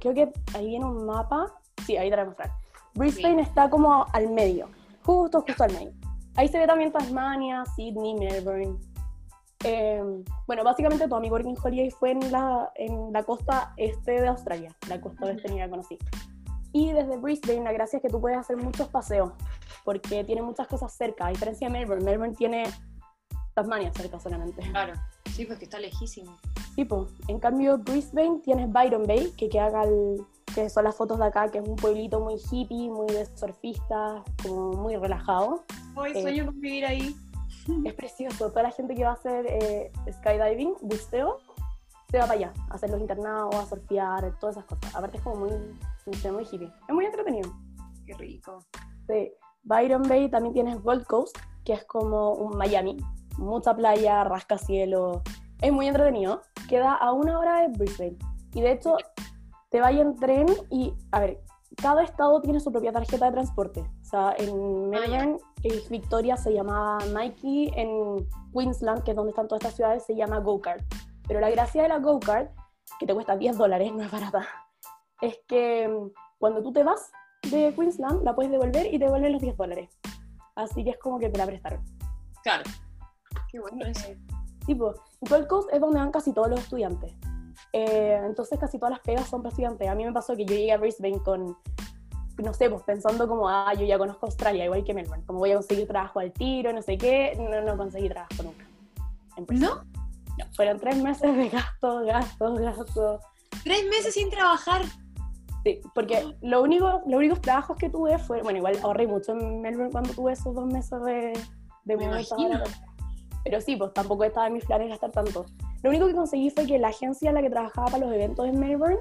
Creo 0.00 0.14
que 0.14 0.32
ahí 0.54 0.66
viene 0.66 0.84
un 0.84 1.06
mapa. 1.06 1.52
Sí, 1.86 1.96
ahí 1.96 2.10
te 2.10 2.16
lo 2.16 2.22
voy 2.22 2.26
a 2.26 2.28
mostrar. 2.28 2.52
Brisbane 2.94 3.42
está 3.42 3.68
como 3.68 4.06
al 4.12 4.30
medio, 4.30 4.68
justo, 5.04 5.42
justo 5.46 5.64
al 5.64 5.72
medio. 5.72 5.92
Ahí 6.36 6.48
se 6.48 6.58
ve 6.58 6.66
también 6.66 6.92
Tasmania, 6.92 7.64
Sydney, 7.74 8.14
Melbourne. 8.14 8.78
Eh, 9.64 10.02
bueno, 10.46 10.62
básicamente 10.62 11.08
todo 11.08 11.20
mi 11.20 11.30
working 11.30 11.56
holiday 11.62 11.90
fue 11.90 12.10
en 12.10 12.30
la, 12.30 12.70
en 12.74 13.12
la 13.12 13.22
costa 13.22 13.72
este 13.76 14.20
de 14.20 14.28
Australia, 14.28 14.76
la 14.88 15.00
costa 15.00 15.24
oeste 15.24 15.50
ni 15.50 15.58
la 15.58 15.70
conocí. 15.70 15.98
Y 16.74 16.92
desde 16.92 17.16
Brisbane 17.16 17.62
la 17.62 17.72
gracia 17.72 17.98
es 17.98 18.02
que 18.02 18.08
tú 18.08 18.20
puedes 18.20 18.36
hacer 18.36 18.56
muchos 18.56 18.88
paseos, 18.88 19.32
porque 19.84 20.24
tiene 20.24 20.42
muchas 20.42 20.66
cosas 20.66 20.92
cerca, 20.92 21.26
a 21.26 21.28
diferencia 21.30 21.68
de 21.68 21.72
Melbourne. 21.72 22.04
Melbourne 22.04 22.34
tiene 22.34 22.64
Tasmania 23.54 23.92
cerca 23.94 24.18
solamente. 24.18 24.60
Claro. 24.70 24.94
Sí, 25.32 25.44
porque 25.46 25.66
está 25.66 25.78
lejísimo. 25.78 26.36
Tipo, 26.74 27.06
en 27.28 27.38
cambio 27.38 27.78
Brisbane 27.78 28.40
tienes 28.42 28.72
Byron 28.72 29.06
Bay, 29.06 29.32
que 29.36 29.48
queda 29.48 29.66
al, 29.66 30.26
que 30.52 30.68
son 30.68 30.82
las 30.82 30.96
fotos 30.96 31.20
de 31.20 31.26
acá, 31.26 31.48
que 31.48 31.58
es 31.58 31.68
un 31.68 31.76
pueblito 31.76 32.18
muy 32.18 32.40
hippie, 32.50 32.90
muy 32.90 33.06
de 33.06 33.24
surfistas, 33.36 34.24
como 34.42 34.72
muy 34.72 34.96
relajado. 34.96 35.64
Hoy 35.94 36.10
Eh. 36.12 36.22
sueño 36.22 36.46
con 36.46 36.60
vivir 36.60 36.86
ahí. 36.86 37.14
Es 37.86 37.94
precioso, 37.94 38.48
toda 38.48 38.64
la 38.64 38.72
gente 38.72 38.96
que 38.96 39.04
va 39.04 39.10
a 39.10 39.14
hacer 39.14 39.46
eh, 39.48 39.92
skydiving, 40.10 40.74
buceo, 40.82 41.38
se 42.10 42.18
va 42.18 42.26
para 42.26 42.34
allá, 42.34 42.52
a 42.68 42.74
hacer 42.74 42.90
los 42.90 43.00
internados, 43.00 43.54
a 43.54 43.64
surfear, 43.64 44.36
todas 44.40 44.56
esas 44.56 44.66
cosas. 44.66 44.92
Aparte 44.94 45.18
es 45.18 45.22
como 45.22 45.36
muy, 45.36 45.52
muy, 46.06 46.32
muy 46.32 46.44
hippie. 46.44 46.72
Es 46.88 46.94
muy 46.94 47.04
entretenido. 47.04 47.52
Qué 48.06 48.14
rico. 48.14 48.58
De 49.06 49.36
Byron 49.62 50.02
Bay 50.02 50.28
también 50.28 50.54
tienes 50.54 50.82
Gold 50.82 51.06
Coast, 51.06 51.36
que 51.64 51.72
es 51.72 51.84
como 51.84 52.32
un 52.32 52.56
Miami. 52.56 52.96
Mucha 53.38 53.74
playa, 53.74 54.24
rascacielos. 54.24 55.22
Es 55.60 55.72
muy 55.72 55.86
entretenido. 55.86 56.42
Queda 56.68 56.94
a 56.94 57.12
una 57.12 57.38
hora 57.38 57.60
de 57.60 57.68
Brisbane. 57.76 58.18
Y 58.52 58.60
de 58.60 58.72
hecho, 58.72 58.96
te 59.70 59.80
vas 59.80 59.92
en 59.92 60.14
tren 60.16 60.46
y, 60.70 60.94
a 61.10 61.20
ver, 61.20 61.40
cada 61.76 62.02
estado 62.02 62.40
tiene 62.40 62.60
su 62.60 62.70
propia 62.70 62.92
tarjeta 62.92 63.26
de 63.26 63.32
transporte. 63.32 63.80
O 63.80 64.04
sea, 64.04 64.34
en 64.38 64.90
Melbourne, 64.90 65.38
eh, 65.62 65.82
Victoria 65.90 66.36
se 66.36 66.52
llamaba 66.52 66.98
Nike, 67.06 67.72
en 67.74 68.28
Queensland, 68.52 69.02
que 69.02 69.10
es 69.10 69.16
donde 69.16 69.30
están 69.30 69.48
todas 69.48 69.62
estas 69.62 69.76
ciudades, 69.76 70.04
se 70.04 70.14
llama 70.14 70.38
Go-Kart. 70.38 70.84
Pero 71.26 71.40
la 71.40 71.50
gracia 71.50 71.82
de 71.82 71.88
la 71.88 71.98
Go-Kart, 71.98 72.52
que 73.00 73.06
te 73.06 73.14
cuesta 73.14 73.36
10 73.36 73.56
dólares, 73.56 73.92
no 73.96 74.02
es 74.02 74.10
barata, 74.10 74.46
es 75.24 75.38
que 75.46 75.88
mm, 75.88 76.10
cuando 76.38 76.62
tú 76.62 76.72
te 76.72 76.82
vas 76.82 77.10
de 77.50 77.74
Queensland, 77.74 78.22
la 78.22 78.34
puedes 78.34 78.50
devolver 78.50 78.86
y 78.86 78.98
te 78.98 79.04
devuelven 79.04 79.32
los 79.32 79.42
10 79.42 79.56
dólares. 79.56 79.90
así 80.54 80.84
que 80.84 80.90
es 80.90 80.98
como 80.98 81.18
que 81.18 81.28
te 81.28 81.38
la 81.38 81.46
prestaron. 81.46 81.82
Claro. 82.42 82.64
Qué 83.50 83.60
bueno 83.60 83.84
eso. 83.86 84.08
Tipo, 84.66 84.94
Gold 85.20 85.46
Coast 85.46 85.68
es 85.72 85.80
donde 85.80 85.98
van 85.98 86.10
casi 86.10 86.32
todos 86.32 86.48
los 86.48 86.60
estudiantes. 86.60 87.12
Eh, 87.72 88.20
entonces 88.24 88.58
casi 88.58 88.78
todas 88.78 88.92
las 88.92 89.00
pegas 89.00 89.28
son 89.28 89.42
para 89.42 89.50
estudiantes. 89.50 89.88
A 89.88 89.94
mí 89.94 90.04
me 90.04 90.12
pasó 90.12 90.36
que 90.36 90.44
yo 90.44 90.54
llegué 90.54 90.72
a 90.72 90.78
Brisbane 90.78 91.18
con, 91.18 91.56
no 92.38 92.54
sé, 92.54 92.70
pues 92.70 92.82
pensando 92.82 93.26
como, 93.28 93.48
ah, 93.48 93.72
yo 93.74 93.84
ya 93.84 93.98
conozco 93.98 94.26
Australia, 94.26 94.64
igual 94.64 94.84
que 94.84 94.94
Melbourne, 94.94 95.24
como 95.26 95.40
voy 95.40 95.52
a 95.52 95.56
conseguir 95.56 95.86
trabajo 95.86 96.20
al 96.20 96.32
tiro, 96.32 96.72
no 96.72 96.82
sé 96.82 96.96
qué, 96.96 97.36
no, 97.38 97.60
no 97.62 97.76
conseguí 97.76 98.08
trabajo 98.08 98.42
nunca. 98.42 98.64
¿No? 99.36 99.84
No, 100.38 100.46
fueron 100.54 100.78
tres 100.78 100.96
meses 101.02 101.36
de 101.36 101.48
gasto, 101.48 102.04
gasto, 102.04 102.54
gasto. 102.54 103.20
Tres 103.62 103.84
meses 103.88 104.14
sin 104.14 104.30
trabajar. 104.30 104.82
Sí, 105.64 105.80
porque 105.94 106.36
lo 106.42 106.62
único, 106.62 107.02
los 107.06 107.18
únicos 107.18 107.40
trabajos 107.40 107.78
que 107.78 107.88
tuve 107.88 108.18
fue, 108.18 108.42
bueno, 108.42 108.58
igual 108.58 108.78
ahorré 108.82 109.06
mucho 109.06 109.32
en 109.32 109.62
Melbourne 109.62 109.90
cuando 109.90 110.12
tuve 110.12 110.32
esos 110.32 110.54
dos 110.54 110.66
meses 110.66 111.00
de, 111.02 111.32
de 111.84 111.96
Me 111.96 112.06
Pero 113.44 113.60
sí, 113.62 113.76
pues 113.76 113.94
tampoco 113.94 114.24
estaba 114.24 114.46
en 114.46 114.52
mis 114.52 114.64
planes 114.66 114.90
gastar 114.90 115.10
tanto. 115.10 115.46
Lo 115.82 115.88
único 115.88 116.06
que 116.06 116.14
conseguí 116.14 116.50
fue 116.50 116.66
que 116.66 116.78
la 116.78 116.88
agencia 116.88 117.30
en 117.30 117.36
la 117.36 117.42
que 117.42 117.48
trabajaba 117.48 117.86
para 117.86 118.04
los 118.04 118.14
eventos 118.14 118.46
en 118.46 118.60
Melbourne 118.60 118.98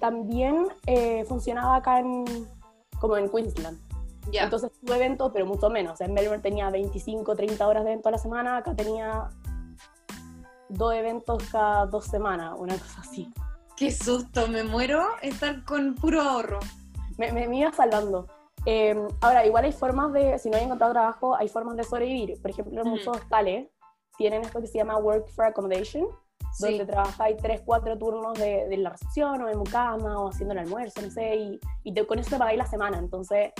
también 0.00 0.68
eh, 0.86 1.24
funcionaba 1.24 1.76
acá 1.76 2.00
en, 2.00 2.24
como 3.00 3.16
en 3.16 3.30
Queensland. 3.30 3.78
Ya. 4.30 4.44
Entonces 4.44 4.70
tuve 4.84 4.96
eventos, 4.96 5.30
pero 5.32 5.46
mucho 5.46 5.70
menos. 5.70 6.00
En 6.02 6.12
Melbourne 6.12 6.42
tenía 6.42 6.68
25, 6.68 7.34
30 7.34 7.66
horas 7.66 7.84
de 7.84 7.92
evento 7.92 8.10
a 8.10 8.12
la 8.12 8.18
semana, 8.18 8.58
acá 8.58 8.76
tenía 8.76 9.30
dos 10.68 10.94
eventos 10.94 11.42
cada 11.50 11.86
dos 11.86 12.04
semanas, 12.04 12.54
una 12.58 12.74
cosa 12.74 13.00
así. 13.00 13.32
Qué 13.82 13.90
susto, 13.90 14.46
me 14.46 14.62
muero 14.62 15.02
estar 15.22 15.64
con 15.64 15.96
puro 15.96 16.22
ahorro. 16.22 16.60
me, 17.18 17.32
me, 17.32 17.48
me 17.48 17.56
iba 17.58 17.72
salvando. 17.72 18.28
Eh, 18.64 18.94
ahora, 19.20 19.44
igual 19.44 19.64
hay 19.64 19.72
formas 19.72 20.12
de, 20.12 20.38
si 20.38 20.50
no 20.50 20.56
hay 20.56 20.62
encontrado 20.62 20.92
trabajo, 20.92 21.34
hay 21.34 21.48
formas 21.48 21.76
de 21.76 21.82
sobrevivir. 21.82 22.40
Por 22.40 22.52
ejemplo, 22.52 22.80
Ujú. 22.82 22.90
muchos 22.90 23.16
hostales 23.16 23.68
tienen 24.16 24.42
esto 24.42 24.60
que 24.60 24.68
se 24.68 24.78
llama 24.78 24.98
Work 24.98 25.26
for 25.30 25.46
Accommodation, 25.46 26.06
Sí. 26.52 26.78
donde 26.78 26.86
trabajáis 26.92 27.36
tres, 27.38 27.62
cuatro 27.64 27.98
turnos 27.98 28.38
de, 28.38 28.68
de 28.68 28.76
la 28.76 28.90
recepción 28.90 29.42
o 29.42 29.48
en 29.48 29.58
mucama 29.58 30.16
o 30.20 30.28
haciendo 30.28 30.52
el 30.52 30.60
almuerzo, 30.60 31.02
no 31.02 31.10
sé, 31.10 31.34
y, 31.34 31.60
y 31.82 31.92
te- 31.92 32.06
con 32.06 32.20
eso 32.20 32.30
te 32.30 32.38
pagáis 32.38 32.58
la 32.58 32.66
semana. 32.66 32.98
Entonces, 32.98 33.50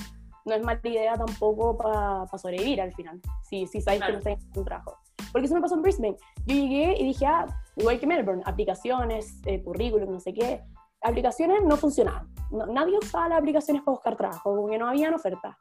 no 0.45 0.55
es 0.55 0.63
mala 0.63 0.79
idea 0.85 1.15
tampoco 1.17 1.77
para 1.77 2.27
sobrevivir 2.39 2.81
al 2.81 2.95
final, 2.95 3.21
si, 3.43 3.67
si 3.67 3.81
sabéis 3.81 4.03
Claro. 4.05 4.21
que 4.21 4.25
no 4.25 4.31
estáis 4.37 4.53
en 4.53 4.59
un 4.61 4.65
trabajo. 4.65 4.99
Porque 5.31 5.47
eso 5.47 5.55
me 5.55 5.61
pasó 5.61 5.75
en 5.75 5.83
Brisbane. 5.83 6.17
Yo 6.47 6.55
llegué 6.55 6.97
y 6.99 7.05
dije, 7.05 7.27
ah, 7.27 7.47
igual 7.77 8.01
que 8.01 8.07
Melbourne, 8.07 8.43
aplicaciones, 8.45 9.41
eh, 9.47 9.63
currículum, 9.63 10.11
no 10.11 10.21
sé 10.21 10.33
qué. 10.33 10.63
Aplicaciones 11.03 11.63
no 11.65 11.77
funcionaban. 11.77 12.29
No- 12.51 12.67
nadie 12.67 12.99
usaba 12.99 13.29
las 13.29 13.39
aplicaciones 13.39 13.83
para 13.83 13.93
buscar 13.95 14.17
trabajo, 14.17 14.55
como 14.55 14.69
que 14.69 14.79
no 14.79 14.89
habían 14.89 15.15
ofertas. 15.15 15.57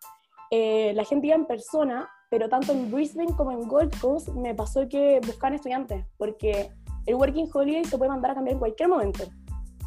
Eh, 0.49 0.93
la 0.95 1.03
gente 1.05 1.27
iba 1.27 1.35
en 1.35 1.45
persona, 1.45 2.09
pero 2.29 2.49
tanto 2.49 2.73
en 2.73 2.91
Brisbane 2.91 3.33
como 3.35 3.51
en 3.51 3.67
Gold 3.67 3.99
Coast 3.99 4.29
me 4.29 4.53
pasó 4.53 4.87
que 4.89 5.19
buscaban 5.25 5.53
estudiantes, 5.53 6.05
porque 6.17 6.71
el 7.05 7.15
Working 7.15 7.49
Holiday 7.53 7.85
se 7.85 7.97
puede 7.97 8.09
mandar 8.11 8.31
a 8.31 8.35
cambiar 8.35 8.53
en 8.53 8.59
cualquier 8.59 8.89
momento. 8.89 9.23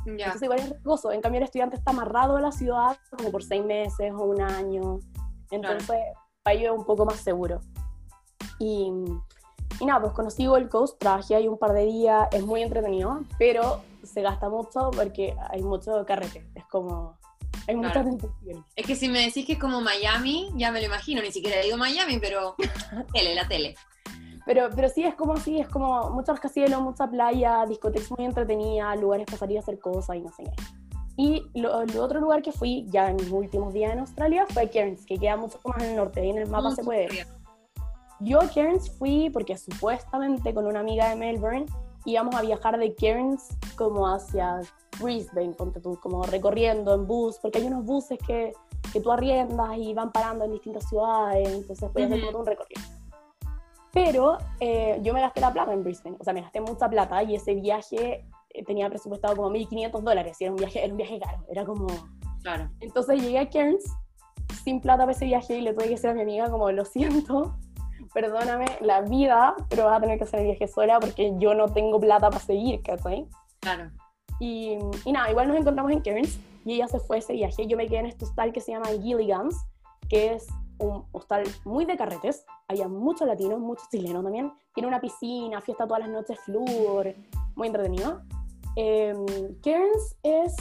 Ya. 0.07 0.27
Entonces 0.27 0.43
igual 0.43 0.59
es 0.59 0.71
riesgoso. 0.71 1.13
En 1.13 1.21
cambio 1.21 1.39
el 1.39 1.45
estudiante 1.45 1.77
está 1.77 1.93
amarrado 1.93 2.37
a 2.37 2.41
la 2.41 2.53
ciudad 2.53 2.97
como 3.17 3.31
por 3.31 3.43
seis 3.43 3.65
meses 3.65 4.13
o 4.13 4.25
un 4.25 4.41
año. 4.41 4.99
Entonces 5.51 5.99
para 6.43 6.57
ello 6.57 6.73
es 6.75 6.79
un 6.79 6.85
poco 6.85 7.07
más 7.07 7.17
seguro. 7.17 7.61
Y, 8.59 8.93
y 9.81 9.87
nada, 9.87 10.01
pues 10.01 10.13
conocí 10.13 10.47
Gold 10.47 10.69
Coast, 10.69 10.99
trabajé 10.99 11.35
ahí 11.37 11.49
un 11.49 11.59
par 11.59 11.73
de 11.73 11.85
días, 11.85 12.29
es 12.33 12.45
muy 12.45 12.63
entretenido, 12.63 13.21
pero 13.39 13.81
se 14.03 14.23
gasta 14.23 14.49
mucho 14.49 14.91
porque 14.95 15.35
hay 15.51 15.63
mucho 15.63 16.05
carrete. 16.07 16.47
Es 16.55 16.65
como... 16.67 17.17
Hay 17.67 17.77
mucha 17.77 17.93
Claro. 17.93 18.11
tentación. 18.11 18.65
Es 18.77 18.87
que 18.87 18.95
si 18.95 19.09
me 19.09 19.21
decís 19.21 19.47
que 19.47 19.55
es 19.55 19.59
como 19.59 19.81
Miami, 19.81 20.51
ya 20.57 20.71
me 20.71 20.81
lo 20.81 20.87
imagino, 20.87 21.23
ni 21.23 21.31
siquiera 21.31 21.61
he 21.61 21.67
ido 21.67 21.77
a 21.77 21.79
Miami, 21.79 22.19
pero 22.19 22.57
tele, 23.15 23.35
la 23.35 23.49
tele. 23.49 23.75
Pero, 24.45 24.69
pero 24.75 24.91
sí, 24.91 25.03
es 25.05 25.15
como 25.15 25.33
así, 25.33 25.59
es 25.59 25.69
como 25.69 26.11
mucho 26.11 26.33
rascacielos, 26.33 26.83
mucha 26.83 27.07
playa, 27.09 27.65
discotecas 27.67 28.11
muy 28.11 28.27
entretenidas, 28.27 29.01
lugares 29.01 29.25
para 29.25 29.39
salir 29.39 29.57
a 29.57 29.61
hacer 29.61 29.79
cosas 29.79 30.17
y 30.17 30.21
no 30.21 30.31
sé 30.33 30.45
qué. 30.45 30.53
Y 31.17 31.43
lo, 31.55 31.81
el 31.81 31.97
otro 31.99 32.21
lugar 32.21 32.43
que 32.43 32.53
fui 32.53 32.87
ya 32.91 33.09
en 33.09 33.17
mis 33.17 33.31
últimos 33.31 33.73
días 33.73 33.93
en 33.93 34.01
Australia 34.01 34.45
fue 34.51 34.69
Cairns, 34.69 35.07
que 35.07 35.17
queda 35.17 35.37
mucho 35.39 35.59
más 35.65 35.83
en 35.83 35.91
el 35.91 35.97
norte, 35.97 36.21
ahí 36.21 36.31
en 36.31 36.39
el 36.39 36.49
mapa 36.51 36.71
Mm, 36.71 36.75
se 36.75 36.85
puede 36.85 37.07
ver. 37.09 37.27
Yo 38.25 38.41
a 38.41 38.49
Cairns 38.49 38.91
fui 38.99 39.29
porque 39.31 39.57
supuestamente 39.59 40.55
con 40.55 40.67
una 40.67 40.81
amiga 40.81 41.11
de 41.11 41.17
Melbourne 41.17 41.67
íbamos 42.07 42.35
a 42.35 42.41
viajar 42.41 42.79
de 42.79 42.95
Cairns 42.95 43.49
como 43.77 44.09
hacia 44.09 44.61
Brisbane, 44.99 45.53
ponte 45.53 45.79
tú, 45.79 45.99
como 46.01 46.23
recorriendo 46.23 46.95
en 46.95 47.07
bus, 47.07 47.39
porque 47.39 47.59
hay 47.59 47.67
unos 47.67 47.85
buses 47.85 48.19
que, 48.27 48.53
que 48.95 49.01
tú 49.01 49.13
arriendas 49.13 49.77
y 49.77 49.93
van 49.93 50.11
parando 50.11 50.47
en 50.47 50.53
distintas 50.53 50.89
ciudades, 50.89 51.47
entonces 51.49 51.91
puedes 51.93 52.11
hacer 52.11 52.23
Ujú. 52.23 52.31
todo 52.31 52.41
un 52.41 52.47
recorrido. 52.47 52.83
Pero 53.93 54.39
eh, 54.59 54.99
yo 55.03 55.13
me 55.13 55.21
gasté 55.21 55.43
la 55.43 55.53
plata 55.53 55.75
en 55.75 55.85
Brisbane, 55.85 56.17
o 56.19 56.25
sea, 56.25 56.33
me 56.33 56.41
gasté 56.41 56.63
mucha 56.63 56.89
plata 56.89 57.23
y 57.23 57.35
ese 57.35 57.55
viaje 57.55 58.27
eh, 58.51 58.65
tenía 58.65 58.89
presupuestado 58.89 59.37
como 59.37 59.51
1.500 59.51 60.01
dólares 60.01 60.39
y 60.41 60.45
era 60.45 60.53
un 60.53 60.57
viaje, 60.57 60.83
era 60.83 60.93
un 60.93 60.97
viaje 60.97 61.19
caro, 61.19 61.45
era 61.51 61.65
como... 61.67 61.89
Claro. 62.43 62.71
Entonces 62.81 63.21
llegué 63.21 63.39
a 63.39 63.51
Cairns 63.51 63.85
sin 64.65 64.81
plata 64.81 65.03
para 65.03 65.13
ese 65.13 65.27
viaje 65.27 65.59
y 65.59 65.61
le 65.61 65.75
tuve 65.75 65.85
que 65.85 65.91
decir 65.91 66.09
a 66.09 66.15
mi 66.15 66.23
amiga 66.23 66.51
como, 66.51 66.71
lo 66.71 66.85
siento, 66.87 67.55
perdóname 68.15 68.65
la 68.81 69.03
vida, 69.03 69.55
pero 69.69 69.85
vas 69.85 69.99
a 69.99 70.01
tener 70.01 70.17
que 70.17 70.25
hacer 70.25 70.41
el 70.41 70.47
viaje 70.47 70.69
sola 70.69 71.01
porque 71.01 71.35
yo 71.39 71.55
no 71.55 71.69
tengo 71.69 72.01
plata 72.01 72.31
para 72.31 72.41
seguir, 72.41 72.81
¿cachai? 72.83 73.29
Claro. 73.61 73.91
Y, 74.41 74.79
y 75.05 75.13
nada, 75.13 75.31
igual 75.31 75.49
nos 75.49 75.57
encontramos 75.59 75.93
en 75.93 76.01
Cairns 76.01 76.39
y 76.65 76.75
ella 76.75 76.89
se 76.89 77.01
fue 77.01 77.19
ese 77.19 77.35
viaje. 77.35 77.67
Yo 77.67 77.77
me 77.77 77.87
quedé 77.89 77.99
en 77.99 78.07
este 78.07 78.25
hostal 78.25 78.53
que 78.53 78.61
se 78.61 78.73
llama 78.73 78.87
Gilligan's, 79.03 79.67
que 80.09 80.35
es 80.35 80.47
un 80.79 81.05
hostal 81.13 81.45
muy 81.65 81.85
de 81.85 81.97
carretes. 81.97 82.47
Había 82.69 82.89
muchos 82.89 83.27
latinos, 83.27 83.59
muchos 83.59 83.89
chilenos 83.91 84.23
también. 84.23 84.53
Tiene 84.75 84.89
una 84.89 85.01
piscina, 85.01 85.61
fiesta 85.61 85.87
todas 85.87 86.01
las 86.01 86.11
noches, 86.11 86.39
flúor, 86.41 87.15
muy 87.57 87.67
entretenido. 87.67 88.23
Eh, 88.77 89.15
Cairns 89.63 90.17
es, 90.23 90.55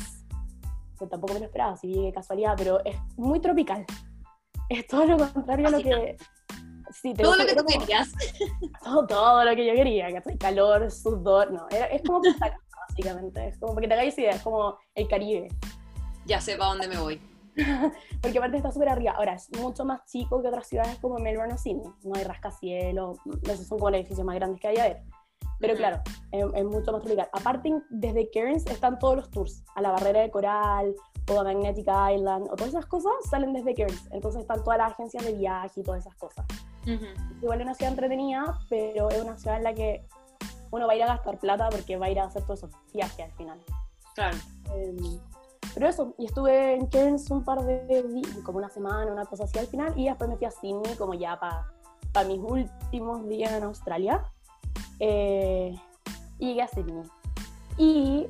pues 0.97 1.09
tampoco 1.09 1.33
me 1.33 1.39
lo 1.39 1.45
esperaba, 1.45 1.77
si 1.77 1.87
llegué 1.87 2.13
casualidad, 2.13 2.53
pero 2.57 2.83
es 2.83 2.95
muy 3.15 3.39
tropical. 3.39 3.85
Es 4.69 4.87
todo 4.87 5.05
lo 5.05 5.17
contrario 5.17 5.67
a 5.67 5.71
lo 5.71 5.79
que... 5.79 6.17
Sí, 7.01 7.13
te 7.13 7.23
Todo 7.23 7.36
lo 7.36 7.45
que 7.45 7.56
tú 7.56 7.63
como- 7.63 7.79
querías. 7.79 8.12
todo, 8.84 9.08
todo 9.08 9.43
lo 9.43 9.56
que 9.56 9.65
yo 9.65 9.73
quería, 9.73 10.12
¿cachai? 10.13 10.38
Calor, 10.38 10.89
sudor, 10.91 11.51
no, 11.51 11.65
era- 11.69 11.88
es 11.88 12.01
como 12.03 12.21
Cana, 12.21 12.58
básicamente, 12.89 13.47
es 13.47 13.58
como, 13.58 13.73
porque 13.73 13.88
te 13.88 13.93
hagáis 13.95 14.17
idea, 14.17 14.32
es 14.32 14.41
como 14.41 14.77
el 14.95 15.08
Caribe, 15.08 15.47
Ya 16.25 16.39
sé 16.39 16.56
para 16.56 16.69
dónde 16.69 16.88
me 16.88 16.97
voy. 16.99 17.21
porque 18.21 18.38
aparte 18.38 18.58
está 18.58 18.71
súper 18.71 18.89
arriba, 18.89 19.13
ahora 19.17 19.34
es 19.34 19.49
mucho 19.60 19.86
más 19.86 20.06
chico 20.06 20.41
que 20.41 20.47
otras 20.47 20.67
ciudades 20.67 20.97
como 20.99 21.17
Melbourne 21.19 21.53
o 21.53 21.58
Sydney, 21.58 21.86
no 22.03 22.13
hay 22.15 22.23
rascacielos, 22.23 23.17
esos 23.43 23.67
son 23.67 23.77
como 23.79 23.89
los 23.91 23.99
edificios 23.99 24.25
más 24.25 24.36
grandes 24.36 24.60
que 24.62 24.67
hay 24.69 24.77
a 24.77 24.84
ver, 24.84 25.03
pero 25.60 25.75
claro, 25.75 26.01
es, 26.32 26.45
es 26.56 26.63
mucho 26.65 26.91
más 26.91 27.01
tropical. 27.01 27.29
Aparte, 27.32 27.71
desde 27.89 28.29
Cairns 28.32 28.65
están 28.67 28.97
todos 28.99 29.15
los 29.17 29.29
tours, 29.32 29.63
a 29.75 29.82
la 29.82 29.91
barrera 29.91 30.21
de 30.21 30.32
coral, 30.32 30.95
o 31.32 31.39
a 31.39 31.43
Magnetic 31.43 31.88
Island, 31.88 32.47
o 32.51 32.56
todas 32.56 32.69
esas 32.69 32.86
cosas 32.86 33.13
salen 33.29 33.53
desde 33.53 33.73
Cairns, 33.75 34.08
entonces 34.12 34.41
están 34.41 34.63
todas 34.63 34.77
las 34.79 34.91
agencias 34.93 35.23
de 35.25 35.34
viaje 35.34 35.79
y 35.79 35.84
todas 35.84 36.01
esas 36.06 36.15
cosas. 36.15 36.45
Ujú. 36.85 37.05
igual 37.41 37.59
es 37.61 37.65
una 37.65 37.75
ciudad 37.75 37.91
entretenida, 37.91 38.59
pero 38.69 39.09
es 39.09 39.21
una 39.21 39.37
ciudad 39.37 39.57
en 39.57 39.63
la 39.63 39.73
que 39.73 40.05
uno 40.71 40.87
va 40.87 40.93
a 40.93 40.95
ir 40.95 41.03
a 41.03 41.07
gastar 41.07 41.39
plata 41.39 41.69
porque 41.69 41.97
va 41.97 42.07
a 42.07 42.09
ir 42.09 42.19
a 42.19 42.25
hacer 42.25 42.43
todos 42.43 42.59
esos 42.59 42.71
viajes 42.93 43.25
al 43.25 43.31
final. 43.33 43.59
Claro. 44.15 44.37
Eh, 44.73 45.19
pero 45.73 45.87
eso, 45.87 46.13
y 46.17 46.25
estuve 46.25 46.75
en 46.75 46.87
Cairns 46.87 47.31
un 47.31 47.43
par 47.43 47.63
de 47.63 48.03
días, 48.03 48.37
como 48.43 48.59
una 48.59 48.69
semana, 48.69 49.11
una 49.11 49.25
cosa 49.25 49.45
así 49.45 49.57
al 49.57 49.67
final, 49.67 49.93
y 49.97 50.05
después 50.05 50.29
me 50.29 50.37
fui 50.37 50.45
a 50.45 50.51
Sydney 50.51 50.95
como 50.97 51.13
ya 51.13 51.39
para 51.39 52.27
mis 52.27 52.39
últimos 52.39 53.27
días 53.27 53.51
en 53.53 53.63
Australia. 53.63 54.23
Eh, 54.99 55.75
y 56.39 56.47
llegué 56.47 56.61
a 56.61 56.67
Sydney. 56.67 57.03
Y 57.77 58.27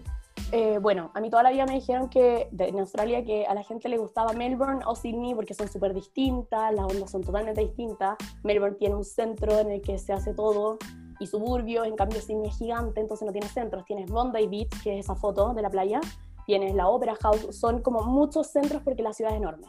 eh, 0.56 0.78
bueno, 0.78 1.10
a 1.16 1.20
mí 1.20 1.32
toda 1.32 1.42
la 1.42 1.50
vida 1.50 1.66
me 1.66 1.74
dijeron 1.74 2.10
que 2.10 2.48
en 2.56 2.80
Australia 2.80 3.26
que 3.26 3.48
a 3.48 3.56
la 3.56 3.64
gente 3.64 3.90
le 3.90 3.98
gustaba 3.98 4.34
Melbourne 4.34 4.82
o 4.86 4.96
Sydney 4.96 5.34
porque 5.34 5.56
son 5.56 5.68
súper 5.68 5.96
distintas, 5.96 6.72
las 6.76 6.86
ondas 6.86 7.10
son 7.10 7.24
totalmente 7.24 7.60
distintas. 7.62 8.18
Melbourne 8.44 8.78
tiene 8.78 8.94
un 8.94 9.04
centro 9.04 9.58
en 9.58 9.72
el 9.72 9.82
que 9.82 9.98
se 9.98 10.14
hace 10.14 10.32
todo 10.36 10.78
y 11.20 11.26
suburbios, 11.26 11.88
en 11.88 11.96
cambio 11.96 12.22
Sydney 12.22 12.50
es 12.50 12.58
gigante, 12.60 13.02
entonces 13.02 13.26
no 13.26 13.32
tiene 13.32 13.48
centros. 13.48 13.84
Tienes 13.86 14.12
Bondi 14.12 14.46
Beach, 14.46 14.84
que 14.84 15.00
es 15.00 15.06
esa 15.06 15.16
foto 15.16 15.56
de 15.56 15.64
la 15.64 15.72
playa, 15.72 16.00
tienes 16.46 16.76
la 16.76 16.88
Opera 16.88 17.16
House, 17.16 17.48
son 17.50 17.82
como 17.82 18.04
muchos 18.04 18.52
centros 18.52 18.84
porque 18.84 19.02
la 19.02 19.14
ciudad 19.14 19.34
es 19.34 19.40
enorme. 19.40 19.66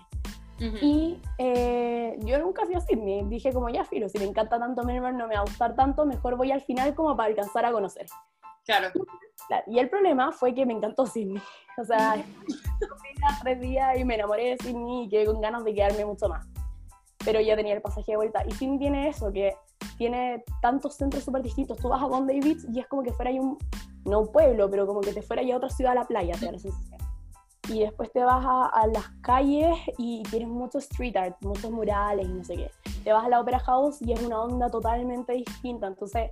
Y 0.58 1.20
eh, 1.38 2.16
yo 2.20 2.38
nunca 2.38 2.64
fui 2.64 2.74
a 2.74 2.80
Sydney, 2.80 3.24
dije 3.24 3.52
como 3.52 3.68
ya 3.68 3.84
filo, 3.84 4.08
si 4.08 4.18
me 4.18 4.24
encanta 4.24 4.58
tanto 4.58 4.84
Melbourne 4.84 5.18
no 5.18 5.26
me 5.26 5.34
va 5.34 5.40
a 5.40 5.44
gustar 5.44 5.74
tanto, 5.74 6.06
mejor 6.06 6.36
voy 6.36 6.52
al 6.52 6.60
final 6.60 6.94
como 6.94 7.16
para 7.16 7.28
alcanzar 7.28 7.64
a 7.64 7.72
conocer. 7.72 8.06
Claro. 8.64 8.88
Y 9.66 9.78
el 9.78 9.90
problema 9.90 10.32
fue 10.32 10.54
que 10.54 10.64
me 10.64 10.72
encantó 10.72 11.06
Sydney. 11.06 11.42
O 11.76 11.84
sea, 11.84 12.14
tres 13.42 13.60
días 13.60 13.98
y 13.98 14.04
me 14.04 14.14
enamoré 14.14 14.50
de 14.50 14.58
Sydney 14.58 15.06
y 15.06 15.08
quedé 15.08 15.26
con 15.26 15.40
ganas 15.40 15.64
de 15.64 15.74
quedarme 15.74 16.04
mucho 16.04 16.28
más. 16.28 16.46
Pero 17.24 17.40
ya 17.40 17.56
tenía 17.56 17.74
el 17.74 17.82
pasaje 17.82 18.12
de 18.12 18.16
vuelta. 18.16 18.44
Y 18.46 18.52
Sydney 18.52 18.78
tiene 18.78 19.08
eso, 19.08 19.32
que 19.32 19.56
tiene 19.98 20.44
tantos 20.62 20.94
centros 20.94 21.24
súper 21.24 21.42
distintos. 21.42 21.76
Tú 21.78 21.88
vas 21.88 22.00
a 22.00 22.06
Bondi 22.06 22.38
Beach 22.38 22.60
y 22.72 22.78
es 22.78 22.86
como 22.86 23.02
que 23.02 23.12
fuera 23.12 23.32
ahí 23.32 23.40
un, 23.40 23.58
no 24.04 24.20
un 24.20 24.30
pueblo, 24.30 24.70
pero 24.70 24.86
como 24.86 25.00
que 25.00 25.12
te 25.12 25.20
fuera 25.20 25.42
ya 25.42 25.54
a 25.54 25.56
otra 25.56 25.68
ciudad 25.68 25.92
a 25.92 25.96
la 25.96 26.04
playa, 26.04 26.36
te 26.38 26.46
da 26.46 26.52
la 26.52 26.58
sensación. 26.60 27.00
Y 27.68 27.80
después 27.80 28.12
te 28.12 28.22
vas 28.22 28.44
a, 28.44 28.66
a 28.66 28.86
las 28.88 29.08
calles 29.22 29.76
y 29.98 30.22
tienes 30.24 30.48
mucho 30.48 30.78
street 30.78 31.16
art, 31.16 31.36
muchos 31.42 31.70
murales 31.70 32.26
y 32.26 32.32
no 32.32 32.44
sé 32.44 32.56
qué. 32.56 32.70
te 33.02 33.12
vas 33.12 33.24
a 33.24 33.28
la 33.28 33.40
Opera 33.40 33.58
House 33.60 34.02
y 34.02 34.12
es 34.12 34.22
una 34.22 34.42
onda 34.42 34.68
totalmente 34.68 35.32
distinta. 35.32 35.86
Entonces, 35.86 36.30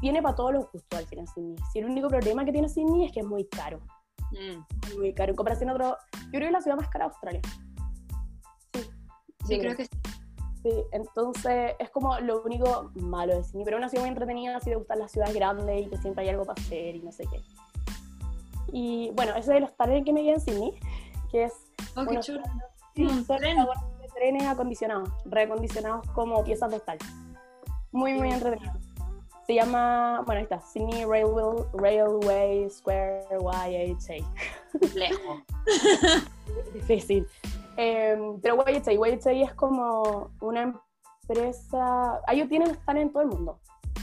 tiene 0.00 0.22
para 0.22 0.34
todos 0.34 0.52
los 0.52 0.72
gustos 0.72 0.98
al 0.98 1.06
final 1.06 1.26
Sydney. 1.28 1.56
Si 1.72 1.78
el 1.78 1.86
único 1.86 2.08
problema 2.08 2.44
que 2.44 2.52
tiene 2.52 2.68
Sydney 2.68 3.06
es 3.06 3.12
que 3.12 3.20
es 3.20 3.26
muy 3.26 3.44
caro. 3.44 3.80
Mm. 4.32 4.96
Muy 4.98 5.12
caro. 5.14 5.30
En 5.30 5.36
comparación 5.36 5.70
a 5.70 5.74
otro. 5.74 5.96
Yo 6.24 6.30
creo 6.30 6.40
que 6.40 6.46
es 6.46 6.52
la 6.52 6.60
ciudad 6.60 6.76
más 6.76 6.88
cara 6.88 7.06
de 7.06 7.10
Australia. 7.10 7.40
Sí. 8.74 8.90
Sí, 9.46 9.58
creo 9.58 9.76
que 9.76 9.84
sí. 9.84 9.90
Sí, 10.62 10.70
entonces 10.90 11.74
es 11.78 11.90
como 11.90 12.18
lo 12.18 12.42
único 12.42 12.90
malo 12.96 13.36
de 13.36 13.44
Sydney, 13.44 13.64
pero 13.64 13.76
es 13.76 13.80
una 13.80 13.88
ciudad 13.88 14.02
muy 14.02 14.08
entretenida 14.08 14.58
si 14.58 14.70
te 14.70 14.76
gustan 14.76 14.98
las 14.98 15.12
ciudades 15.12 15.34
grandes 15.34 15.86
y 15.86 15.88
que 15.88 15.96
siempre 15.98 16.24
hay 16.24 16.30
algo 16.30 16.44
para 16.44 16.60
hacer 16.60 16.96
y 16.96 17.00
no 17.00 17.12
sé 17.12 17.24
qué. 17.30 17.40
Y 18.72 19.10
bueno, 19.14 19.34
ese 19.36 19.54
de 19.54 19.60
los 19.60 19.76
trenes 19.76 20.04
que 20.04 20.12
me 20.12 20.22
quedé 20.22 20.34
en 20.34 20.40
Sydney, 20.40 20.80
que 21.30 21.44
es... 21.44 21.52
Oh, 21.96 22.04
qué 22.06 22.20
chulo. 22.20 22.42
Mm, 22.96 23.24
son 23.24 23.38
trenes 24.14 24.46
acondicionados, 24.46 25.10
reacondicionados 25.26 26.06
como 26.10 26.42
piezas 26.42 26.70
de 26.70 26.76
hostal. 26.76 26.98
Muy, 27.92 28.14
muy 28.14 28.30
entretenido. 28.32 28.74
Se 29.46 29.54
llama, 29.54 30.22
bueno, 30.26 30.40
ahí 30.40 30.42
está, 30.42 30.60
Sydney 30.60 31.04
Railway, 31.06 31.64
Railway 31.72 32.68
Square 32.68 33.24
YHA. 33.30 34.26
Lejos. 34.94 35.42
Difícil. 36.74 37.26
Em, 37.76 38.40
pero 38.40 38.56
YHA, 38.66 38.92
YHA 38.92 39.30
es 39.44 39.54
como 39.54 40.30
una 40.40 40.74
empresa, 41.22 42.20
ellos 42.28 42.48
tienen, 42.48 42.72
están 42.72 42.98
en 42.98 43.10
todo 43.10 43.22
el 43.22 43.28
mundo. 43.28 43.58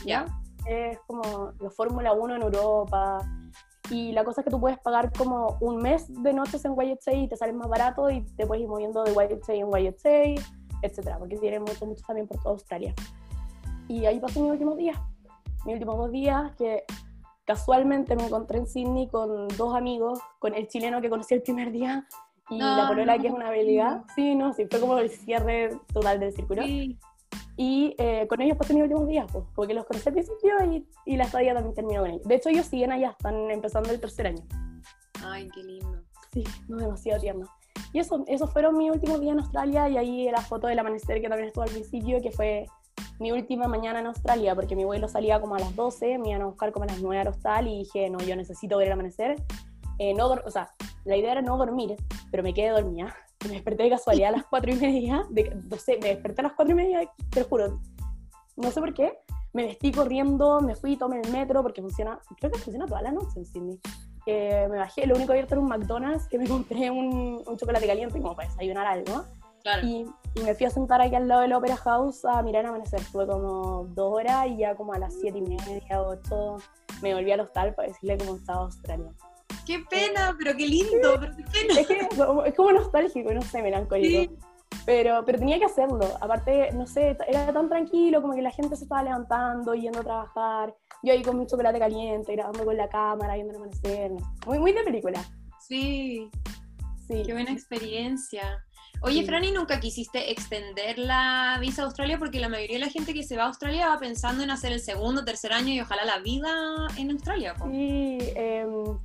¿Ya? 0.05 0.25
Es 0.65 0.97
como 1.05 1.51
los 1.59 1.75
Fórmula 1.75 2.13
1 2.13 2.37
en 2.37 2.41
Europa. 2.41 3.19
Y 3.89 4.11
la 4.13 4.23
cosa 4.23 4.41
es 4.41 4.45
que 4.45 4.51
tú 4.51 4.59
puedes 4.59 4.79
pagar 4.79 5.11
como 5.13 5.57
un 5.61 5.77
mes 5.77 6.05
de 6.23 6.33
noches 6.33 6.65
en 6.65 6.75
YHA 6.75 7.13
y 7.13 7.27
te 7.27 7.35
sale 7.35 7.53
más 7.53 7.69
barato 7.69 8.09
y 8.09 8.21
te 8.21 8.45
puedes 8.45 8.63
ir 8.63 8.69
moviendo 8.69 9.03
de 9.03 9.11
YHA 9.11 9.53
en 9.53 9.69
YHA, 9.69 10.41
etcétera, 10.81 11.17
porque 11.19 11.37
tienen 11.37 11.61
muchos, 11.61 11.87
muchos 11.87 12.05
también 12.05 12.27
por 12.27 12.37
toda 12.39 12.51
Australia. 12.51 12.93
Y 13.87 14.05
ahí 14.05 14.19
pasé 14.19 14.39
mis 14.39 14.51
últimos 14.51 14.77
días 14.77 14.99
mis 15.65 15.73
últimos 15.73 15.97
dos 15.97 16.11
días, 16.11 16.55
que 16.57 16.83
casualmente 17.43 18.15
me 18.15 18.25
encontré 18.25 18.59
en 18.59 18.67
Sydney 18.67 19.07
con 19.07 19.47
dos 19.49 19.75
amigos, 19.75 20.19
con 20.39 20.55
el 20.55 20.67
chileno 20.67 21.01
que 21.01 21.09
conocí 21.09 21.33
el 21.33 21.41
primer 21.41 21.71
día 21.71 22.07
y 22.49 22.59
la 22.59 22.85
polola 22.87 23.17
que 23.17 23.27
es 23.27 23.33
una 23.33 23.47
habilidad. 23.47 24.03
Sí, 24.15 24.35
no, 24.35 24.53
sí, 24.53 24.67
fue 24.69 24.79
como 24.79 24.97
el 24.99 25.09
cierre 25.09 25.71
total 25.91 26.19
del 26.19 26.33
círculo. 26.33 26.63
Y 27.57 27.95
eh, 27.97 28.27
con 28.27 28.41
ellos 28.41 28.57
pasé 28.57 28.73
mis 28.73 28.83
últimos 28.83 29.07
días, 29.07 29.27
pues, 29.31 29.45
porque 29.55 29.73
los 29.73 29.85
conocí 29.85 30.09
al 30.09 30.13
principio 30.13 30.53
y, 30.71 30.87
y 31.05 31.15
la 31.15 31.23
estadía 31.23 31.53
también 31.53 31.73
terminó 31.73 32.01
con 32.01 32.11
ellos. 32.11 32.27
De 32.27 32.35
hecho, 32.35 32.49
ellos 32.49 32.65
siguen 32.65 32.91
allá, 32.91 33.11
están 33.11 33.49
empezando 33.49 33.91
el 33.91 33.99
tercer 33.99 34.27
año. 34.27 34.43
Ay, 35.23 35.47
qué 35.53 35.63
lindo. 35.63 36.03
Sí, 36.33 36.43
no, 36.67 36.77
demasiado 36.77 37.21
tierno. 37.21 37.47
Y 37.93 37.99
eso, 37.99 38.23
esos 38.27 38.51
fueron 38.51 38.77
mis 38.77 38.91
últimos 38.91 39.21
días 39.21 39.33
en 39.33 39.39
Australia 39.39 39.87
y 39.89 39.97
ahí 39.97 40.29
la 40.29 40.41
foto 40.41 40.67
del 40.67 40.79
amanecer 40.79 41.21
que 41.21 41.29
también 41.29 41.47
estuvo 41.47 41.63
al 41.63 41.69
principio, 41.69 42.21
que 42.21 42.31
fue 42.31 42.67
mi 43.19 43.31
última 43.31 43.67
mañana 43.67 43.99
en 43.99 44.07
Australia, 44.07 44.53
porque 44.55 44.75
mi 44.75 44.83
vuelo 44.83 45.07
salía 45.07 45.39
como 45.39 45.55
a 45.55 45.59
las 45.59 45.75
12, 45.75 46.17
me 46.17 46.29
iban 46.29 46.41
a 46.41 46.45
buscar 46.45 46.71
como 46.71 46.83
a 46.83 46.87
las 46.87 47.01
9 47.01 47.21
al 47.21 47.27
hostal 47.29 47.67
y 47.67 47.79
dije, 47.79 48.09
no, 48.09 48.19
yo 48.19 48.35
necesito 48.35 48.77
ver 48.77 48.87
el 48.87 48.93
amanecer. 48.93 49.35
Eh, 49.97 50.13
no 50.13 50.27
o 50.27 50.51
sea, 50.51 50.73
la 51.05 51.15
idea 51.15 51.31
era 51.31 51.41
no 51.41 51.57
dormir, 51.57 51.95
pero 52.31 52.43
me 52.43 52.53
quedé 52.53 52.69
dormida. 52.69 53.15
Me 53.47 53.53
desperté 53.53 53.83
de 53.83 53.89
casualidad 53.91 54.29
a 54.29 54.37
las 54.37 54.45
4 54.45 54.71
y 54.71 54.75
media, 54.75 55.25
de, 55.29 55.55
no 55.69 55.77
sé, 55.77 55.97
me 56.01 56.09
desperté 56.09 56.41
a 56.41 56.43
las 56.45 56.53
4 56.53 56.71
y 56.71 56.75
media, 56.75 57.11
te 57.29 57.41
lo 57.41 57.45
juro, 57.47 57.79
no 58.55 58.71
sé 58.71 58.79
por 58.79 58.93
qué, 58.93 59.19
me 59.53 59.65
vestí 59.65 59.91
corriendo, 59.91 60.61
me 60.61 60.75
fui, 60.75 60.97
tomé 60.97 61.21
el 61.21 61.31
metro, 61.31 61.61
porque 61.61 61.81
funciona, 61.81 62.19
creo 62.39 62.51
que 62.51 62.59
funciona 62.59 62.85
toda 62.85 63.01
la 63.01 63.11
noche 63.11 63.37
en 63.39 63.45
Sydney. 63.45 63.79
Eh, 64.25 64.67
me 64.69 64.77
bajé, 64.77 65.05
lo 65.05 65.15
único 65.15 65.31
abierto 65.31 65.53
era 65.53 65.61
un 65.61 65.69
McDonald's, 65.69 66.27
que 66.27 66.37
me 66.37 66.47
compré 66.47 66.89
un, 66.89 67.43
un 67.45 67.57
chocolate 67.57 67.85
caliente 67.85 68.19
como 68.21 68.35
para 68.35 68.49
desayunar 68.49 68.87
algo. 68.87 69.23
Y, 69.83 70.05
me 70.43 70.53
fui 70.53 70.65
a 70.65 70.69
sentar 70.69 71.01
aquí 71.01 71.15
al 71.15 71.29
lado 71.29 71.41
del 71.41 71.53
Opera 71.53 71.77
House 71.77 72.25
a 72.25 72.41
mirar 72.41 72.65
amanecer. 72.65 72.99
Estuve 72.99 73.25
como 73.25 73.85
dos 73.95 74.13
horas 74.13 74.47
y 74.47 74.57
ya 74.57 74.75
como 74.75 74.93
a 74.93 74.99
las 74.99 75.13
siete 75.13 75.37
y 75.37 75.41
media, 75.41 76.01
ocho, 76.01 76.57
me 77.01 77.13
volví 77.13 77.31
al 77.31 77.39
hostal 77.39 77.73
para 77.73 77.87
decirle 77.87 78.17
cómo 78.17 78.35
estaba 78.35 78.65
Australia. 78.65 79.11
¡Qué 79.65 79.79
pena! 79.89 80.35
pero 80.37 80.55
qué 80.55 80.67
lindo, 80.67 81.17
pero 81.19 81.35
qué 81.35 81.43
pena. 81.43 81.79
Es, 81.79 81.87
que, 81.87 81.99
es 82.45 82.55
como 82.55 82.71
nostálgico, 82.71 83.33
no 83.33 83.41
sé, 83.41 83.61
melancólico. 83.61 84.33
Pero, 84.85 85.23
pero 85.25 85.39
tenía 85.39 85.57
que 85.57 85.65
hacerlo. 85.65 86.05
Aparte, 86.21 86.71
no 86.73 86.85
sé, 86.85 87.17
era 87.27 87.51
tan 87.51 87.69
tranquilo, 87.69 88.21
como 88.21 88.35
que 88.35 88.41
la 88.41 88.51
gente 88.51 88.75
se 88.75 88.83
estaba 88.83 89.03
levantando, 89.03 89.73
yendo 89.73 89.99
a 89.99 90.03
trabajar. 90.03 90.75
Yo 91.01 91.13
ahí 91.13 91.21
con 91.23 91.39
mi 91.39 91.47
chocolate 91.47 91.79
caliente, 91.79 92.33
grabando 92.33 92.65
con 92.65 92.77
la 92.77 92.89
cámara, 92.89 93.35
viendo 93.35 93.53
el 93.53 93.57
amanecer. 93.57 94.11
Muy, 94.45 94.59
muy 94.59 94.73
de 94.73 94.83
película. 94.83 95.23
Sí. 95.59 96.29
Sí. 97.07 97.23
Qué 97.25 97.33
buena 97.33 97.51
experiencia. 97.51 98.63
Oye, 99.01 99.23
Franny, 99.23 99.51
¿nunca 99.51 99.79
quisiste 99.79 100.31
extender 100.31 100.97
la 100.97 101.57
visa 101.59 101.83
a 101.83 101.85
Australia? 101.85 102.17
Porque 102.17 102.39
la 102.39 102.49
mayoría 102.49 102.77
de 102.77 102.85
la 102.85 102.91
gente 102.91 103.13
que 103.13 103.23
se 103.23 103.37
va 103.37 103.43
a 103.43 103.47
Australia 103.47 103.89
va 103.89 103.99
pensando 103.99 104.43
en 104.43 104.49
hacer 104.49 104.71
el 104.71 104.79
segundo, 104.79 105.23
tercer 105.23 105.53
año 105.53 105.73
y 105.73 105.81
ojalá 105.81 106.05
la 106.05 106.19
vida 106.19 106.49
en 106.97 107.11
Australia. 107.11 107.55
Sí, 107.69 108.17
em, 108.35 108.97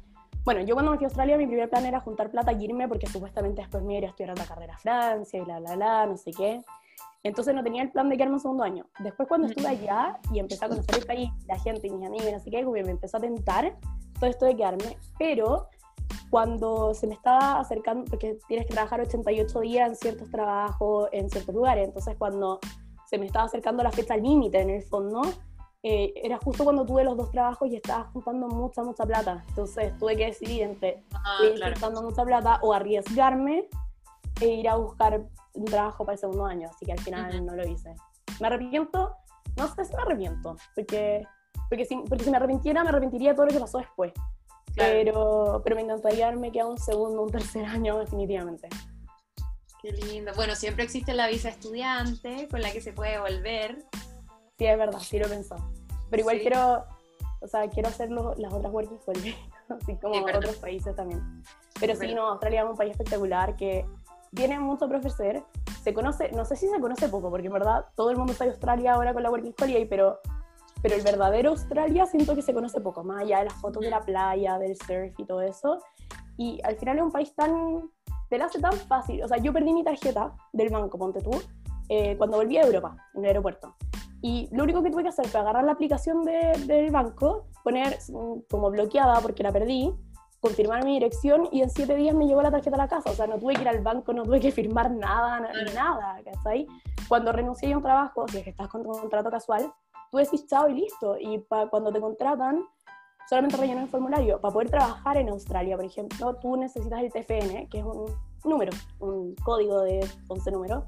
bueno, 0.44 0.62
yo 0.62 0.74
cuando 0.74 0.92
me 0.92 0.96
fui 0.96 1.04
a 1.04 1.08
Australia 1.08 1.36
mi 1.36 1.46
primer 1.46 1.68
plan 1.68 1.84
era 1.86 2.00
juntar 2.00 2.30
plata 2.30 2.52
y 2.52 2.64
irme 2.64 2.88
porque 2.88 3.06
supuestamente 3.06 3.62
después 3.62 3.82
me 3.82 3.96
iría 3.96 4.08
a 4.08 4.10
estudiar 4.10 4.36
la 4.38 4.46
carrera 4.46 4.74
a 4.74 4.78
Francia 4.78 5.40
y 5.40 5.44
bla, 5.44 5.60
bla, 5.60 5.76
bla, 5.76 6.06
no 6.06 6.16
sé 6.16 6.30
qué. 6.32 6.60
Entonces 7.22 7.54
no 7.54 7.62
tenía 7.62 7.82
el 7.82 7.90
plan 7.90 8.08
de 8.08 8.16
quedarme 8.16 8.36
un 8.36 8.40
segundo 8.40 8.64
año. 8.64 8.86
Después 9.00 9.28
cuando 9.28 9.46
estuve 9.48 9.68
allá 9.68 10.18
y 10.32 10.38
empecé 10.38 10.64
a 10.64 10.68
conocer 10.68 10.98
el 10.98 11.06
país, 11.06 11.30
la 11.46 11.58
gente 11.58 11.86
y 11.86 11.90
mis 11.90 12.06
amigos 12.06 12.32
no 12.32 12.40
sé 12.40 12.50
qué, 12.50 12.64
me 12.64 12.80
empezó 12.80 13.18
a 13.18 13.20
tentar 13.20 13.76
todo 14.18 14.30
esto 14.30 14.46
de 14.46 14.56
quedarme, 14.56 14.96
pero 15.18 15.68
cuando 16.30 16.94
se 16.94 17.06
me 17.06 17.14
estaba 17.14 17.60
acercando, 17.60 18.04
porque 18.04 18.38
tienes 18.48 18.66
que 18.66 18.72
trabajar 18.72 19.00
88 19.00 19.60
días 19.60 19.88
en 19.88 19.96
ciertos 19.96 20.30
trabajos, 20.30 21.08
en 21.12 21.28
ciertos 21.28 21.54
lugares, 21.54 21.86
entonces 21.86 22.16
cuando 22.16 22.60
se 23.06 23.18
me 23.18 23.26
estaba 23.26 23.46
acercando 23.46 23.82
la 23.82 23.90
fecha 23.90 24.16
límite 24.16 24.60
en 24.60 24.70
el 24.70 24.82
fondo, 24.82 25.22
eh, 25.82 26.12
era 26.16 26.38
justo 26.38 26.64
cuando 26.64 26.84
tuve 26.84 27.04
los 27.04 27.16
dos 27.16 27.30
trabajos 27.30 27.68
y 27.70 27.76
estaba 27.76 28.04
juntando 28.12 28.48
mucha, 28.48 28.82
mucha 28.82 29.04
plata. 29.04 29.44
Entonces 29.48 29.96
tuve 29.98 30.16
que 30.16 30.26
decidir 30.26 30.62
entre 30.62 31.02
ah, 31.14 31.38
ir 31.42 31.62
juntando 31.62 32.02
mucha 32.02 32.22
plata 32.24 32.58
o 32.62 32.72
arriesgarme 32.72 33.68
e 34.40 34.46
ir 34.46 34.68
a 34.68 34.76
buscar 34.76 35.22
un 35.54 35.64
trabajo 35.64 36.04
para 36.04 36.14
el 36.14 36.18
segundo 36.18 36.44
año. 36.44 36.68
Así 36.68 36.84
que 36.84 36.92
al 36.92 37.00
final 37.00 37.46
no 37.46 37.54
lo 37.54 37.66
hice. 37.66 37.94
¿Me 38.40 38.48
arrepiento? 38.48 39.16
No 39.56 39.74
sé 39.74 39.84
si 39.84 39.94
me 39.94 40.02
arrepiento, 40.02 40.56
porque, 40.74 41.22
porque, 41.68 41.84
si, 41.84 41.96
porque 42.08 42.24
si 42.24 42.30
me 42.30 42.36
arrepintiera, 42.36 42.82
me 42.82 42.90
arrepentiría 42.90 43.30
de 43.30 43.36
todo 43.36 43.46
lo 43.46 43.52
que 43.52 43.60
pasó 43.60 43.78
después. 43.78 44.12
Pero, 44.76 45.60
pero 45.64 45.76
me 45.76 45.82
encantaría 45.82 46.28
haberme 46.28 46.52
quedado 46.52 46.70
un 46.70 46.78
segundo, 46.78 47.22
un 47.22 47.30
tercer 47.30 47.64
año 47.64 47.98
definitivamente. 47.98 48.68
Qué 49.82 49.92
lindo. 49.92 50.32
Bueno, 50.36 50.54
siempre 50.54 50.84
existe 50.84 51.14
la 51.14 51.26
visa 51.26 51.48
estudiante 51.48 52.48
con 52.48 52.60
la 52.60 52.70
que 52.70 52.80
se 52.80 52.92
puede 52.92 53.18
volver. 53.18 53.84
Sí, 54.60 54.66
es 54.66 54.76
verdad, 54.76 54.98
sí 54.98 55.18
lo 55.18 55.24
he 55.24 55.30
pensado. 55.30 55.62
Pero 56.10 56.20
igual 56.20 56.38
quiero, 56.40 56.84
o 57.40 57.46
sea, 57.46 57.66
quiero 57.70 57.88
hacer 57.88 58.10
las 58.10 58.52
otras 58.52 58.70
working 58.70 58.98
holiday, 59.06 59.34
así 59.70 59.96
como 59.96 60.22
otros 60.22 60.56
países 60.56 60.94
también. 60.94 61.42
Pero 61.80 61.96
sí, 61.96 62.12
no, 62.14 62.28
Australia 62.28 62.64
es 62.64 62.68
un 62.68 62.76
país 62.76 62.90
espectacular 62.90 63.56
que 63.56 63.86
tiene 64.34 64.60
mucho 64.60 64.86
que 64.86 64.96
ofrecer. 64.96 65.42
Se 65.82 65.94
conoce, 65.94 66.30
no 66.32 66.44
sé 66.44 66.56
si 66.56 66.68
se 66.68 66.78
conoce 66.78 67.08
poco, 67.08 67.30
porque 67.30 67.46
en 67.46 67.54
verdad 67.54 67.86
todo 67.94 68.10
el 68.10 68.18
mundo 68.18 68.32
está 68.32 68.44
en 68.44 68.50
Australia 68.50 68.92
ahora 68.92 69.14
con 69.14 69.22
la 69.22 69.30
working 69.30 69.54
holiday, 69.58 69.86
pero 69.86 70.20
pero 70.82 70.94
el 70.94 71.00
verdadero 71.02 71.50
Australia 71.52 72.04
siento 72.04 72.34
que 72.34 72.42
se 72.42 72.52
conoce 72.52 72.82
poco, 72.82 73.02
más 73.02 73.22
allá 73.22 73.38
de 73.38 73.44
las 73.46 73.54
fotos 73.54 73.82
de 73.82 73.88
la 73.88 74.02
playa, 74.02 74.58
del 74.58 74.76
surf 74.76 75.18
y 75.18 75.24
todo 75.24 75.40
eso. 75.40 75.78
Y 76.36 76.60
al 76.64 76.76
final 76.76 76.98
es 76.98 77.02
un 77.04 77.12
país 77.12 77.34
tan, 77.34 77.90
te 78.28 78.36
lo 78.36 78.44
hace 78.44 78.60
tan 78.60 78.74
fácil. 78.74 79.22
O 79.22 79.28
sea, 79.28 79.38
yo 79.38 79.54
perdí 79.54 79.72
mi 79.72 79.84
tarjeta 79.84 80.34
del 80.52 80.68
banco, 80.68 80.98
ponte 80.98 81.22
tú, 81.22 81.30
eh, 81.88 82.16
cuando 82.18 82.36
volví 82.36 82.58
a 82.58 82.62
Europa, 82.62 82.94
en 83.14 83.22
el 83.22 83.28
aeropuerto. 83.28 83.74
Y 84.22 84.48
lo 84.52 84.64
único 84.64 84.82
que 84.82 84.90
tuve 84.90 85.02
que 85.02 85.08
hacer 85.08 85.26
fue 85.28 85.40
agarrar 85.40 85.64
la 85.64 85.72
aplicación 85.72 86.24
del 86.24 86.90
banco, 86.90 87.46
poner 87.64 87.98
mm, 88.08 88.40
como 88.50 88.70
bloqueada 88.70 89.20
porque 89.20 89.42
la 89.42 89.52
perdí, 89.52 89.92
confirmar 90.40 90.84
mi 90.84 90.94
dirección 90.94 91.48
y 91.52 91.62
en 91.62 91.70
siete 91.70 91.94
días 91.96 92.14
me 92.14 92.26
llegó 92.26 92.42
la 92.42 92.50
tarjeta 92.50 92.76
a 92.76 92.78
la 92.78 92.88
casa. 92.88 93.10
O 93.10 93.14
sea, 93.14 93.26
no 93.26 93.38
tuve 93.38 93.54
que 93.54 93.62
ir 93.62 93.68
al 93.68 93.80
banco, 93.80 94.12
no 94.12 94.24
tuve 94.24 94.40
que 94.40 94.52
firmar 94.52 94.90
nada, 94.90 95.40
nada, 95.74 96.20
¿cachai? 96.24 96.66
Cuando 97.08 97.32
renuncié 97.32 97.72
a 97.72 97.76
un 97.76 97.82
trabajo, 97.82 98.26
si 98.28 98.38
es 98.38 98.44
que 98.44 98.50
estás 98.50 98.68
con 98.68 98.86
un 98.86 98.98
contrato 98.98 99.30
casual, 99.30 99.72
tú 100.10 100.18
decís 100.18 100.46
chao 100.46 100.68
y 100.68 100.74
listo. 100.74 101.16
Y 101.18 101.38
pa, 101.38 101.68
cuando 101.68 101.92
te 101.92 102.00
contratan, 102.00 102.64
solamente 103.28 103.56
rellenas 103.56 103.84
el 103.84 103.90
formulario. 103.90 104.40
Para 104.40 104.52
poder 104.52 104.70
trabajar 104.70 105.16
en 105.16 105.28
Australia, 105.28 105.76
por 105.76 105.84
ejemplo, 105.84 106.34
tú 106.36 106.56
necesitas 106.56 107.00
el 107.00 107.12
TFN, 107.12 107.68
que 107.68 107.78
es 107.78 107.84
un 107.84 108.06
número, 108.44 108.72
un 108.98 109.34
código 109.36 109.80
de 109.82 110.06
11 110.28 110.50
números, 110.50 110.84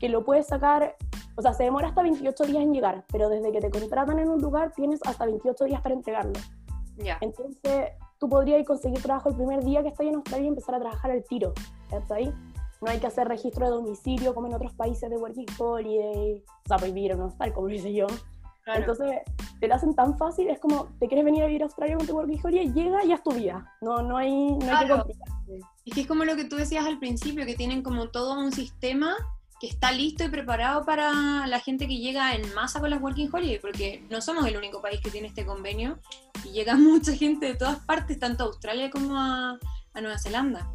que 0.00 0.08
lo 0.08 0.24
puedes 0.24 0.46
sacar, 0.46 0.96
o 1.36 1.42
sea, 1.42 1.52
se 1.52 1.64
demora 1.64 1.88
hasta 1.88 2.02
28 2.02 2.44
días 2.44 2.62
en 2.62 2.72
llegar, 2.72 3.04
pero 3.12 3.28
desde 3.28 3.52
que 3.52 3.60
te 3.60 3.70
contratan 3.70 4.18
en 4.18 4.30
un 4.30 4.40
lugar 4.40 4.72
tienes 4.74 4.98
hasta 5.04 5.26
28 5.26 5.64
días 5.64 5.80
para 5.82 5.94
entregarlo. 5.94 6.32
Ya. 6.96 7.18
Entonces, 7.20 7.90
tú 8.18 8.28
podrías 8.28 8.66
conseguir 8.66 9.00
trabajo 9.02 9.28
el 9.28 9.36
primer 9.36 9.62
día 9.62 9.82
que 9.82 9.88
estás 9.88 10.06
en 10.06 10.16
Australia 10.16 10.46
y 10.46 10.48
empezar 10.48 10.74
a 10.74 10.80
trabajar 10.80 11.10
al 11.10 11.22
tiro. 11.24 11.52
¿Estás 11.84 12.10
ahí? 12.10 12.34
No 12.80 12.90
hay 12.90 12.98
que 12.98 13.06
hacer 13.06 13.28
registro 13.28 13.66
de 13.66 13.72
domicilio 13.72 14.34
como 14.34 14.46
en 14.46 14.54
otros 14.54 14.72
países 14.72 15.08
de 15.10 15.16
Working 15.16 15.46
Holiday, 15.58 16.42
o 16.64 16.68
sea, 16.68 16.78
vivir 16.78 17.12
en 17.12 17.20
hostal, 17.20 17.52
como 17.52 17.68
hice 17.68 17.92
yo. 17.92 18.06
Entonces, 18.66 19.20
te 19.58 19.68
lo 19.68 19.74
hacen 19.74 19.94
tan 19.94 20.16
fácil, 20.16 20.48
es 20.48 20.58
como, 20.60 20.86
te 20.98 21.08
quieres 21.08 21.24
venir 21.24 21.42
a 21.42 21.46
vivir 21.46 21.62
a 21.62 21.66
Australia 21.66 21.96
con 21.96 22.06
tu 22.06 22.14
workaholic, 22.14 22.62
y 22.62 22.72
llega 22.72 23.04
y 23.04 23.12
es 23.12 23.22
tu 23.22 23.32
vida. 23.32 23.66
No, 23.80 24.00
no 24.00 24.16
hay, 24.16 24.56
no 24.56 24.76
hay 24.76 24.86
que 24.86 25.12
Es 25.86 25.94
que 25.94 26.00
es 26.02 26.06
como 26.06 26.24
lo 26.24 26.36
que 26.36 26.44
tú 26.44 26.56
decías 26.56 26.86
al 26.86 26.98
principio, 26.98 27.44
que 27.44 27.56
tienen 27.56 27.82
como 27.82 28.10
todo 28.10 28.38
un 28.38 28.52
sistema 28.52 29.16
que 29.60 29.66
está 29.66 29.92
listo 29.92 30.24
y 30.24 30.28
preparado 30.28 30.86
para 30.86 31.46
la 31.46 31.60
gente 31.60 31.86
que 31.86 31.98
llega 31.98 32.34
en 32.34 32.54
masa 32.54 32.80
con 32.80 32.88
las 32.88 33.00
Working 33.00 33.28
Holiday, 33.30 33.58
porque 33.58 34.02
no 34.08 34.22
somos 34.22 34.46
el 34.46 34.56
único 34.56 34.80
país 34.80 35.00
que 35.02 35.10
tiene 35.10 35.28
este 35.28 35.44
convenio 35.44 35.98
y 36.44 36.52
llega 36.52 36.74
mucha 36.76 37.14
gente 37.14 37.46
de 37.46 37.54
todas 37.54 37.78
partes, 37.80 38.18
tanto 38.18 38.44
a 38.44 38.46
Australia 38.46 38.90
como 38.90 39.16
a, 39.16 39.58
Nueva 39.94 40.18
Zelanda. 40.18 40.70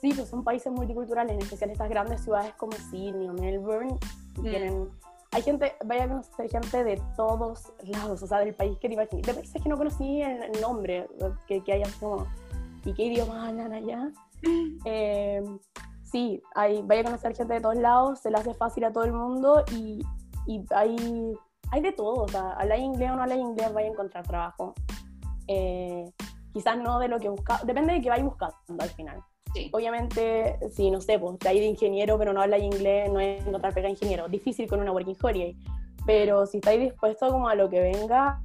Sí, 0.00 0.12
pues 0.14 0.28
son 0.28 0.44
países 0.44 0.72
multiculturales, 0.72 1.32
en 1.32 1.42
especial 1.42 1.70
estas 1.70 1.88
grandes 1.88 2.22
ciudades 2.22 2.54
como 2.54 2.72
Sydney 2.72 3.28
o 3.28 3.32
Melbourne, 3.32 3.98
mm. 4.36 4.42
tienen 4.42 4.88
hay 5.32 5.42
gente, 5.42 5.74
vaya 5.84 6.04
a 6.04 6.08
conocer 6.08 6.48
gente 6.48 6.84
de 6.84 7.02
todos 7.16 7.72
lados, 7.82 8.22
o 8.22 8.26
sea, 8.28 8.38
del 8.38 8.54
país 8.54 8.78
que 8.78 8.86
te 8.86 8.94
imaginas. 8.94 9.26
De 9.26 9.34
países 9.34 9.60
que 9.60 9.68
no 9.68 9.76
conocí 9.76 10.22
el, 10.22 10.60
nombre, 10.60 11.08
que, 11.48 11.60
que 11.64 11.72
haya 11.72 11.88
como, 11.98 12.28
¿y 12.84 12.94
qué 12.94 13.06
idioma 13.06 13.48
hablan 13.48 13.72
allá? 13.72 14.12
Eh, 14.84 15.42
sí, 16.14 16.40
hay, 16.54 16.80
vaya 16.82 17.00
a 17.00 17.04
conocer 17.04 17.34
gente 17.34 17.54
de 17.54 17.60
todos 17.60 17.74
lados, 17.74 18.20
se 18.20 18.30
le 18.30 18.38
hace 18.38 18.54
fácil 18.54 18.84
a 18.84 18.92
todo 18.92 19.02
el 19.02 19.12
mundo 19.12 19.64
y, 19.72 20.00
y 20.46 20.64
hay, 20.70 21.34
hay 21.72 21.80
de 21.80 21.90
todo, 21.90 22.22
o 22.22 22.28
sea, 22.28 22.52
habla 22.52 22.76
inglés 22.76 23.10
o 23.10 23.16
no 23.16 23.22
habla 23.22 23.34
inglés, 23.34 23.72
vaya 23.72 23.88
a 23.88 23.90
encontrar 23.90 24.24
trabajo. 24.24 24.74
Eh, 25.48 26.08
quizás 26.52 26.78
no 26.78 27.00
de 27.00 27.08
lo 27.08 27.18
que 27.18 27.28
busca, 27.28 27.60
depende 27.64 27.94
de 27.94 28.00
qué 28.00 28.10
vaya 28.10 28.22
buscando 28.22 28.54
al 28.78 28.90
final. 28.90 29.24
Obviamente, 29.72 30.56
si 30.70 30.88
no 30.88 31.00
sé, 31.00 31.18
pues 31.18 31.36
hay 31.46 31.58
de 31.58 31.66
ingeniero 31.66 32.16
pero 32.16 32.32
no 32.32 32.42
habla 32.42 32.58
inglés, 32.58 33.10
no 33.12 33.18
es 33.18 33.44
encontrar 33.44 33.74
pega 33.74 33.88
ingeniero. 33.88 34.28
Difícil 34.28 34.68
con 34.68 34.80
una 34.80 34.92
working 34.92 35.16
holiday. 35.20 35.56
Pero 36.06 36.46
si 36.46 36.58
estáis 36.58 36.80
dispuesto 36.80 37.28
como 37.28 37.48
a 37.48 37.56
lo 37.56 37.68
que 37.68 37.80
venga, 37.80 38.40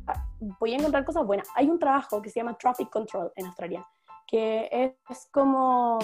voy 0.59 0.73
a 0.73 0.77
encontrar 0.77 1.05
cosas 1.05 1.25
buenas. 1.25 1.47
Hay 1.55 1.69
un 1.69 1.77
trabajo 1.77 2.19
que 2.19 2.31
se 2.31 2.39
llama 2.39 2.57
Traffic 2.57 2.89
Control 2.89 3.31
en 3.35 3.45
Australia, 3.47 3.85
que 4.25 4.69
es, 4.71 5.27
como 5.31 5.99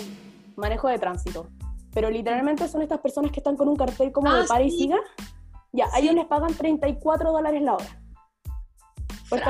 manejo 0.55 0.87
de 0.87 0.99
tránsito. 0.99 1.47
Pero 1.93 2.09
literalmente 2.09 2.67
son 2.67 2.81
estas 2.81 2.99
personas 2.99 3.31
que 3.31 3.39
están 3.39 3.55
con 3.55 3.67
un 3.69 3.75
cartel 3.75 4.11
como 4.11 4.33
de 4.33 4.41
ah, 4.41 4.45
para 4.47 4.63
y 4.63 4.71
siga. 4.71 4.97
Ya, 5.71 5.85
a 5.93 5.99
ellos 5.99 6.13
les 6.13 6.25
pagan 6.25 6.53
34 6.53 7.31
dólares 7.31 7.61
la 7.61 7.75
hora. 7.75 8.01
Por 9.29 9.41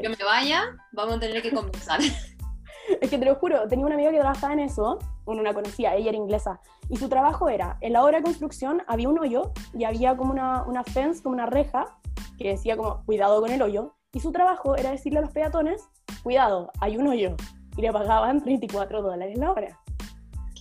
que 0.00 0.08
me 0.08 0.16
vaya, 0.24 0.64
vamos 0.92 1.16
a 1.16 1.20
tener 1.20 1.42
que 1.42 1.52
compensar. 1.52 2.00
es 3.00 3.10
que 3.10 3.18
te 3.18 3.24
lo 3.24 3.34
juro, 3.36 3.68
tenía 3.68 3.84
una 3.84 3.94
amiga 3.94 4.10
que 4.10 4.18
trabajaba 4.18 4.52
en 4.52 4.60
eso, 4.60 4.98
una 5.26 5.52
conocía, 5.52 5.94
ella 5.94 6.08
era 6.08 6.16
inglesa, 6.16 6.60
y 6.88 6.96
su 6.96 7.08
trabajo 7.08 7.48
era, 7.48 7.76
en 7.80 7.92
la 7.92 8.02
obra 8.02 8.18
de 8.18 8.24
construcción 8.24 8.82
había 8.86 9.08
un 9.08 9.18
hoyo 9.18 9.52
y 9.74 9.84
había 9.84 10.16
como 10.16 10.32
una, 10.32 10.62
una 10.64 10.84
fence, 10.84 11.22
como 11.22 11.34
una 11.34 11.46
reja, 11.46 11.98
que 12.38 12.48
decía 12.48 12.76
como, 12.76 13.04
cuidado 13.04 13.40
con 13.40 13.50
el 13.50 13.60
hoyo, 13.60 13.94
y 14.12 14.20
su 14.20 14.32
trabajo 14.32 14.76
era 14.76 14.90
decirle 14.90 15.18
a 15.18 15.22
los 15.22 15.32
peatones, 15.32 15.88
cuidado, 16.22 16.70
hay 16.80 16.96
un 16.96 17.06
hoyo, 17.06 17.36
y 17.76 17.82
le 17.82 17.92
pagaban 17.92 18.42
34 18.42 19.02
dólares 19.02 19.38
la 19.38 19.52
hora. 19.52 19.78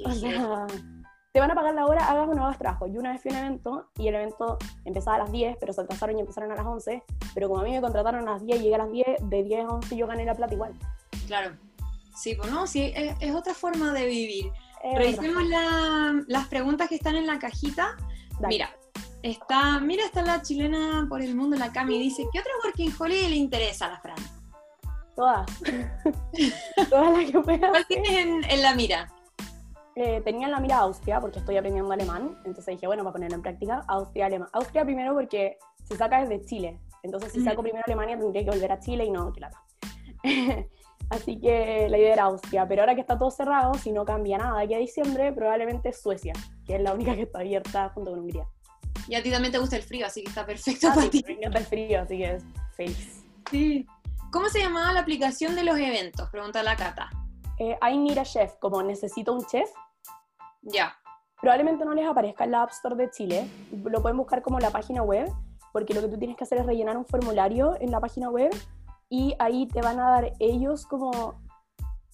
O 0.05 0.11
sea, 0.11 0.67
te 1.33 1.39
van 1.39 1.51
a 1.51 1.55
pagar 1.55 1.75
la 1.75 1.85
hora, 1.85 2.07
hagas 2.07 2.29
o 2.29 2.33
no 2.33 2.45
hagas 2.45 2.57
trabajo. 2.57 2.87
Yo 2.87 2.99
una 2.99 3.11
vez 3.11 3.21
fui 3.21 3.31
a 3.31 3.35
un 3.35 3.45
evento 3.45 3.89
y 3.97 4.07
el 4.07 4.15
evento 4.15 4.57
empezaba 4.85 5.17
a 5.17 5.19
las 5.19 5.31
10, 5.31 5.57
pero 5.59 5.71
se 5.73 5.81
atrasaron 5.81 6.17
y 6.17 6.21
empezaron 6.21 6.51
a 6.51 6.55
las 6.55 6.65
11, 6.65 7.03
pero 7.35 7.47
como 7.47 7.61
a 7.61 7.63
mí 7.63 7.71
me 7.71 7.81
contrataron 7.81 8.27
a 8.27 8.33
las 8.33 8.45
10 8.45 8.59
y 8.59 8.63
llegué 8.63 8.75
a 8.75 8.79
las 8.79 8.91
10, 8.91 9.05
de 9.21 9.43
10 9.43 9.65
a 9.65 9.67
11 9.69 9.97
yo 9.97 10.07
gané 10.07 10.25
la 10.25 10.35
plata 10.35 10.53
igual. 10.53 10.73
Claro. 11.27 11.55
Sí, 12.15 12.33
pues 12.33 12.51
no, 12.51 12.65
sí, 12.65 12.91
es, 12.95 13.35
otra 13.35 13.53
forma 13.53 13.93
de 13.93 14.07
vivir. 14.07 14.51
Revisemos 14.95 15.43
las 16.27 16.47
preguntas 16.47 16.89
que 16.89 16.95
están 16.95 17.15
en 17.15 17.27
la 17.27 17.37
cajita. 17.37 17.95
Mira, 18.47 18.71
está, 19.21 19.79
mira, 19.79 20.05
está 20.05 20.23
la 20.23 20.41
chilena 20.41 21.05
por 21.07 21.21
el 21.21 21.35
mundo, 21.35 21.55
la 21.55 21.71
Cami, 21.71 21.99
dice, 21.99 22.25
¿qué 22.31 22.39
otra 22.39 22.51
working 22.63 22.93
holiday 22.97 23.29
le 23.29 23.35
interesa 23.35 23.85
a 23.85 23.89
la 23.89 23.99
Fran? 23.99 24.17
Todas. 25.15 25.45
Todas 26.89 27.17
las 27.17 27.31
que 27.31 27.39
puedas. 27.39 27.69
¿Cuál 27.69 27.87
tienes 27.87 28.11
en, 28.11 28.61
la 28.61 28.75
mira? 28.75 29.13
Eh, 29.99 30.21
tenía 30.21 30.45
en 30.45 30.51
la 30.51 30.59
mira 30.59 30.77
Austria, 30.77 31.19
porque 31.19 31.39
estoy 31.39 31.57
aprendiendo 31.57 31.91
alemán, 31.91 32.37
entonces 32.45 32.75
dije, 32.75 32.85
bueno, 32.85 33.03
para 33.03 33.13
ponerlo 33.13 33.37
en 33.37 33.41
práctica, 33.41 33.83
Austria, 33.87 34.27
alemán. 34.27 34.47
Austria 34.53 34.85
primero 34.85 35.15
porque 35.15 35.57
se 35.85 35.97
saca 35.97 36.23
desde 36.23 36.45
Chile, 36.45 36.79
entonces 37.01 37.31
si 37.31 37.43
saco 37.43 37.63
primero 37.63 37.83
Alemania 37.83 38.15
tendría 38.15 38.43
que 38.43 38.51
volver 38.51 38.71
a 38.71 38.79
Chile 38.79 39.05
y 39.05 39.09
no, 39.09 39.33
que 39.33 39.39
lata. 39.41 39.63
Así 41.09 41.39
que 41.39 41.87
la 41.89 41.97
idea 41.97 42.13
era 42.13 42.23
Austria, 42.25 42.67
pero 42.67 42.83
ahora 42.83 42.93
que 42.93 43.01
está 43.01 43.17
todo 43.17 43.31
cerrado, 43.31 43.73
si 43.73 43.91
no 43.91 44.05
cambia 44.05 44.37
nada 44.37 44.59
aquí 44.61 44.75
a 44.75 44.77
diciembre, 44.77 45.33
probablemente 45.33 45.91
Suecia, 45.91 46.33
que 46.67 46.75
es 46.75 46.81
la 46.83 46.93
única 46.93 47.15
que 47.15 47.23
está 47.23 47.39
abierta 47.39 47.89
junto 47.89 48.11
con 48.11 48.19
Hungría. 48.19 48.45
Y 49.07 49.15
a 49.15 49.23
ti 49.23 49.31
también 49.31 49.51
te 49.51 49.57
gusta 49.57 49.77
el 49.77 49.83
frío, 49.83 50.05
así 50.05 50.21
que 50.21 50.29
está 50.29 50.45
perfecto 50.45 50.89
ah, 50.91 50.93
para 50.93 51.09
ti. 51.09 51.23
Me 51.25 51.33
encanta 51.33 51.57
el 51.57 51.65
frío, 51.65 52.01
así 52.01 52.19
que 52.19 52.35
es 52.35 52.43
feliz. 52.75 53.25
Sí. 53.49 53.87
¿Cómo 54.31 54.47
se 54.49 54.59
llamaba 54.59 54.93
la 54.93 54.99
aplicación 54.99 55.55
de 55.55 55.63
los 55.63 55.79
eventos? 55.79 56.29
Pregunta 56.29 56.61
la 56.61 56.75
Cata. 56.75 57.09
Eh, 57.57 57.75
I 57.81 57.97
need 57.97 58.19
a 58.19 58.23
chef, 58.23 58.53
como 58.59 58.83
necesito 58.83 59.33
un 59.33 59.43
chef. 59.47 59.67
Ya. 60.67 60.95
Probablemente 61.41 61.85
no 61.85 61.93
les 61.93 62.07
aparezca 62.07 62.43
en 62.43 62.51
la 62.51 62.63
App 62.63 62.71
Store 62.71 62.95
de 62.95 63.09
Chile. 63.11 63.47
Lo 63.83 64.01
pueden 64.01 64.17
buscar 64.17 64.41
como 64.41 64.59
la 64.59 64.71
página 64.71 65.03
web, 65.03 65.31
porque 65.71 65.93
lo 65.93 66.01
que 66.01 66.07
tú 66.07 66.17
tienes 66.17 66.35
que 66.35 66.43
hacer 66.43 66.59
es 66.59 66.65
rellenar 66.65 66.97
un 66.97 67.05
formulario 67.05 67.75
en 67.79 67.91
la 67.91 67.99
página 67.99 68.29
web 68.29 68.51
y 69.09 69.35
ahí 69.39 69.67
te 69.67 69.81
van 69.81 69.99
a 69.99 70.09
dar 70.09 70.33
ellos 70.39 70.85
como 70.85 71.41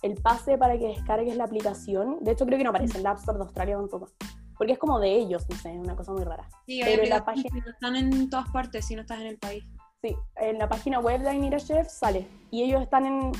el 0.01 0.15
pase 0.15 0.57
para 0.57 0.77
que 0.77 0.87
descargues 0.87 1.35
la 1.37 1.45
aplicación. 1.45 2.17
De 2.21 2.31
hecho, 2.31 2.45
creo 2.45 2.57
que 2.57 2.63
no 2.63 2.71
aparece 2.71 2.97
en 2.97 3.03
la 3.03 3.11
App 3.11 3.19
Store 3.19 3.37
de 3.37 3.45
Australia 3.45 3.77
tampoco. 3.77 4.09
Porque 4.57 4.73
es 4.73 4.79
como 4.79 4.99
de 4.99 5.15
ellos, 5.15 5.49
no 5.49 5.55
sé, 5.55 5.73
es 5.73 5.79
una 5.79 5.95
cosa 5.95 6.11
muy 6.11 6.23
rara. 6.23 6.47
Sí, 6.67 6.81
Pero 6.83 7.03
la 7.05 7.25
página... 7.25 7.49
están 7.65 7.95
en 7.95 8.29
todas 8.29 8.49
partes 8.49 8.85
si 8.85 8.95
no 8.95 9.01
estás 9.01 9.21
en 9.21 9.27
el 9.27 9.37
país. 9.37 9.63
Sí, 10.01 10.15
en 10.35 10.57
la 10.57 10.67
página 10.67 10.99
web 10.99 11.21
de 11.21 11.33
Inira 11.33 11.57
Chef 11.57 11.87
sale. 11.87 12.27
Y 12.51 12.63
ellos 12.63 12.81
están 12.81 13.05
en, 13.05 13.31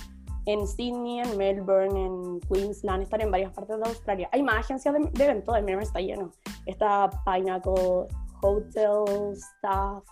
en 0.46 0.68
Sydney, 0.68 1.20
en 1.20 1.38
Melbourne, 1.38 2.06
en 2.06 2.40
Queensland, 2.42 3.04
están 3.04 3.22
en 3.22 3.32
varias 3.32 3.54
partes 3.54 3.78
de 3.78 3.88
Australia. 3.88 4.30
Hay 4.32 4.44
más 4.44 4.58
agencias 4.58 4.94
de, 4.94 5.00
de 5.12 5.24
eventos, 5.24 5.56
el 5.56 5.64
Melbourne 5.64 5.88
está 5.88 6.00
lleno. 6.00 6.32
Está 6.66 7.10
Pineapple, 7.26 8.08
Hotel, 8.42 9.34
Staff, 9.34 10.04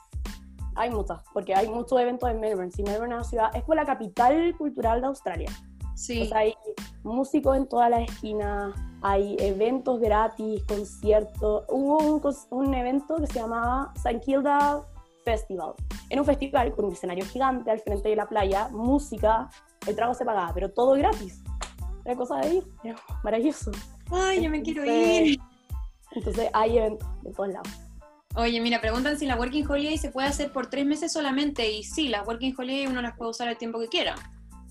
hay 0.75 0.89
muchas, 0.89 1.21
porque 1.33 1.53
hay 1.53 1.67
muchos 1.67 1.99
eventos 1.99 2.29
en 2.29 2.39
Melbourne. 2.39 2.71
Si 2.71 2.83
Melbourne 2.83 3.13
es 3.13 3.17
una 3.17 3.23
ciudad, 3.23 3.55
es 3.55 3.63
como 3.63 3.75
la 3.75 3.85
capital 3.85 4.55
cultural 4.57 5.01
de 5.01 5.07
Australia. 5.07 5.51
Sí. 5.95 6.29
hay 6.33 6.55
músicos 7.03 7.55
en 7.57 7.67
todas 7.67 7.89
las 7.89 8.09
esquinas, 8.09 8.73
hay 9.01 9.35
eventos 9.39 9.99
gratis, 9.99 10.63
conciertos. 10.63 11.65
Hubo 11.69 11.97
un, 11.97 12.21
un 12.49 12.73
evento 12.73 13.17
que 13.17 13.27
se 13.27 13.39
llamaba 13.39 13.91
St. 13.95 14.19
Kilda 14.21 14.81
Festival. 15.23 15.73
Era 16.09 16.21
un 16.21 16.25
festival 16.25 16.73
con 16.73 16.85
un 16.85 16.93
escenario 16.93 17.25
gigante 17.25 17.69
al 17.69 17.79
frente 17.79 18.09
de 18.09 18.15
la 18.15 18.27
playa, 18.27 18.69
música, 18.69 19.49
el 19.87 19.95
trago 19.95 20.13
se 20.13 20.25
pagaba, 20.25 20.53
pero 20.53 20.69
todo 20.71 20.93
gratis. 20.93 21.41
Era 22.05 22.15
cosa 22.15 22.37
de 22.37 22.55
ir, 22.55 22.63
era 22.83 22.95
maravilloso. 23.23 23.71
Ay, 24.11 24.43
yo 24.43 24.49
me 24.49 24.61
quiero 24.61 24.83
ir. 24.85 25.39
Entonces 26.11 26.49
hay 26.53 26.77
eventos 26.77 27.07
de 27.23 27.31
todos 27.31 27.49
lados. 27.49 27.69
Oye, 28.35 28.61
mira, 28.61 28.79
preguntan 28.79 29.17
si 29.17 29.25
la 29.25 29.35
Working 29.35 29.69
Holiday 29.69 29.97
se 29.97 30.09
puede 30.09 30.27
hacer 30.27 30.51
por 30.51 30.67
tres 30.67 30.85
meses 30.85 31.11
solamente. 31.11 31.69
Y 31.69 31.83
sí, 31.83 32.07
las 32.07 32.25
Working 32.27 32.55
Holiday 32.57 32.87
uno 32.87 33.01
las 33.01 33.17
puede 33.17 33.31
usar 33.31 33.49
el 33.49 33.57
tiempo 33.57 33.79
que 33.79 33.87
quiera. 33.87 34.15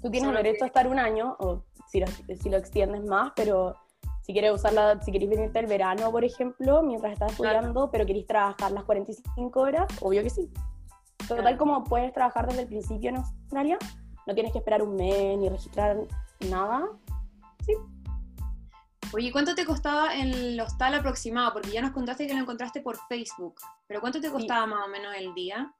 Tú 0.03 0.11
tienes 0.11 0.33
derecho 0.33 0.65
a 0.65 0.67
estar 0.67 0.87
un 0.89 0.99
año, 0.99 1.37
o 1.39 1.63
si 1.89 2.01
lo, 2.01 2.07
si 2.07 2.49
lo 2.49 2.57
extiendes 2.57 3.05
más, 3.05 3.33
pero 3.37 3.77
si 4.23 4.33
quieres 4.33 4.53
usarla, 4.53 5.01
si 5.03 5.13
querés 5.13 5.29
venirte 5.29 5.59
el 5.59 5.67
verano, 5.67 6.11
por 6.11 6.25
ejemplo, 6.25 6.83
mientras 6.83 7.13
estás 7.13 7.33
estudiando, 7.33 7.91
pero 7.91 8.07
querés 8.07 8.27
trabajar 8.27 8.73
las 8.73 8.85
45 8.85 9.61
horas, 9.61 9.87
obvio 10.01 10.23
que 10.23 10.31
sí. 10.31 10.51
Total, 11.29 11.57
como 11.59 11.85
puedes 11.85 12.13
trabajar 12.13 12.47
desde 12.47 12.63
el 12.63 12.69
principio 12.69 13.11
en 13.11 13.17
Australia, 13.17 13.79
no 14.31 14.35
tienes 14.35 14.53
que 14.53 14.59
esperar 14.59 14.81
un 14.81 14.95
mes 14.95 15.37
ni 15.39 15.49
registrar 15.49 15.97
nada. 16.49 16.89
Sí, 17.67 17.75
Oye, 19.13 19.33
¿cuánto 19.33 19.57
te 19.57 19.67
costaba 19.67 20.15
el 20.15 20.61
hostal 20.61 20.95
aproximado? 20.95 21.53
Porque 21.53 21.73
ya 21.73 21.83
nos 21.83 21.91
contaste 21.91 22.29
que 22.29 22.35
lo 22.35 22.41
encontraste 22.41 22.81
por 22.81 22.97
Facebook, 23.09 23.57
pero 23.89 24.01
¿cuánto 24.01 24.21
te 24.21 24.31
costaba 24.31 24.67
más 24.67 24.87
o 24.87 24.89
menos 24.89 25.13
el 25.17 25.35
día? 25.35 25.75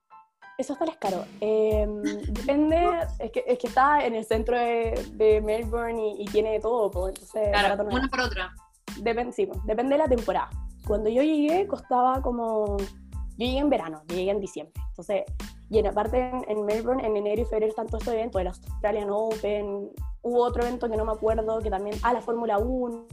Eso 0.59 0.73
hostal 0.73 0.89
es 0.89 0.97
caro. 0.97 1.25
Em, 1.41 2.03
depende, 2.33 3.07
es 3.21 3.31
que, 3.31 3.45
es 3.47 3.59
que 3.59 3.69
está 3.69 4.05
en 4.05 4.17
el 4.17 4.25
centro 4.25 4.59
de, 4.59 5.41
Melbourne 5.45 6.17
y, 6.19 6.25
tiene 6.27 6.53
de 6.53 6.61
todo, 6.61 6.91
pues, 6.91 7.15
entonces... 7.15 7.51
Claro, 7.51 7.85
una 7.85 8.09
por 8.09 8.21
otra. 8.21 8.53
Depende, 8.97 9.33
sí, 9.33 9.49
depende 9.65 9.93
de 9.93 9.99
la 9.99 10.09
temporada. 10.09 10.51
Cuando 10.85 11.09
yo 11.09 11.23
llegué 11.23 11.69
costaba 11.69 12.21
como... 12.21 12.79
Yo 12.79 13.47
llegué 13.47 13.59
en 13.59 13.71
verano, 13.71 14.03
yo 14.09 14.17
llegué 14.17 14.33
en 14.33 14.41
diciembre. 14.41 14.75
Entonces, 14.89 15.23
y 15.71 15.79
en 15.79 15.87
aparte 15.87 16.33
en, 16.49 16.65
Melbourne, 16.67 17.07
en 17.07 17.17
enero 17.17 17.43
y 17.43 17.45
febrero 17.45 17.71
están 17.71 17.87
todos 17.87 18.03
estos 18.03 18.15
eventos, 18.15 18.41
el 18.41 18.49
Australian 18.49 19.09
Open, 19.11 19.91
hubo 20.23 20.43
otro 20.43 20.65
evento 20.65 20.91
que 20.91 20.97
no 20.97 21.05
me 21.05 21.13
acuerdo, 21.13 21.61
que 21.61 21.71
también, 21.71 21.97
ah, 22.03 22.13
la 22.13 22.21
Fórmula 22.21 22.59
1. 22.59 23.07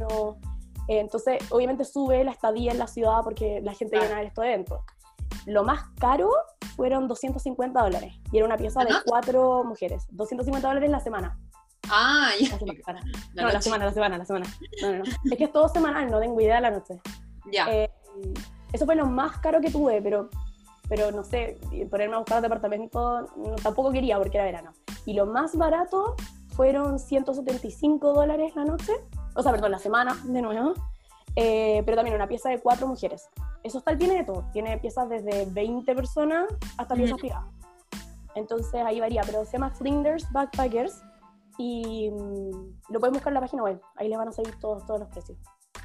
Eh, 0.88 1.00
entonces, 1.00 1.40
obviamente 1.52 1.86
sube 1.86 2.24
la 2.24 2.32
estadía 2.32 2.72
en 2.72 2.80
la 2.80 2.88
ciudad 2.88 3.20
porque 3.24 3.62
la 3.62 3.76
gente 3.76 4.00
viene 4.00 4.12
a 4.12 4.18
ver 4.18 4.28
estos 4.28 4.44
eventos. 4.44 4.82
Lo 5.46 5.64
más 5.64 5.84
caro 6.00 6.32
fueron 6.76 7.08
250 7.08 7.80
dólares 7.80 8.16
y 8.32 8.38
era 8.38 8.46
una 8.48 8.58
pieza 8.58 8.84
de 8.84 8.92
cuatro 9.06 9.64
mujeres. 9.64 10.08
250 10.10 10.68
dólares 10.68 10.90
la 10.90 11.00
semana. 11.00 11.40
Ah, 11.90 12.32
ya. 12.40 12.58
La 12.58 13.02
no, 13.44 13.52
la 13.52 13.62
semana, 13.62 13.86
la 13.86 13.94
semana, 13.94 14.18
la 14.18 14.26
semana. 14.26 14.48
No, 14.82 14.92
no, 14.94 14.98
no. 14.98 15.04
es 15.04 15.38
que 15.38 15.44
es 15.44 15.52
todo 15.52 15.70
semanal, 15.70 16.10
no 16.10 16.20
tengo 16.20 16.42
idea 16.42 16.56
de 16.56 16.62
la 16.62 16.72
noche. 16.72 17.00
Ya. 17.52 17.68
Eh, 17.72 17.92
eso 18.74 18.86
fue 18.86 18.96
lo 18.96 19.06
más 19.06 19.38
caro 19.38 19.62
que 19.62 19.70
tuve, 19.70 20.02
pero 20.02 20.30
pero 20.90 21.12
no 21.12 21.24
sé, 21.24 21.58
ponerme 21.90 22.16
a 22.16 22.20
buscar 22.20 22.42
departamento 22.42 23.28
tampoco 23.62 23.92
quería 23.92 24.18
porque 24.18 24.38
era 24.38 24.46
verano. 24.46 24.74
Y 25.06 25.14
lo 25.14 25.26
más 25.26 25.56
barato 25.56 26.16
fueron 26.56 27.00
175 27.00 28.14
dólares 28.14 28.56
la 28.56 28.66
noche, 28.66 28.94
o 29.36 29.44
sea, 29.44 29.52
perdón, 29.52 29.72
la 29.72 29.80
semana, 29.80 30.18
de 30.26 30.42
nuevo. 30.42 30.74
Eh, 31.36 31.84
pero 31.86 31.96
también 31.96 32.16
una 32.16 32.28
pieza 32.28 32.50
de 32.50 32.60
cuatro 32.60 32.88
mujeres. 32.88 33.30
Eso 33.62 33.78
hostal 33.78 33.98
tiene 33.98 34.16
de 34.16 34.24
todo, 34.24 34.50
tiene 34.52 34.78
piezas 34.80 35.08
desde 35.08 35.46
20 35.46 35.94
personas 35.94 36.48
hasta 36.78 36.96
piezas 36.96 37.20
privadas. 37.20 37.46
Entonces 38.34 38.82
ahí 38.84 39.00
varía, 39.00 39.22
pero 39.24 39.46
se 39.46 39.54
llama 39.54 39.70
Flinders 39.70 40.32
Backpackers 40.32 41.04
y 41.60 42.10
mm, 42.10 42.92
lo 42.92 43.00
pueden 43.00 43.14
buscar 43.14 43.30
en 43.30 43.34
la 43.36 43.42
página 43.42 43.64
web, 43.64 43.82
ahí 43.96 44.10
les 44.10 44.18
van 44.18 44.28
a 44.28 44.32
salir 44.32 44.58
todos, 44.60 44.86
todos 44.86 45.02
los 45.02 45.10
precios. 45.10 45.38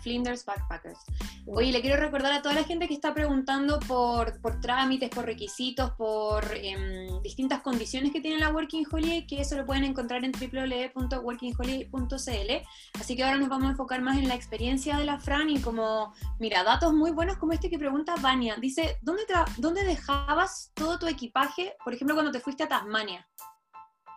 Flinders 0.03 0.44
Backpackers. 0.44 0.98
Oye, 1.46 1.72
le 1.72 1.80
quiero 1.80 1.96
recordar 1.96 2.32
a 2.32 2.42
toda 2.42 2.55
la 2.55 2.64
gente 2.64 2.88
que 2.88 2.94
está 2.94 3.14
preguntando 3.14 3.78
por, 3.80 4.40
por 4.40 4.61
trámites, 4.61 5.11
por 5.11 5.24
requisitos, 5.24 5.92
por 5.92 6.44
em, 6.55 7.22
distintas 7.22 7.62
condiciones 7.62 8.12
que 8.12 8.20
tiene 8.20 8.38
la 8.38 8.50
Working 8.50 8.86
Holiday, 8.90 9.26
que 9.26 9.40
eso 9.40 9.57
lo 9.57 9.64
pueden 9.64 9.84
encontrar 9.84 10.24
en 10.24 10.32
www.workingholiday.cl. 10.32 13.00
Así 13.00 13.16
que 13.16 13.24
ahora 13.24 13.38
nos 13.38 13.48
vamos 13.48 13.68
a 13.68 13.70
enfocar 13.70 14.03
más 14.03 14.18
en 14.18 14.28
la 14.28 14.34
experiencia 14.34 14.96
de 14.96 15.05
la 15.05 15.18
Fran 15.18 15.48
y 15.48 15.61
como, 15.61 16.12
mira, 16.38 16.64
datos 16.64 16.92
muy 16.92 17.11
buenos 17.11 17.38
como 17.38 17.53
este 17.53 17.70
que 17.70 17.78
pregunta 17.78 18.14
Vania. 18.20 18.57
Dice, 18.61 18.98
¿dónde, 19.03 19.22
¿dónde 19.59 19.84
dejabas 19.84 20.72
todo 20.74 20.98
tu 20.98 21.07
equipaje, 21.07 21.76
por 21.84 21.94
ejemplo, 21.94 22.14
cuando 22.14 22.32
te 22.32 22.40
fuiste 22.40 22.64
a 22.64 22.68
Tasmania? 22.68 23.28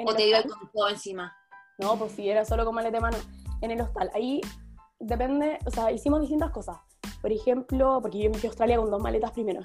¿O 0.05 0.13
te 0.13 0.27
iba 0.27 0.43
con 0.43 0.69
todo 0.73 0.89
encima? 0.89 1.33
No, 1.77 1.97
pues 1.97 2.13
sí, 2.13 2.29
era 2.29 2.45
solo 2.45 2.65
con 2.65 2.75
maleta 2.75 2.97
de 2.97 3.01
mano. 3.01 3.17
En 3.61 3.71
el 3.71 3.81
hostal, 3.81 4.09
ahí 4.13 4.41
depende, 4.99 5.57
o 5.65 5.71
sea, 5.71 5.91
hicimos 5.91 6.21
distintas 6.21 6.51
cosas. 6.51 6.77
Por 7.21 7.31
ejemplo, 7.31 7.99
porque 8.01 8.19
yo 8.19 8.29
me 8.29 8.37
fui 8.37 8.47
a 8.47 8.49
Australia 8.49 8.77
con 8.77 8.89
dos 8.89 9.01
maletas 9.01 9.31
primero. 9.31 9.61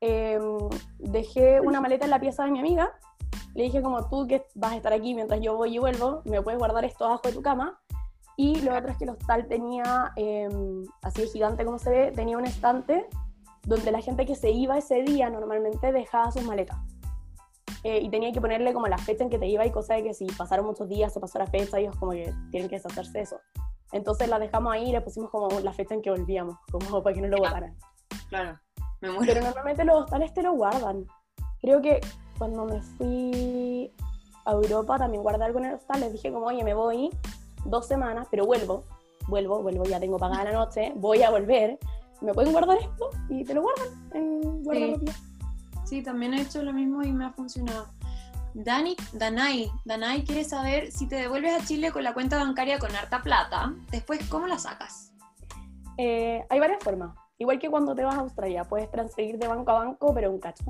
Em, 0.00 0.58
dejé 0.98 1.60
una 1.60 1.80
maleta 1.80 2.04
en 2.04 2.10
la 2.10 2.20
pieza 2.20 2.44
de 2.44 2.50
mi 2.50 2.58
amiga. 2.58 2.92
Le 3.54 3.64
dije 3.64 3.82
como 3.82 4.08
tú 4.08 4.26
que 4.26 4.46
vas 4.54 4.72
a 4.72 4.76
estar 4.76 4.92
aquí 4.92 5.14
mientras 5.14 5.40
yo 5.40 5.56
voy 5.56 5.76
y 5.76 5.78
vuelvo, 5.78 6.22
me 6.24 6.40
puedes 6.42 6.58
guardar 6.58 6.84
esto 6.84 7.04
abajo 7.04 7.22
de 7.24 7.32
tu 7.32 7.42
cama. 7.42 7.80
Y 8.36 8.60
lo 8.62 8.76
otro 8.76 8.90
es 8.90 8.96
que 8.96 9.04
el 9.04 9.10
hostal 9.10 9.46
tenía, 9.46 10.12
em, 10.16 10.84
así 11.02 11.22
de 11.22 11.28
gigante 11.28 11.64
como 11.64 11.78
se 11.78 11.90
ve, 11.90 12.12
tenía 12.12 12.38
un 12.38 12.46
estante 12.46 13.06
donde 13.64 13.92
la 13.92 14.00
gente 14.00 14.26
que 14.26 14.34
se 14.34 14.50
iba 14.50 14.78
ese 14.78 15.02
día 15.02 15.30
normalmente 15.30 15.92
dejaba 15.92 16.32
sus 16.32 16.42
maletas. 16.44 16.78
Eh, 17.84 18.00
y 18.00 18.08
tenía 18.10 18.32
que 18.32 18.40
ponerle 18.40 18.72
como 18.72 18.86
la 18.86 18.98
fecha 18.98 19.24
en 19.24 19.30
que 19.30 19.38
te 19.38 19.46
iba 19.46 19.66
y 19.66 19.70
cosa 19.70 19.94
de 19.94 20.04
que 20.04 20.14
si 20.14 20.26
pasaron 20.26 20.66
muchos 20.66 20.88
días 20.88 21.12
se 21.12 21.20
pasó 21.20 21.38
la 21.38 21.46
fecha, 21.46 21.78
ellos 21.78 21.96
como 21.96 22.12
que 22.12 22.32
tienen 22.50 22.68
que 22.68 22.76
deshacerse 22.76 23.12
de 23.12 23.20
eso. 23.22 23.36
Entonces 23.92 24.28
la 24.28 24.38
dejamos 24.38 24.72
ahí 24.72 24.88
y 24.88 24.92
le 24.92 25.00
pusimos 25.00 25.30
como 25.30 25.60
la 25.60 25.72
fecha 25.72 25.94
en 25.94 26.02
que 26.02 26.10
volvíamos, 26.10 26.56
como 26.70 27.02
para 27.02 27.14
que 27.14 27.20
no 27.20 27.28
lo 27.28 27.38
guardaran. 27.38 27.76
Claro, 28.28 28.58
me 29.00 29.10
muero. 29.10 29.24
Pero 29.26 29.44
normalmente 29.44 29.84
los 29.84 30.02
hostales 30.02 30.32
te 30.32 30.42
lo 30.42 30.52
guardan. 30.54 31.06
Creo 31.60 31.80
que 31.80 32.00
cuando 32.38 32.64
me 32.64 32.80
fui 32.80 33.92
a 34.44 34.52
Europa 34.52 34.98
también 34.98 35.22
guardé 35.22 35.44
algo 35.44 35.58
en 35.60 35.66
el 35.66 35.74
hostal, 35.74 36.00
les 36.00 36.12
dije 36.12 36.32
como, 36.32 36.46
oye, 36.46 36.64
me 36.64 36.74
voy 36.74 37.10
dos 37.64 37.86
semanas, 37.86 38.26
pero 38.30 38.46
vuelvo, 38.46 38.84
vuelvo, 39.28 39.62
vuelvo, 39.62 39.84
ya 39.84 40.00
tengo 40.00 40.18
pagada 40.18 40.44
la 40.44 40.52
noche, 40.52 40.92
voy 40.96 41.22
a 41.22 41.30
volver, 41.30 41.78
¿me 42.20 42.32
pueden 42.32 42.52
guardar 42.52 42.78
esto? 42.78 43.10
Y 43.28 43.44
te 43.44 43.54
lo 43.54 43.62
guardan 43.62 43.88
en 44.14 44.98
sí. 44.98 45.04
sí, 45.84 46.02
también 46.02 46.34
he 46.34 46.42
hecho 46.42 46.62
lo 46.62 46.72
mismo 46.72 47.02
y 47.02 47.12
me 47.12 47.26
ha 47.26 47.30
funcionado. 47.30 47.86
Dani, 48.54 48.96
Danai, 49.12 49.70
Danai 49.84 50.24
quiere 50.24 50.44
saber 50.44 50.92
si 50.92 51.08
te 51.08 51.16
devuelves 51.16 51.62
a 51.62 51.64
Chile 51.64 51.90
con 51.90 52.04
la 52.04 52.12
cuenta 52.12 52.38
bancaria 52.38 52.78
con 52.78 52.94
harta 52.94 53.22
plata, 53.22 53.74
después, 53.90 54.20
¿cómo 54.28 54.46
la 54.46 54.58
sacas? 54.58 55.12
Eh, 55.96 56.44
hay 56.48 56.60
varias 56.60 56.82
formas. 56.82 57.16
Igual 57.38 57.58
que 57.58 57.70
cuando 57.70 57.94
te 57.94 58.04
vas 58.04 58.14
a 58.14 58.20
Australia, 58.20 58.64
puedes 58.64 58.90
transferir 58.90 59.38
de 59.38 59.48
banco 59.48 59.70
a 59.70 59.84
banco, 59.84 60.14
pero 60.14 60.30
un 60.30 60.38
cacho. 60.38 60.64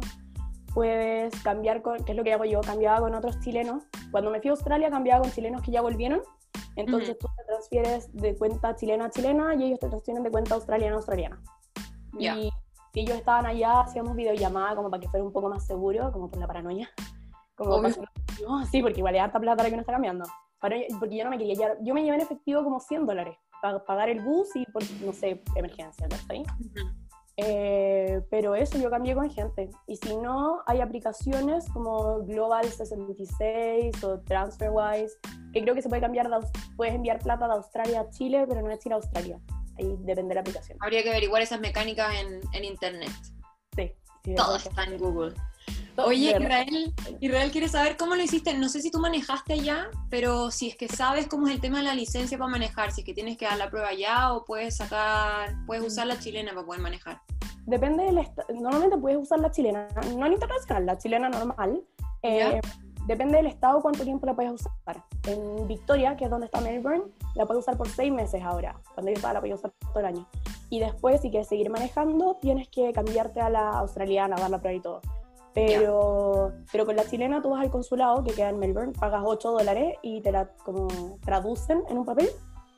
Puedes 0.72 1.34
cambiar, 1.42 1.82
con, 1.82 2.02
que 2.04 2.12
es 2.12 2.16
lo 2.16 2.24
que 2.24 2.32
hago 2.32 2.44
yo, 2.44 2.60
cambiaba 2.60 3.00
con 3.00 3.14
otros 3.14 3.38
chilenos. 3.40 3.82
Cuando 4.10 4.30
me 4.30 4.40
fui 4.40 4.48
a 4.48 4.52
Australia, 4.52 4.88
cambiaba 4.88 5.20
con 5.20 5.32
chilenos 5.32 5.60
que 5.62 5.70
ya 5.70 5.82
volvieron. 5.82 6.22
Entonces 6.76 7.18
tú 7.18 7.26
te 7.36 7.44
transfieres 7.44 8.14
de 8.14 8.34
cuenta 8.36 8.74
chilena 8.76 9.06
a 9.06 9.10
chilena 9.10 9.54
y 9.54 9.64
ellos 9.64 9.80
te 9.80 9.88
transfieren 9.88 10.22
de 10.22 10.30
cuenta 10.30 10.54
australiana 10.54 10.94
a 10.94 10.96
australiana. 10.96 11.42
Y 12.18 12.50
si 12.94 13.00
ellos 13.00 13.16
estaban 13.16 13.44
allá, 13.44 13.80
hacíamos 13.80 14.16
videollamada 14.16 14.74
como 14.76 14.88
para 14.88 15.00
que 15.00 15.08
fuera 15.08 15.24
un 15.24 15.32
poco 15.32 15.50
más 15.50 15.66
seguro, 15.66 16.10
como 16.12 16.30
por 16.30 16.38
la 16.38 16.46
paranoia. 16.46 16.90
Como 17.54 17.82
sí, 18.70 18.82
porque 18.82 18.98
igual 18.98 19.14
es 19.14 19.22
harta 19.22 19.40
plata 19.40 19.62
la 19.62 19.68
que 19.68 19.74
uno 19.74 19.82
está 19.82 19.92
cambiando. 19.92 20.24
porque 20.60 21.16
yo 21.16 21.24
no 21.24 21.30
me 21.30 21.38
quería 21.38 21.54
llevar, 21.54 21.78
yo 21.82 21.94
me 21.94 22.02
llevé 22.02 22.16
en 22.16 22.22
efectivo 22.22 22.64
como 22.64 22.80
100 22.80 23.06
dólares 23.06 23.36
para 23.60 23.84
pagar 23.84 24.08
el 24.08 24.20
bus 24.20 24.48
y 24.56 24.64
por, 24.66 24.82
no 25.02 25.12
sé, 25.12 25.40
emergencia, 25.54 26.08
¿no 26.08 26.16
está 26.16 26.34
eh, 27.38 28.20
pero 28.30 28.54
eso 28.54 28.78
yo 28.78 28.90
cambié 28.90 29.14
con 29.14 29.30
gente. 29.30 29.70
Y 29.86 29.96
si 29.96 30.16
no, 30.16 30.62
hay 30.66 30.80
aplicaciones 30.80 31.64
como 31.72 32.24
Global 32.24 32.64
66 32.64 34.04
o 34.04 34.20
TransferWise, 34.20 35.18
que 35.52 35.62
creo 35.62 35.74
que 35.74 35.82
se 35.82 35.88
puede 35.88 36.02
cambiar, 36.02 36.28
puedes 36.76 36.94
enviar 36.94 37.18
plata 37.20 37.46
de 37.46 37.54
Australia 37.54 38.00
a 38.00 38.10
Chile, 38.10 38.44
pero 38.46 38.60
no 38.60 38.70
es 38.70 38.84
ir 38.84 38.92
a 38.92 38.96
Australia. 38.96 39.40
Ahí 39.78 39.96
depende 40.00 40.30
de 40.30 40.34
la 40.34 40.40
aplicación. 40.42 40.78
Habría 40.82 41.02
que 41.02 41.10
averiguar 41.10 41.40
esas 41.40 41.60
mecánicas 41.60 42.14
en, 42.20 42.40
en 42.52 42.64
internet. 42.64 43.10
Sí. 43.74 43.92
sí 44.24 44.34
Todo 44.34 44.56
está 44.56 44.84
en 44.84 44.98
Google. 44.98 45.34
Oye, 45.96 46.30
Israel, 46.30 46.94
Israel 47.20 47.50
quiere 47.50 47.68
saber 47.68 47.96
cómo 47.96 48.14
lo 48.14 48.22
hiciste. 48.22 48.54
No 48.54 48.68
sé 48.68 48.80
si 48.80 48.90
tú 48.90 48.98
manejaste 48.98 49.54
allá, 49.54 49.88
pero 50.08 50.50
si 50.50 50.68
es 50.68 50.76
que 50.76 50.88
sabes 50.88 51.26
cómo 51.26 51.48
es 51.48 51.54
el 51.54 51.60
tema 51.60 51.78
de 51.78 51.84
la 51.84 51.94
licencia 51.94 52.38
para 52.38 52.50
manejar, 52.50 52.92
si 52.92 53.02
es 53.02 53.04
que 53.04 53.14
tienes 53.14 53.36
que 53.36 53.44
dar 53.44 53.58
la 53.58 53.70
prueba 53.70 53.88
allá 53.88 54.32
o 54.32 54.44
puedes 54.44 54.76
sacar, 54.76 55.54
puedes 55.66 55.84
usar 55.84 56.06
la 56.06 56.18
chilena 56.18 56.52
para 56.52 56.66
poder 56.66 56.80
manejar. 56.80 57.20
Depende 57.66 58.04
del 58.04 58.26
normalmente 58.60 58.96
puedes 58.98 59.18
usar 59.18 59.38
la 59.40 59.50
chilena, 59.50 59.86
no 60.16 60.26
en 60.26 60.32
internacional, 60.32 60.86
la 60.86 60.98
chilena 60.98 61.28
normal. 61.28 61.82
Eh, 62.22 62.60
depende 63.06 63.36
del 63.36 63.46
estado 63.46 63.80
cuánto 63.82 64.04
tiempo 64.04 64.26
la 64.26 64.34
puedes 64.34 64.52
usar. 64.52 65.04
En 65.26 65.68
Victoria, 65.68 66.16
que 66.16 66.24
es 66.24 66.30
donde 66.30 66.46
está 66.46 66.60
Melbourne, 66.60 67.04
la 67.34 67.46
puedes 67.46 67.62
usar 67.62 67.76
por 67.76 67.88
seis 67.88 68.12
meses 68.12 68.42
ahora. 68.42 68.80
Cuando 68.94 69.10
yo 69.10 69.16
estaba 69.16 69.34
la 69.34 69.40
podía 69.40 69.54
usar 69.54 69.72
todo 69.80 70.00
el 70.00 70.06
año. 70.06 70.26
Y 70.70 70.80
después, 70.80 71.20
si 71.20 71.30
quieres 71.30 71.48
seguir 71.48 71.70
manejando, 71.70 72.38
tienes 72.40 72.68
que 72.68 72.92
cambiarte 72.92 73.40
a 73.40 73.50
la 73.50 73.68
australiana, 73.70 74.36
dar 74.36 74.50
la 74.50 74.58
prueba 74.58 74.76
y 74.76 74.80
todo. 74.80 75.00
Pero, 75.54 76.52
pero 76.70 76.86
con 76.86 76.96
la 76.96 77.04
chilena 77.04 77.42
tú 77.42 77.50
vas 77.50 77.60
al 77.60 77.70
consulado 77.70 78.24
que 78.24 78.32
queda 78.32 78.48
en 78.48 78.58
Melbourne, 78.58 78.92
pagas 78.98 79.22
8 79.24 79.50
dólares 79.52 79.96
y 80.02 80.22
te 80.22 80.32
la 80.32 80.48
como 80.64 80.88
traducen 81.24 81.82
en 81.90 81.98
un 81.98 82.06
papel 82.06 82.30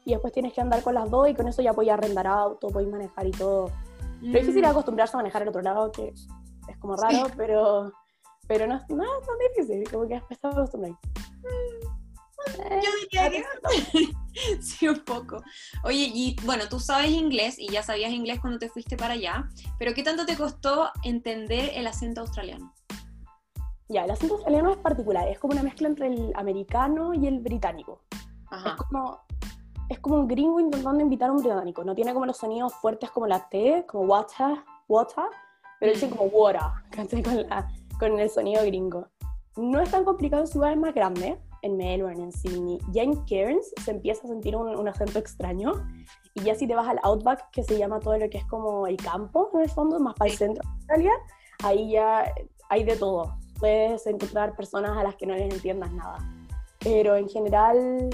y 0.05 0.11
después 0.11 0.33
tienes 0.33 0.53
que 0.53 0.61
andar 0.61 0.83
con 0.83 0.95
las 0.95 1.11
dos 1.11 1.29
y 1.29 1.35
con 1.35 1.49
eso 1.49 1.63
ya 1.63 1.73
puedes 1.73 1.93
arrendar 1.93 2.27
auto, 2.27 2.69
puedes 2.69 2.91
manejar 2.91 3.27
y 3.27 3.31
todo. 3.31 3.71
Mm. 4.21 4.35
Es 4.35 4.43
difícil 4.43 4.65
acostumbrarse 4.65 5.17
a 5.17 5.19
manejar 5.19 5.43
el 5.43 5.49
otro 5.49 5.63
lado, 5.63 5.93
que 5.93 6.09
es 6.09 6.77
como 6.79 6.97
raro, 6.97 7.27
pero, 7.37 7.93
pero 8.47 8.67
no, 8.67 8.75
no 8.89 9.05
es 9.05 9.27
tan 9.27 9.39
difícil, 9.55 9.91
como 9.91 10.07
que 10.07 10.15
después 10.15 10.39
te 10.39 10.47
acostumbras. 10.49 10.93
Yo 12.57 12.91
diría 13.03 13.31
que 13.31 13.45
sí, 14.61 14.89
un 14.89 15.01
poco. 15.05 15.43
Oye, 15.85 16.11
y 16.13 16.37
bueno, 16.45 16.65
tú 16.69 16.81
sabes 16.81 17.11
inglés 17.11 17.59
y 17.59 17.69
ya 17.69 17.83
sabías 17.83 18.13
inglés 18.13 18.41
cuando 18.41 18.59
te 18.59 18.69
fuiste 18.69 18.97
para 18.97 19.15
allá, 19.15 19.49
pero 19.79 19.95
¿qué 19.95 20.03
tanto 20.03 20.27
te 20.27 20.37
costó 20.37 20.91
entender 21.03 21.71
el 21.75 21.87
acento 21.87 22.21
australiano? 22.21 22.75
Ya, 23.89 24.05
el 24.05 24.11
acento 24.11 24.35
australiano 24.35 24.73
es 24.73 24.79
particular, 24.79 25.29
es 25.29 25.39
como 25.39 25.53
una 25.53 25.63
mezcla 25.63 25.89
entre 25.89 26.09
el 26.09 26.33
americano 26.35 27.15
y 27.15 27.27
el 27.27 27.41
británico. 27.41 28.03
Es 28.65 28.73
como 28.75 29.25
es 29.89 29.99
como 29.99 30.17
un 30.17 30.29
gringo 30.29 30.61
intentando 30.61 31.03
invitar 31.03 31.29
a 31.29 31.33
un 31.33 31.39
británico. 31.39 31.85
No 31.85 31.95
tiene 31.95 32.15
como 32.15 32.27
los 32.27 32.37
sonidos 32.37 32.73
fuertes 32.75 33.11
como 33.11 33.27
la 33.27 33.49
T, 33.49 33.85
como 33.87 34.05
water, 34.05 34.57
water, 34.89 35.25
pero 35.79 35.93
dice 35.93 36.09
como 36.09 36.25
water, 36.25 36.63
con, 37.25 37.47
con 37.99 38.19
el 38.19 38.31
sonido 38.31 38.65
gringo. 38.65 39.09
No 39.57 39.81
es 39.81 39.91
tan 39.91 40.05
complicado 40.05 40.43
en 40.43 40.49
ciudades 40.49 40.77
más 40.77 40.95
grandes, 40.95 41.39
en 41.65 41.77
Melbourne, 41.77 42.23
en 42.23 42.33
Sydney, 42.33 42.79
ya 42.93 43.03
en 43.03 43.17
Cairns 43.25 43.73
se 43.83 43.91
empieza 43.91 44.23
a 44.25 44.29
sentir 44.29 44.55
un, 44.55 44.87
acento 44.87 45.19
extraño. 45.19 45.73
Y 46.35 46.43
ya 46.43 46.55
si 46.55 46.67
te 46.67 46.75
vas 46.75 46.89
al 46.89 47.01
Outback, 47.03 47.51
que 47.51 47.63
se 47.63 47.79
llama 47.79 48.01
todo 48.01 48.19
lo 48.19 48.29
que 48.29 48.39
es 48.39 48.45
como 48.47 48.87
el 48.87 48.97
campo, 48.97 49.51
en 49.55 49.63
el 49.63 49.71
fondo, 49.71 49.99
más 49.99 50.15
para 50.15 50.31
el 50.31 50.37
centro 50.37 50.63
de 50.63 50.69
Australia, 50.69 51.13
ahí 51.63 51.93
ya 51.93 52.33
hay 52.69 52.85
de 52.85 52.97
todo. 52.97 53.37
Puedes 53.59 54.07
encontrar 54.07 54.55
personas 54.55 54.97
a 54.97 55.03
las 55.03 55.17
que 55.17 55.27
no 55.27 55.35
les 55.35 55.53
entiendas 55.53 55.93
nada. 55.93 56.19
Pero 56.81 57.17
en 57.17 57.29
general, 57.29 58.11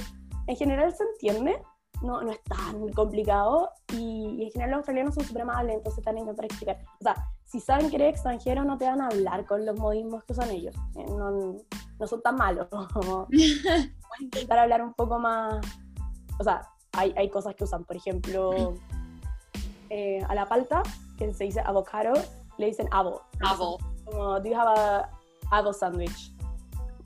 en 0.47 0.57
general 0.57 0.95
se 0.95 1.03
entiende, 1.05 1.61
no, 2.03 2.23
no 2.23 2.31
es 2.31 2.43
tan 2.45 2.89
complicado. 2.93 3.71
Y, 3.93 4.45
en 4.45 4.51
general 4.51 4.71
los 4.71 4.79
australianos 4.79 5.15
son 5.15 5.25
súper 5.25 5.43
amables, 5.43 5.77
entonces 5.77 5.99
están 5.99 6.17
a 6.17 6.21
intentar 6.21 6.45
explicar. 6.45 6.79
O 7.01 7.03
sea, 7.03 7.15
si 7.45 7.61
saben 7.61 7.91
que 7.91 7.97
eres 7.97 8.11
extranjero, 8.15 8.65
no 8.65 8.79
te 8.79 8.87
van 8.87 9.01
a 9.01 9.07
hablar 9.07 9.45
con 9.47 9.65
los 9.67 9.79
modismos 9.79 10.25
que 10.25 10.33
usan 10.33 10.51
ellos. 10.51 10.75
Eh, 10.97 11.07
no, 11.09 11.57
no 11.99 12.07
son 12.07 12.23
tan 12.23 12.37
malos. 12.37 12.69
Pueden 12.71 13.93
intentar 14.21 14.59
hablar 14.59 14.83
un 14.83 14.95
poco 14.95 15.19
más. 15.19 15.65
O 16.39 16.45
sea, 16.45 16.63
hay, 16.93 17.13
hay 17.17 17.29
cosas 17.29 17.55
que 17.55 17.65
usan, 17.65 17.85
por 17.85 17.97
ejemplo, 17.97 18.75
eh, 19.91 20.25
a 20.29 20.35
la 20.35 20.47
palta, 20.47 20.83
que 21.19 21.33
se 21.35 21.45
dice 21.45 21.61
avocado, 21.61 22.13
le 22.59 22.67
dicen 22.67 22.89
avo. 22.93 23.23
Avo. 23.41 23.79
Como, 24.05 24.41
do 24.41 24.49
you 24.49 24.57
have 24.57 24.79
a 24.79 25.11
avo 25.51 25.73
sandwich? 25.73 26.35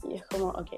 Y 0.08 0.14
es 0.14 0.26
como, 0.26 0.48
ok. 0.48 0.70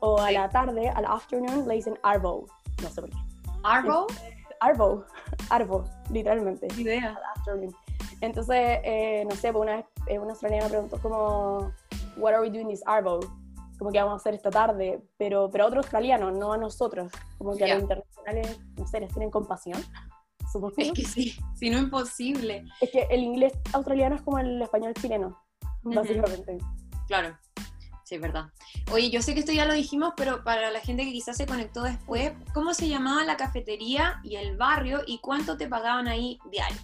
O 0.00 0.18
a 0.18 0.30
la 0.30 0.48
tarde, 0.48 0.88
al 0.88 1.04
afternoon, 1.04 1.66
le 1.66 1.74
dicen 1.74 1.98
arvo. 2.02 2.46
No 2.82 2.88
sé 2.88 3.00
por 3.00 3.10
qué. 3.10 3.29
¿Arvo? 3.62 4.06
Arvo. 4.60 5.04
Arvo, 5.50 5.84
literalmente. 6.10 6.68
Idea. 6.76 7.18
Entonces, 8.20 8.80
eh, 8.84 9.24
no 9.28 9.34
sé, 9.34 9.52
pues 9.52 9.62
una 9.62 9.76
vez 9.76 9.86
eh, 10.06 10.18
una 10.18 10.32
australiana 10.32 10.64
me 10.64 10.70
preguntó 10.70 10.98
como, 10.98 11.72
what 12.16 12.34
are 12.34 12.42
we 12.42 12.50
doing 12.50 12.68
this 12.68 12.82
Arvo? 12.86 13.20
como 13.80 13.90
que 13.90 13.98
vamos 13.98 14.12
a 14.12 14.16
hacer 14.16 14.34
esta 14.34 14.50
tarde, 14.50 15.00
pero, 15.16 15.50
pero 15.50 15.64
a 15.64 15.66
otros 15.68 15.86
australianos, 15.86 16.36
no 16.36 16.52
a 16.52 16.58
nosotros, 16.58 17.10
como 17.38 17.56
que 17.56 17.64
a 17.64 17.74
los 17.76 17.82
internacionales, 17.84 18.60
no 18.76 18.86
sé, 18.86 19.00
les 19.00 19.10
tienen 19.10 19.30
compasión, 19.30 19.82
supongo. 20.52 20.74
Es 20.76 20.92
que 20.92 21.02
sí, 21.02 21.34
si 21.54 21.70
no 21.70 21.78
imposible. 21.78 22.66
Es 22.82 22.90
que 22.90 23.08
el 23.10 23.22
inglés 23.22 23.54
australiano 23.72 24.16
es 24.16 24.22
como 24.22 24.38
el 24.38 24.60
español 24.60 24.92
chileno, 24.92 25.42
básicamente. 25.82 26.58
Claro. 27.06 27.34
Sí, 28.10 28.16
es 28.16 28.22
verdad. 28.22 28.46
Oye, 28.92 29.08
yo 29.08 29.22
sé 29.22 29.34
que 29.34 29.38
esto 29.38 29.52
ya 29.52 29.66
lo 29.66 29.72
dijimos, 29.72 30.14
pero 30.16 30.42
para 30.42 30.72
la 30.72 30.80
gente 30.80 31.04
que 31.04 31.12
quizás 31.12 31.36
se 31.36 31.46
conectó 31.46 31.84
después, 31.84 32.32
¿cómo 32.52 32.74
se 32.74 32.88
llamaba 32.88 33.22
la 33.22 33.36
cafetería 33.36 34.18
y 34.24 34.34
el 34.34 34.56
barrio 34.56 35.02
y 35.06 35.20
cuánto 35.20 35.56
te 35.56 35.68
pagaban 35.68 36.08
ahí 36.08 36.36
diario? 36.50 36.76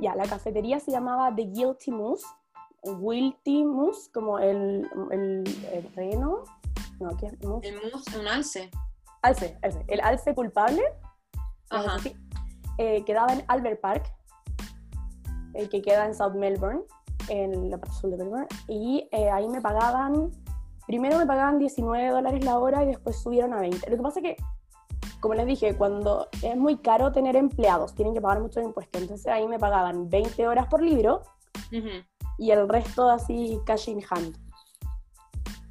Ya, 0.00 0.16
la 0.16 0.24
cafetería 0.24 0.80
se 0.80 0.90
llamaba 0.90 1.32
The 1.32 1.44
Guilty 1.44 1.92
Moose, 1.92 2.26
Guilty 2.82 3.64
Moose, 3.64 4.10
como 4.12 4.40
el, 4.40 4.90
el, 5.12 5.44
el 5.72 5.92
reno. 5.94 6.42
No, 6.98 7.16
¿qué 7.16 7.26
es? 7.26 7.40
Moose. 7.44 7.68
El 7.68 7.92
mousse, 7.92 8.18
un 8.18 8.26
alce. 8.26 8.70
Alce, 9.22 9.56
alce. 9.62 9.84
El 9.86 10.00
alce 10.00 10.34
culpable. 10.34 10.82
Ajá. 11.70 11.96
eh, 12.78 13.04
quedaba 13.04 13.32
en 13.34 13.44
Albert 13.46 13.80
Park, 13.80 14.12
eh, 15.54 15.68
que 15.68 15.80
queda 15.80 16.06
en 16.06 16.14
South 16.16 16.34
Melbourne, 16.34 16.82
en 17.28 17.70
la 17.70 17.78
parte 17.78 17.94
sur 17.96 18.10
de 18.10 18.16
Melbourne, 18.16 18.46
y 18.68 19.08
eh, 19.12 19.30
ahí 19.30 19.48
me 19.48 19.60
pagaban, 19.60 20.30
primero 20.86 21.18
me 21.18 21.26
pagaban 21.26 21.58
19 21.58 22.08
dólares 22.08 22.44
la 22.44 22.58
hora 22.58 22.82
y 22.84 22.86
después 22.86 23.16
subieron 23.16 23.52
a 23.52 23.60
20. 23.60 23.90
Lo 23.90 23.96
que 23.96 24.02
pasa 24.02 24.20
es 24.20 24.24
que, 24.24 24.36
como 25.20 25.34
les 25.34 25.46
dije, 25.46 25.76
cuando 25.76 26.28
es 26.42 26.56
muy 26.56 26.78
caro 26.78 27.12
tener 27.12 27.36
empleados, 27.36 27.94
tienen 27.94 28.14
que 28.14 28.20
pagar 28.20 28.40
mucho 28.40 28.60
impuestos, 28.60 29.02
entonces 29.02 29.26
ahí 29.26 29.46
me 29.48 29.58
pagaban 29.58 30.08
20 30.08 30.46
horas 30.46 30.66
por 30.68 30.82
libro 30.82 31.22
Ujú. 31.72 32.04
y 32.38 32.50
el 32.50 32.68
resto 32.68 33.08
así 33.08 33.58
cash 33.64 33.88
in 33.88 34.02
hand, 34.10 34.36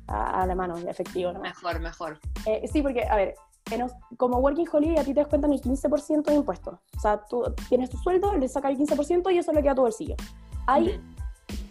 a, 0.07 0.41
a 0.41 0.45
la 0.47 0.55
mano, 0.55 0.77
efectivo, 0.77 1.31
¿no? 1.31 1.39
Mejor, 1.39 1.79
mejor. 1.79 2.19
Eh, 2.45 2.67
sí, 2.71 2.81
porque, 2.81 3.05
a 3.05 3.15
ver, 3.15 3.35
como 4.17 4.37
Working 4.39 4.67
Holiday 4.71 4.97
a 4.97 5.03
ti 5.03 5.13
te 5.13 5.21
descuentan 5.21 5.53
el 5.53 5.61
15% 5.61 6.23
de 6.23 6.35
impuestos. 6.35 6.79
O 6.97 6.99
sea, 6.99 7.25
tú 7.25 7.43
tienes 7.69 7.89
tu 7.89 7.97
sueldo, 7.97 8.35
le 8.35 8.47
sacas 8.47 8.71
el 8.71 8.77
15% 8.77 9.33
y 9.33 9.37
eso 9.37 9.51
le 9.51 9.61
queda 9.61 9.71
a 9.71 9.75
tu 9.75 9.81
bolsillo. 9.81 10.15
Hay. 10.67 11.01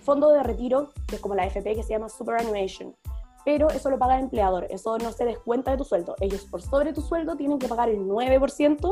Fondo 0.03 0.30
de 0.30 0.42
retiro, 0.42 0.90
que 1.07 1.16
es 1.16 1.20
como 1.20 1.34
la 1.34 1.46
FP, 1.46 1.74
que 1.74 1.82
se 1.82 1.90
llama 1.90 2.09
Superannuation, 2.09 2.94
pero 3.44 3.68
eso 3.70 3.90
lo 3.90 3.98
paga 3.98 4.16
el 4.16 4.24
empleador, 4.24 4.66
eso 4.70 4.96
no 4.98 5.11
se 5.12 5.24
descuenta 5.24 5.70
de 5.72 5.76
tu 5.78 5.84
sueldo. 5.84 6.14
Ellos 6.20 6.44
por 6.44 6.62
sobre 6.62 6.92
tu 6.92 7.00
sueldo 7.00 7.36
tienen 7.36 7.59
que 7.59 7.68
pagar 7.68 7.88
el 7.88 7.98
9% 8.00 8.88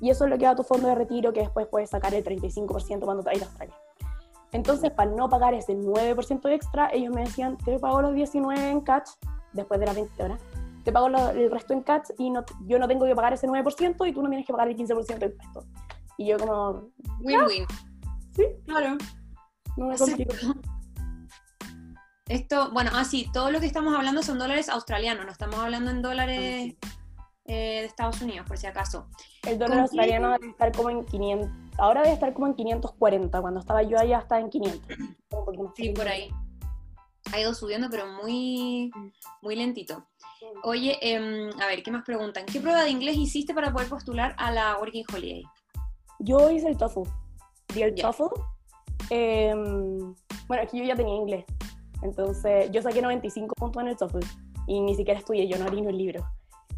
y 0.00 0.10
eso 0.10 0.26
le 0.26 0.36
queda 0.38 0.50
a 0.50 0.56
tu 0.56 0.62
fondo 0.64 0.88
de 0.88 0.94
retiro, 0.96 1.32
que 1.32 1.40
después 1.40 1.66
puedes 1.68 1.90
sacar 1.90 2.12
el 2.14 2.24
35% 2.24 3.00
cuando 3.04 3.22
te 3.22 3.30
vayas 3.30 3.42
a 3.42 3.46
Australia. 3.46 3.74
Entonces, 4.52 4.90
para 4.92 5.10
no 5.10 5.28
pagar 5.28 5.54
ese 5.54 5.74
9% 5.74 6.48
extra, 6.50 6.88
ellos 6.92 7.12
me 7.14 7.22
decían, 7.22 7.56
te 7.58 7.78
pago 7.78 8.02
los 8.02 8.14
19 8.14 8.68
en 8.70 8.80
cash, 8.82 9.10
después 9.52 9.80
de 9.80 9.86
las 9.86 9.94
20 9.96 10.22
horas, 10.22 10.40
te 10.84 10.92
pago 10.92 11.08
lo- 11.08 11.30
el 11.30 11.50
resto 11.50 11.72
en 11.72 11.82
cash 11.82 12.10
y 12.18 12.30
no, 12.30 12.44
yo 12.66 12.78
no 12.78 12.86
tengo 12.86 13.04
que 13.06 13.14
pagar 13.14 13.32
ese 13.32 13.46
9% 13.48 14.04
y 14.06 14.12
tú 14.12 14.22
no 14.22 14.28
tienes 14.28 14.46
que 14.46 14.52
pagar 14.52 14.68
el 14.68 14.76
15% 14.76 15.18
de 15.26 15.26
impuesto. 15.32 15.64
Y 16.18 16.26
yo 16.26 16.38
como, 16.38 16.88
Win-win. 17.22 17.66
sí, 18.36 18.44
Claro. 18.66 18.96
No 19.76 19.86
me 19.86 19.94
O 19.94 19.98
sea, 19.98 20.16
complico. 20.16 20.54
Esto, 22.28 22.70
bueno, 22.72 22.90
ah, 22.94 23.04
sí, 23.04 23.28
todo 23.32 23.50
lo 23.50 23.60
que 23.60 23.66
estamos 23.66 23.94
hablando 23.94 24.22
son 24.22 24.38
dólares 24.38 24.68
australianos, 24.70 25.26
no 25.26 25.32
estamos 25.32 25.56
hablando 25.56 25.90
en 25.90 26.00
dólares 26.00 26.74
eh, 27.46 27.80
de 27.80 27.84
Estados 27.84 28.22
Unidos, 28.22 28.46
por 28.46 28.56
si 28.56 28.66
acaso. 28.66 29.08
El 29.42 29.58
dólar 29.58 29.72
¿Con 29.72 29.80
australiano 29.80 30.32
debe 30.32 30.48
estar 30.48 30.72
como 30.72 30.88
en 30.88 31.04
500. 31.04 31.50
Ahora 31.76 32.00
debe 32.02 32.14
estar 32.14 32.32
como 32.32 32.46
en 32.46 32.54
540. 32.54 33.40
Cuando 33.42 33.60
estaba 33.60 33.82
yo 33.82 33.98
allá 33.98 34.20
estaba 34.20 34.40
en 34.40 34.48
500. 34.48 34.98
Un 34.98 35.16
poquito 35.44 35.64
más 35.64 35.72
Sí, 35.76 35.90
por 35.90 36.08
ahí. 36.08 36.30
Ha 37.32 37.40
ido 37.40 37.54
subiendo, 37.54 37.88
pero 37.90 38.06
muy, 38.06 38.90
muy 39.42 39.56
lentito. 39.56 40.06
Oye, 40.62 40.98
em, 41.02 41.50
a 41.60 41.66
ver, 41.66 41.82
¿qué 41.82 41.90
más 41.90 42.04
preguntan? 42.04 42.46
¿Qué 42.46 42.60
prueba 42.60 42.84
de 42.84 42.90
inglés 42.90 43.16
hiciste 43.16 43.52
para 43.52 43.72
poder 43.72 43.88
postular 43.88 44.34
a 44.38 44.50
la 44.50 44.78
Working 44.78 45.04
Holiday? 45.12 45.42
Yo 46.20 46.50
hice 46.50 46.68
el 46.68 46.76
TOEFL. 46.78 47.02
Di 47.74 47.82
el 47.82 47.94
Ya. 47.94 48.10
TOEFL. 48.10 48.53
Em, 49.10 50.14
bueno, 50.48 50.68
que 50.70 50.78
yo 50.78 50.84
ya 50.84 50.94
tenía 50.94 51.14
inglés. 51.14 51.44
Entonces, 52.02 52.70
yo 52.70 52.82
saqué 52.82 53.00
95 53.00 53.54
puntos 53.54 53.82
en 53.82 53.88
el 53.88 53.96
TOEFL. 53.96 54.18
Y 54.66 54.80
ni 54.80 54.94
siquiera 54.94 55.20
estudié, 55.20 55.46
yo 55.48 55.58
no 55.58 55.64
abrí 55.64 55.80
ni 55.80 55.88
un 55.88 55.98
libro. 55.98 56.26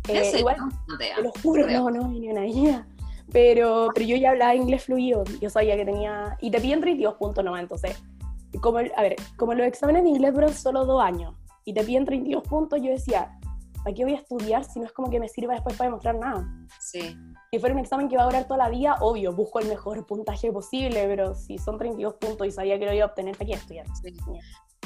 ¿En 0.08 0.16
Eh, 0.16 0.38
igual, 0.38 0.56
No 0.58 0.98
te 0.98 1.22
lo 1.22 1.32
juro, 1.42 1.66
no, 1.66 1.90
no, 1.90 2.08
ni 2.08 2.30
una 2.30 2.46
idea. 2.46 2.86
Pero, 3.32 3.88
pero 3.94 4.06
yo 4.06 4.16
ya 4.16 4.30
hablaba 4.30 4.54
inglés 4.54 4.84
fluido. 4.84 5.24
Yo 5.40 5.50
sabía 5.50 5.76
que 5.76 5.84
tenía. 5.84 6.36
Y 6.40 6.50
te 6.50 6.60
piden 6.60 6.80
32 6.80 7.14
puntos 7.14 7.44
nomás. 7.44 7.62
Entonces, 7.62 8.02
como, 8.60 8.78
a 8.78 9.02
ver, 9.02 9.16
como 9.36 9.54
los 9.54 9.66
exámenes 9.66 10.04
de 10.04 10.10
inglés 10.10 10.34
duran 10.34 10.54
solo 10.54 10.84
dos 10.84 11.02
años 11.02 11.34
y 11.64 11.74
te 11.74 11.82
piden 11.82 12.04
32 12.04 12.42
puntos, 12.44 12.80
yo 12.80 12.90
decía, 12.90 13.36
¿para 13.82 13.94
qué 13.94 14.04
voy 14.04 14.14
a 14.14 14.18
estudiar 14.18 14.64
si 14.64 14.78
no 14.78 14.86
es 14.86 14.92
como 14.92 15.10
que 15.10 15.18
me 15.18 15.28
sirva 15.28 15.54
después 15.54 15.76
para 15.76 15.90
demostrar 15.90 16.16
nada? 16.16 16.48
Sí. 16.80 17.16
Si 17.56 17.60
fuera 17.60 17.74
un 17.74 17.80
examen 17.80 18.06
que 18.10 18.18
va 18.18 18.24
a 18.24 18.26
durar 18.26 18.44
toda 18.46 18.58
la 18.58 18.68
vida, 18.68 18.98
obvio, 19.00 19.32
busco 19.32 19.60
el 19.60 19.68
mejor 19.68 20.04
puntaje 20.04 20.52
posible, 20.52 21.06
pero 21.06 21.34
si 21.34 21.56
son 21.56 21.78
32 21.78 22.16
puntos 22.16 22.46
y 22.46 22.50
sabía 22.50 22.78
que 22.78 22.84
lo 22.84 22.92
iba 22.92 23.06
a 23.06 23.08
obtener, 23.08 23.34
¿para 23.34 23.46
qué 23.46 23.54
estudiar? 23.54 23.86
Sí. 24.02 24.14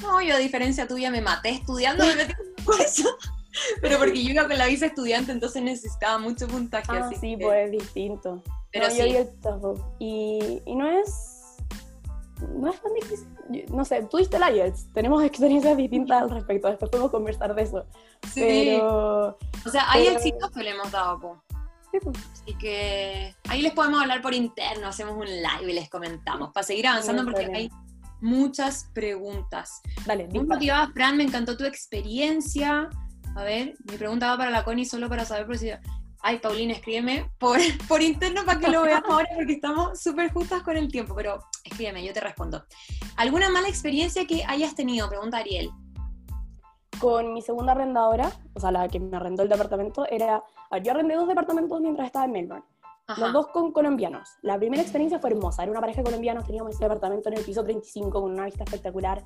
No, 0.01 0.21
yo 0.23 0.37
a 0.37 0.39
diferencia 0.39 0.87
tuya 0.87 1.11
me 1.11 1.21
maté 1.21 1.49
estudiando, 1.49 2.07
me 2.07 2.15
metí 2.15 2.33
curso. 2.65 3.09
Pero 3.83 3.99
porque 3.99 4.23
yo 4.23 4.31
iba 4.31 4.47
con 4.47 4.57
la 4.57 4.67
visa 4.67 4.87
estudiante, 4.87 5.33
entonces 5.33 5.61
necesitaba 5.65 6.19
mucho 6.19 6.47
puntaje. 6.47 6.87
Ah, 6.93 7.07
así 7.07 7.17
sí, 7.17 7.37
que- 7.37 7.45
pues 7.45 7.65
es 7.67 7.73
distinto. 7.73 8.41
Pero 8.71 8.87
no, 8.87 8.95
yo 8.95 9.03
sí. 9.03 9.11
di 9.11 9.17
el. 9.17 9.29
Y, 9.99 10.63
y 10.67 10.75
no 10.77 10.89
es. 10.89 11.57
No 12.55 12.71
es 12.71 12.81
tan 12.81 12.95
difícil. 12.95 13.29
Yo- 13.49 13.75
No 13.75 13.85
sé, 13.85 14.05
tú 14.05 14.19
diste 14.19 14.37
el 14.37 14.45
IELTS. 14.55 14.93
Tenemos 14.93 15.25
experiencias 15.25 15.77
distintas 15.77 16.23
al 16.23 16.31
respecto. 16.31 16.69
Después 16.69 16.89
podemos 16.89 17.11
conversar 17.11 17.53
de 17.53 17.63
eso. 17.63 17.85
Sí. 18.33 18.41
Pero. 18.43 19.37
O 19.67 19.71
sea, 19.73 19.91
ahí 19.91 20.07
pero- 20.23 20.51
que 20.53 20.63
le 20.63 20.71
hemos 20.71 20.93
dado, 20.93 21.19
po. 21.19 21.43
Pues, 21.99 22.17
Así 22.33 22.55
que 22.59 23.35
ahí 23.49 23.63
les 23.63 23.73
podemos 23.73 24.01
hablar 24.01 24.23
por 24.23 24.35
interno, 24.35 24.89
hacemos 24.89 25.17
un 25.17 25.27
live 25.27 25.71
y 25.71 25.73
les 25.73 25.91
comentamos 25.91 26.53
para 26.53 26.65
seguir 26.65 26.87
avanzando 26.87 27.25
porque 27.25 27.51
hay 27.53 27.71
muchas 28.21 28.89
preguntas. 28.93 29.81
Dale, 30.07 30.29
Muy 30.29 30.45
motivada, 30.45 30.91
Fran, 30.93 31.17
me 31.17 31.25
encantó 31.25 31.57
tu 31.57 31.65
experiencia. 31.65 32.89
A 33.37 33.45
ver, 33.45 33.77
mi 33.91 33.97
pregunta 33.97 34.29
va 34.29 34.37
para 34.37 34.51
la 34.51 34.65
Connie 34.65 34.85
solo 34.85 35.09
para 35.09 35.25
saber 35.25 35.47
por 35.47 35.59
si... 35.59 35.71
Ay, 36.23 36.39
Paulina, 36.39 36.75
escríbeme 36.75 37.31
por, 37.39 37.59
por 37.89 38.03
interno 38.03 38.45
para 38.45 38.61
que 38.61 38.69
lo 38.69 38.83
veamos 38.83 39.11
ahora 39.11 39.29
porque 39.35 39.55
estamos 39.55 39.99
súper 39.99 40.31
justas 40.33 40.63
con 40.63 40.77
el 40.77 40.91
tiempo, 40.91 41.15
pero 41.15 41.43
escríbeme, 41.65 42.05
yo 42.05 42.13
te 42.13 42.21
respondo. 42.21 42.65
¿Alguna 43.17 43.49
mala 43.49 43.69
experiencia 43.69 44.27
que 44.27 44.45
hayas 44.47 44.75
tenido? 44.75 45.09
Pregunta 45.09 45.39
Ariel. 45.39 45.71
Con 46.99 47.33
mi 47.33 47.41
segunda 47.41 47.73
arrendadora, 47.73 48.31
o 48.53 48.61
sea, 48.61 48.71
la 48.71 48.87
que 48.89 49.01
me 49.01 49.17
arrendó 49.17 49.43
el 49.43 49.49
departamento, 49.49 50.07
era. 50.11 50.43
Yo 50.79 50.93
arrendé 50.93 51.15
dos 51.15 51.29
departamentos 51.29 51.81
mientras 51.81 52.07
estaba 52.07 52.25
en 52.25 52.33
Melbourne. 52.33 52.65
Ajá. 53.07 53.21
Los 53.21 53.33
dos 53.33 53.47
con 53.49 53.73
colombianos. 53.73 54.29
La 54.43 54.59
primera 54.59 54.83
experiencia 54.83 55.19
fue 55.19 55.31
hermosa. 55.31 55.63
Era 55.63 55.73
una 55.73 55.81
pareja 55.81 55.99
de 55.99 56.05
colombianos, 56.05 56.45
teníamos 56.45 56.75
ese 56.75 56.85
departamento 56.85 57.29
en 57.29 57.39
el 57.39 57.45
piso 57.45 57.65
35 57.65 58.23
con 58.23 58.33
una 58.33 58.45
vista 58.45 58.65
espectacular. 58.65 59.25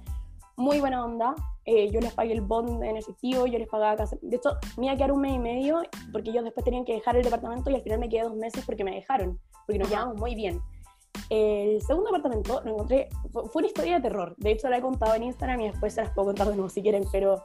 Muy 0.57 0.81
buena 0.81 1.05
onda. 1.05 1.35
Eh, 1.65 1.91
yo 1.91 2.01
les 2.01 2.15
pagué 2.15 2.33
el 2.33 2.41
bond 2.41 2.83
en 2.83 2.97
efectivo, 2.97 3.47
yo 3.47 3.59
les 3.59 3.69
pagaba 3.69 3.97
casi... 3.97 4.17
De 4.23 4.37
hecho, 4.37 4.51
me 4.77 4.87
iba 4.87 4.95
a 4.95 4.97
quedar 4.97 5.13
un 5.13 5.21
mes 5.21 5.35
y 5.35 5.39
medio 5.39 5.83
porque 6.13 6.31
ellos 6.31 6.45
después 6.45 6.65
tenían 6.65 6.85
que 6.85 6.95
dejar 6.95 7.17
el 7.17 7.25
departamento 7.25 7.71
y 7.71 7.75
al 7.75 7.83
final 7.83 7.99
me 7.99 8.09
quedé 8.09 8.23
dos 8.23 8.37
meses 8.37 8.65
porque 8.65 8.85
me 8.85 8.95
dejaron, 8.95 9.39
porque 9.67 9.79
nos 9.79 9.91
llevamos 9.91 10.17
muy 10.17 10.35
bien. 10.35 10.63
El 11.31 11.81
segundo 11.83 12.11
departamento 12.11 12.61
lo 12.65 12.73
encontré, 12.73 13.09
fue 13.33 13.51
una 13.55 13.67
historia 13.67 13.97
de 13.97 14.03
terror. 14.03 14.35
De 14.37 14.53
hecho, 14.53 14.69
la 14.69 14.79
he 14.79 14.83
contado 14.83 15.15
en 15.15 15.25
Instagram 15.25 15.61
y 15.63 15.69
después 15.69 15.95
se 15.95 16.03
las 16.03 16.11
puedo 16.11 16.27
contar 16.27 16.49
de 16.49 16.55
nuevo 16.55 16.69
si 16.69 16.83
quieren, 16.83 17.05
pero 17.11 17.43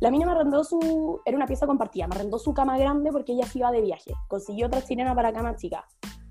la 0.00 0.10
mina 0.10 0.26
me 0.26 0.32
arrendó 0.32 0.62
su. 0.64 1.20
Era 1.24 1.36
una 1.36 1.46
pieza 1.46 1.66
compartida, 1.66 2.06
me 2.06 2.14
arrendó 2.14 2.38
su 2.38 2.54
cama 2.54 2.78
grande 2.78 3.10
porque 3.10 3.32
ella 3.32 3.46
se 3.46 3.58
iba 3.58 3.72
de 3.72 3.80
viaje. 3.80 4.12
Consiguió 4.28 4.66
otra 4.66 4.82
chilena 4.82 5.14
para 5.14 5.32
cama 5.32 5.56
chica. 5.56 5.84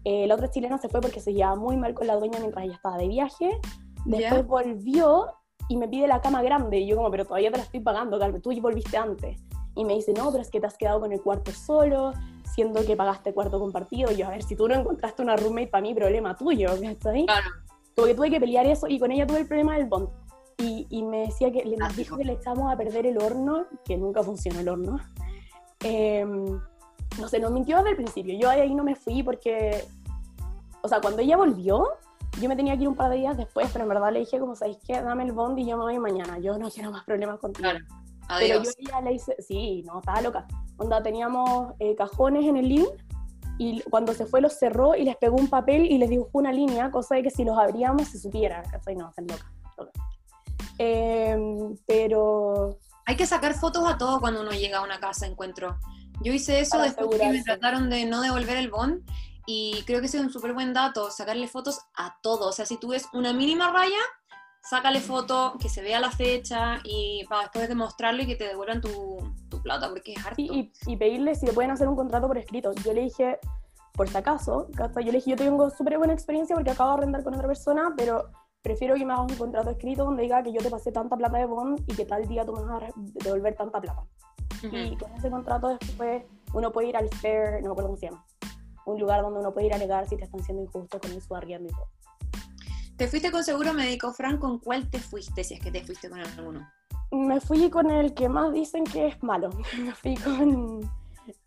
Eh, 0.03 0.25
la 0.25 0.35
otra 0.35 0.49
chilena 0.49 0.77
se 0.77 0.87
fue 0.87 1.01
porque 1.01 1.19
se 1.19 1.33
llevaba 1.33 1.55
muy 1.55 1.75
mal 1.75 1.93
con 1.93 2.07
la 2.07 2.15
dueña 2.15 2.39
mientras 2.39 2.63
ella 2.63 2.75
estaba 2.75 2.97
de 2.97 3.07
viaje. 3.07 3.59
Después 4.05 4.47
volvió 4.47 5.27
y 5.67 5.75
me 5.75 5.87
pide 5.87 6.07
la 6.07 6.21
cama 6.21 6.41
grande. 6.41 6.79
Y 6.79 6.87
yo, 6.87 6.95
como, 6.95 7.11
pero 7.11 7.25
todavía 7.25 7.51
te 7.51 7.57
la 7.57 7.63
estoy 7.63 7.81
pagando, 7.81 8.17
Carmen, 8.17 8.41
tú 8.41 8.51
volviste 8.61 8.95
antes. 8.97 9.43
Y 9.75 9.83
me 9.83 9.95
dice, 9.95 10.13
no, 10.13 10.31
pero 10.31 10.41
es 10.41 10.49
que 10.49 10.61
te 10.61 10.67
has 10.67 10.77
quedado 10.77 11.01
con 11.01 11.11
el 11.11 11.21
cuarto 11.21 11.51
solo, 11.51 12.13
siendo 12.43 12.83
que 12.85 12.95
pagaste 12.95 13.33
cuarto 13.33 13.59
compartido. 13.59 14.11
Y 14.11 14.17
yo, 14.17 14.27
a 14.27 14.29
ver, 14.29 14.43
si 14.43 14.55
tú 14.55 14.67
no 14.67 14.75
encontraste 14.75 15.21
una 15.21 15.35
roommate, 15.35 15.67
para 15.67 15.81
mí, 15.81 15.93
problema 15.93 16.35
tuyo, 16.35 16.69
¿cachai? 16.81 17.25
Claro. 17.25 17.49
Como 17.95 18.07
que 18.07 18.15
tuve 18.15 18.29
que 18.29 18.39
pelear 18.39 18.65
eso 18.65 18.87
y 18.87 18.99
con 18.99 19.11
ella 19.11 19.27
tuve 19.27 19.39
el 19.39 19.47
problema 19.47 19.75
del 19.77 19.87
bond. 19.87 20.07
Y, 20.57 20.87
y 20.89 21.03
me 21.03 21.27
decía 21.27 21.51
que 21.51 21.63
le 21.63 21.77
nos 21.77 21.89
Clásico. 21.89 21.97
dijo 21.97 22.17
que 22.17 22.25
le 22.25 22.33
echamos 22.33 22.71
a 22.71 22.77
perder 22.77 23.05
el 23.05 23.21
horno, 23.21 23.65
que 23.85 23.95
nunca 23.97 24.23
funcionó 24.23 24.59
el 24.59 24.69
horno. 24.69 24.99
Em, 25.81 26.59
no 27.19 27.27
sé, 27.27 27.39
nos 27.39 27.51
mintió 27.51 27.77
desde 27.77 27.91
el 27.91 27.95
principio. 27.97 28.37
Yo 28.39 28.49
ahí 28.49 28.73
no 28.73 28.83
me 28.83 28.95
fui 28.95 29.21
porque, 29.23 29.85
o 30.81 30.87
sea, 30.87 30.99
cuando 30.99 31.21
ella 31.21 31.37
volvió, 31.37 31.87
yo 32.41 32.49
me 32.49 32.55
tenía 32.55 32.75
que 32.75 32.83
ir 32.83 32.87
un 32.87 32.95
par 32.95 33.11
de 33.11 33.17
días 33.17 33.37
después, 33.37 33.69
pero 33.71 33.83
en 33.83 33.89
verdad 33.89 34.11
le 34.11 34.19
dije 34.19 34.39
como, 34.39 34.55
¿sabéis 34.55 34.77
qué? 34.85 35.01
Dame 35.01 35.23
el 35.23 35.31
bond 35.31 35.57
y 35.59 35.65
yo 35.65 35.77
me 35.77 35.83
voy 35.83 35.99
mañana. 35.99 36.39
Yo 36.39 36.57
no 36.57 36.69
quiero 36.69 36.91
más 36.91 37.03
problemas 37.03 37.39
contigo. 37.39 37.69
Claro. 37.69 37.85
Pero 38.39 38.59
Adiós. 38.59 38.75
yo 38.79 38.95
a 38.95 38.99
ella 38.99 39.09
le 39.09 39.15
hice, 39.15 39.35
sí, 39.39 39.83
no, 39.85 39.99
estaba 39.99 40.21
loca. 40.21 40.47
Onda, 40.77 41.01
teníamos 41.01 41.73
eh, 41.79 41.95
cajones 41.95 42.45
en 42.45 42.57
el 42.57 42.67
living 42.67 42.89
y 43.57 43.81
cuando 43.89 44.13
se 44.13 44.25
fue 44.25 44.41
los 44.41 44.53
cerró 44.53 44.95
y 44.95 45.03
les 45.03 45.15
pegó 45.15 45.37
un 45.37 45.47
papel 45.47 45.85
y 45.85 45.97
les 45.97 46.09
dibujó 46.09 46.31
una 46.33 46.51
línea, 46.51 46.91
cosa 46.91 47.15
de 47.15 47.23
que 47.23 47.31
si 47.31 47.43
los 47.43 47.57
abríamos 47.57 48.07
se 48.07 48.19
supiera, 48.19 48.61
¿cachai? 48.63 48.95
No, 48.95 49.09
están 49.09 49.27
loca. 49.27 49.51
Em, 50.77 51.75
pero 51.85 52.77
Hay 53.05 53.15
que 53.15 53.25
sacar 53.25 53.53
fotos 53.53 53.87
a 53.87 53.97
todo 53.97 54.19
cuando 54.19 54.41
uno 54.41 54.51
llega 54.51 54.79
a 54.79 54.83
una 54.83 54.99
casa, 54.99 55.25
encuentro. 55.25 55.77
Yo 56.21 56.33
hice 56.33 56.59
eso 56.59 56.77
después 56.79 57.19
que 57.19 57.29
me 57.29 57.41
trataron 57.43 57.89
de 57.89 58.05
no 58.05 58.21
devolver 58.21 58.57
el 58.57 58.69
bond 58.69 59.01
y 59.45 59.81
creo 59.85 60.01
que 60.01 60.07
ese 60.07 60.17
es 60.17 60.23
un 60.23 60.29
súper 60.29 60.53
buen 60.53 60.73
dato, 60.73 61.09
sacarle 61.09 61.47
fotos 61.47 61.79
a 61.95 62.17
todo. 62.21 62.49
O 62.49 62.51
sea, 62.51 62.65
si 62.65 62.77
tú 62.77 62.89
ves 62.89 63.07
una 63.13 63.31
mínima 63.31 63.71
raya, 63.71 63.99
sácale 64.61 64.99
foto, 64.99 65.55
que 65.57 65.69
se 65.69 65.81
vea 65.81 66.01
la 66.01 66.11
fecha 66.11 66.79
y 66.83 67.25
para 67.29 67.43
después 67.43 67.69
demostrarlo 67.69 68.23
y 68.23 68.27
que 68.27 68.35
te 68.35 68.43
devuelvan 68.43 68.81
tu, 68.81 69.33
tu 69.49 69.61
plata, 69.61 69.87
porque 69.87 70.13
es 70.13 70.25
harto. 70.25 70.41
Y, 70.41 70.73
y, 70.85 70.97
pedirle 70.97 71.33
si 71.35 71.45
le 71.45 71.53
pueden 71.53 71.71
hacer 71.71 71.87
un 71.87 71.95
contrato 71.95 72.27
por 72.27 72.37
escrito. 72.37 72.73
Yo 72.83 72.91
le 72.91 73.03
dije, 73.03 73.39
por 73.93 74.09
si 74.09 74.17
acaso, 74.17 74.67
yo 74.77 75.05
le 75.05 75.11
dije, 75.13 75.31
yo 75.31 75.37
tengo 75.37 75.69
súper 75.69 75.97
buena 75.97 76.13
experiencia 76.13 76.55
porque 76.55 76.71
acabo 76.71 76.91
de 76.91 76.97
arrendar 76.97 77.23
con 77.23 77.33
otra 77.33 77.47
persona, 77.47 77.93
pero 77.95 78.29
prefiero 78.61 78.95
que 78.95 79.05
me 79.05 79.13
hagas 79.13 79.31
un 79.31 79.37
contrato 79.37 79.69
escrito 79.69 80.05
donde 80.05 80.23
diga 80.23 80.43
que 80.43 80.51
yo 80.51 80.61
te 80.61 80.69
pasé 80.69 80.91
tanta 80.91 81.15
plata 81.15 81.37
de 81.37 81.45
bond 81.45 81.79
y 81.87 81.95
que 81.95 82.05
tal 82.05 82.27
día 82.27 82.45
tú 82.45 82.53
me 82.53 82.63
vas 82.63 82.83
a 82.83 82.87
devolver 82.95 83.55
tanta 83.55 83.79
plata. 83.79 84.03
Y 84.63 84.95
con 84.97 85.11
ese 85.13 85.29
contrato 85.29 85.77
después 85.79 86.23
uno 86.53 86.71
puede 86.71 86.89
ir 86.89 86.97
al 86.97 87.09
fair, 87.09 87.61
no 87.61 87.67
me 87.67 87.71
acuerdo 87.71 87.89
cómo 87.89 87.97
se 87.97 88.07
llama, 88.07 88.25
un 88.85 88.99
lugar 88.99 89.21
donde 89.21 89.39
uno 89.39 89.53
puede 89.53 89.67
ir 89.67 89.73
a 89.73 89.75
alegar 89.75 90.07
si 90.07 90.17
te 90.17 90.23
están 90.23 90.43
siendo 90.43 90.63
injustos 90.63 90.99
con 91.01 91.21
su 91.21 91.35
arriendo 91.35 91.69
y 91.69 91.71
todo. 91.71 91.89
¿Te 92.97 93.07
fuiste 93.07 93.31
con 93.31 93.43
seguro 93.43 93.73
médico, 93.73 94.11
Fran? 94.11 94.37
¿Con 94.37 94.57
cuál 94.57 94.89
te 94.89 94.99
fuiste, 94.99 95.43
si 95.43 95.53
es 95.53 95.59
que 95.59 95.71
te 95.71 95.83
fuiste 95.83 96.09
con 96.09 96.19
alguno? 96.19 96.67
Me 97.11 97.39
fui 97.39 97.69
con 97.69 97.91
el 97.91 98.13
que 98.13 98.27
más 98.27 98.51
dicen 98.51 98.83
que 98.83 99.07
es 99.07 99.23
malo. 99.23 99.49
Me 99.77 99.93
fui 99.93 100.15
con... 100.15 100.81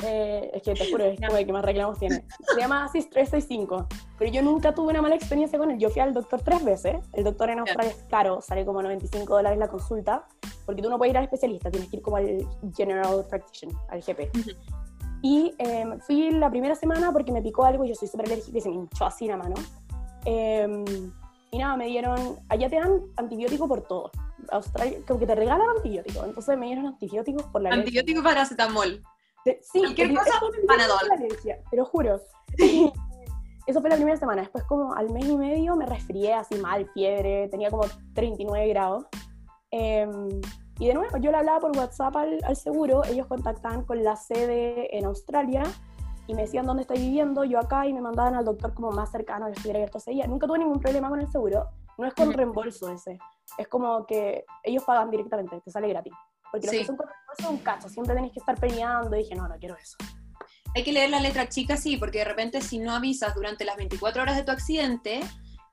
Eh, 0.05 0.51
es 0.55 0.63
que 0.63 0.75
te 0.75 0.91
juro, 0.91 1.05
es 1.05 1.21
como 1.21 1.37
el 1.37 1.47
que 1.47 1.53
más 1.53 1.65
reclamos 1.65 1.99
tiene. 1.99 2.25
Se 2.55 2.61
llama 2.61 2.85
ASIS 2.85 3.09
365, 3.11 3.87
pero 4.19 4.31
yo 4.31 4.43
nunca 4.43 4.75
tuve 4.75 4.91
una 4.91 5.03
mala 5.03 5.15
experiencia 5.15 5.59
con 5.59 5.71
él. 5.71 5.79
Yo 5.79 5.91
fui 5.91 6.01
al 6.01 6.13
doctor 6.13 6.41
tres 6.43 6.65
veces. 6.65 6.97
El 7.13 7.25
doctor 7.25 7.51
en 7.51 7.61
Australia 7.61 7.93
es 7.93 8.05
caro, 8.09 8.41
sale 8.41 8.65
como 8.65 8.83
95 8.83 9.35
dólares 9.35 9.59
la 9.59 9.69
consulta, 9.69 10.27
porque 10.67 10.83
tú 10.83 10.91
no 10.91 10.99
puedes 10.99 11.13
ir 11.13 11.19
al 11.19 11.25
especialista, 11.25 11.71
tienes 11.71 11.89
que 11.89 11.97
ir 11.97 12.03
como 12.03 12.17
al 12.17 12.47
General 12.77 13.25
Practitioner, 13.29 13.77
al 13.89 14.01
GP. 14.01 14.31
Y 15.23 15.55
em, 15.59 16.01
fui 16.01 16.31
la 16.31 16.51
primera 16.51 16.75
semana 16.75 17.13
porque 17.13 17.31
me 17.33 17.43
picó 17.43 17.65
algo 17.65 17.85
y 17.85 17.91
yo 17.91 17.95
soy 17.95 18.09
súper 18.09 18.27
alérgica 18.27 18.57
y 18.57 18.61
se 18.61 18.71
me 18.71 18.77
hinchó 18.77 19.05
así 19.05 19.27
la 19.27 19.37
mano. 19.37 19.55
Eh, 20.25 21.13
y 21.53 21.59
nada, 21.59 21.77
me 21.77 21.87
dieron, 21.87 22.39
allá 22.49 22.69
te 22.69 22.77
dan 22.77 23.03
antibiótico 23.17 23.67
por 23.67 23.83
todo. 23.83 24.11
Australia, 24.53 24.99
como 25.07 25.21
que 25.21 25.27
te 25.27 25.35
regalan 25.35 25.69
antibióticos. 25.77 26.25
Entonces 26.25 26.57
me 26.57 26.67
dieron 26.67 26.87
antibióticos 26.87 27.43
por 27.45 27.63
la 27.63 27.71
Antibiótico 27.71 28.23
para 28.23 28.43
acetamol. 29.45 29.59
sí, 29.63 29.79
cualquier 29.81 30.15
cosa, 30.15 30.41
panadol. 30.67 31.29
Te 31.71 31.77
lo 31.77 31.85
juro. 31.85 32.21
Eso 33.67 33.81
fue 33.81 33.91
la 33.91 33.97
primera 33.97 34.17
semana. 34.17 34.43
Después, 34.43 34.65
como 34.65 34.95
al 34.95 35.11
mes 35.11 35.27
y 35.27 35.37
medio, 35.37 35.77
me 35.77 35.87
resfrié 35.87 36.35
así 36.35 36.57
mal, 36.57 36.89
fiebre, 36.93 37.49
tenía 37.49 37.71
como 37.71 37.85
39 38.15 38.69
grados. 38.69 39.05
Em, 39.71 40.41
y 40.79 40.89
de 40.89 40.95
nuevo, 40.95 41.17
yo 41.19 41.31
le 41.31 41.37
hablaba 41.37 41.61
por 41.61 41.77
WhatsApp 41.77 42.17
al, 42.17 42.41
al, 42.43 42.57
seguro, 42.57 43.05
ellos 43.05 43.27
contactaban 43.27 43.85
con 43.85 44.03
la 44.03 44.17
sede 44.17 44.97
en 44.97 45.05
Australia 45.05 45.63
y 46.27 46.35
me 46.35 46.43
decían 46.43 46.65
dónde 46.65 46.83
estoy 46.83 46.99
viviendo, 46.99 47.45
yo 47.45 47.59
acá, 47.59 47.87
y 47.87 47.93
me 47.93 48.01
mandaban 48.01 48.35
al 48.35 48.45
doctor 48.45 48.73
como 48.73 48.91
más 48.93 49.11
cercano, 49.11 49.47
que 49.47 49.53
estuviera 49.53 49.79
abierto 49.79 49.99
ese 49.99 50.13
día. 50.13 50.27
Nunca 50.27 50.47
tuve 50.47 50.59
ningún 50.59 50.81
problema 50.81 51.09
con 51.09 51.21
el 51.21 51.29
seguro, 51.29 51.69
no 51.99 52.07
es 52.07 52.15
con 52.15 52.33
reembolso 52.33 52.89
ese, 52.89 53.19
es 53.59 53.69
como 53.69 54.07
que 54.07 54.45
ellos 54.63 54.85
pagan 54.85 55.11
directamente, 55.11 55.61
te 55.61 55.71
sale 55.71 55.89
gratis. 55.89 56.13
Porque 56.51 56.67
los 56.67 56.77
que 56.77 56.85
son 56.85 56.99
son 57.39 57.55
un 57.55 57.59
cacho, 57.59 57.89
siempre 57.89 58.15
tenés 58.15 58.33
que 58.33 58.41
estar 58.41 58.59
peleando, 58.59 59.15
y 59.17 59.21
dije, 59.21 59.35
no, 59.35 59.47
no 59.49 59.57
quiero 59.59 59.77
eso. 59.77 59.97
Hay 60.75 60.85
que 60.85 60.93
leer 60.93 61.11
la 61.11 61.21
letra 61.21 61.49
chica, 61.49 61.77
sí, 61.77 61.97
porque 61.97 62.19
de 62.19 62.25
repente 62.25 62.61
si 62.61 62.79
no 62.79 62.95
avisas 62.95 63.35
durante 63.35 63.65
las 63.65 63.77
24 63.77 64.23
horas 64.23 64.37
de 64.37 64.43
tu 64.43 64.53
accidente, 64.53 65.21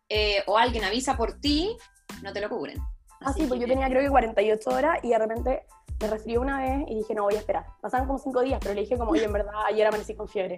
eh, 0.10 0.44
o 0.48 0.58
alguien 0.58 0.84
avisa 0.84 1.18
por 1.18 1.40
ti, 1.40 1.76
no 2.24 2.32
te 2.34 2.42
lo 2.42 2.50
cubren. 2.50 2.80
ah, 3.22 3.34
sí, 3.34 3.46
pues 3.48 3.60
yo 3.60 3.68
tenía 3.68 3.90
creo 3.90 4.02
que 4.02 4.10
48 4.10 4.70
horas 4.70 5.00
y 5.04 5.10
de 5.10 5.18
repente 5.18 5.64
me 6.00 6.08
resfrió 6.08 6.42
una 6.42 6.60
vez 6.60 6.88
y 6.90 6.96
dije, 6.96 7.14
no, 7.14 7.24
voy 7.24 7.36
a 7.36 7.40
esperar. 7.40 7.66
Pasaron 7.82 8.08
como 8.08 8.20
cinco 8.20 8.42
días, 8.42 8.60
pero 8.62 8.74
le 8.74 8.82
dije 8.82 8.98
como, 8.98 9.12
oye, 9.12 9.26
en 9.26 9.34
verdad, 9.34 9.54
ayer 9.66 9.88
amanecí 9.88 10.16
con 10.16 10.28
fiebre. 10.28 10.58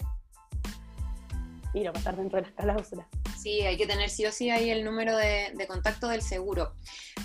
Y 1.74 1.82
no 1.82 1.94
pasar 1.94 2.16
dentro 2.16 2.38
de 2.38 2.48
las 2.48 2.52
cláusulas. 2.54 3.06
Sí, 3.38 3.62
hay 3.62 3.78
que 3.78 3.86
tener 3.86 4.10
sí 4.10 4.26
o 4.26 4.32
sí 4.32 4.50
ahí 4.50 4.70
el 4.70 4.84
número 4.84 5.16
de, 5.16 5.54
contacto 5.68 6.08
del 6.08 6.22
seguro. 6.22 6.74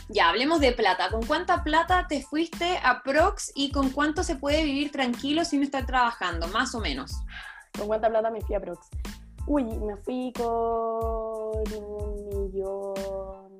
Ya, 0.08 0.28
hablemos 0.28 0.60
de 0.60 0.72
plata. 0.72 1.10
¿Con 1.10 1.24
cuánta 1.26 1.64
plata 1.64 2.06
te 2.08 2.22
fuiste 2.22 2.78
a 2.82 3.02
Prox 3.02 3.52
y 3.54 3.72
con 3.72 3.90
cuánto 3.90 4.22
se 4.22 4.36
puede 4.36 4.62
vivir 4.64 4.92
tranquilo 4.92 5.44
sin 5.44 5.62
estar 5.62 5.86
trabajando, 5.86 6.46
más 6.48 6.74
o 6.74 6.80
menos? 6.80 7.12
¿Con 7.76 7.86
cuánta 7.86 8.08
plata 8.08 8.30
me 8.30 8.40
fui 8.42 8.54
a 8.54 8.60
Prox? 8.60 8.88
Uy, 9.46 9.64
me 9.64 9.96
fui 9.96 10.32
con 10.36 10.46
un 10.46 12.28
millón. 12.28 13.54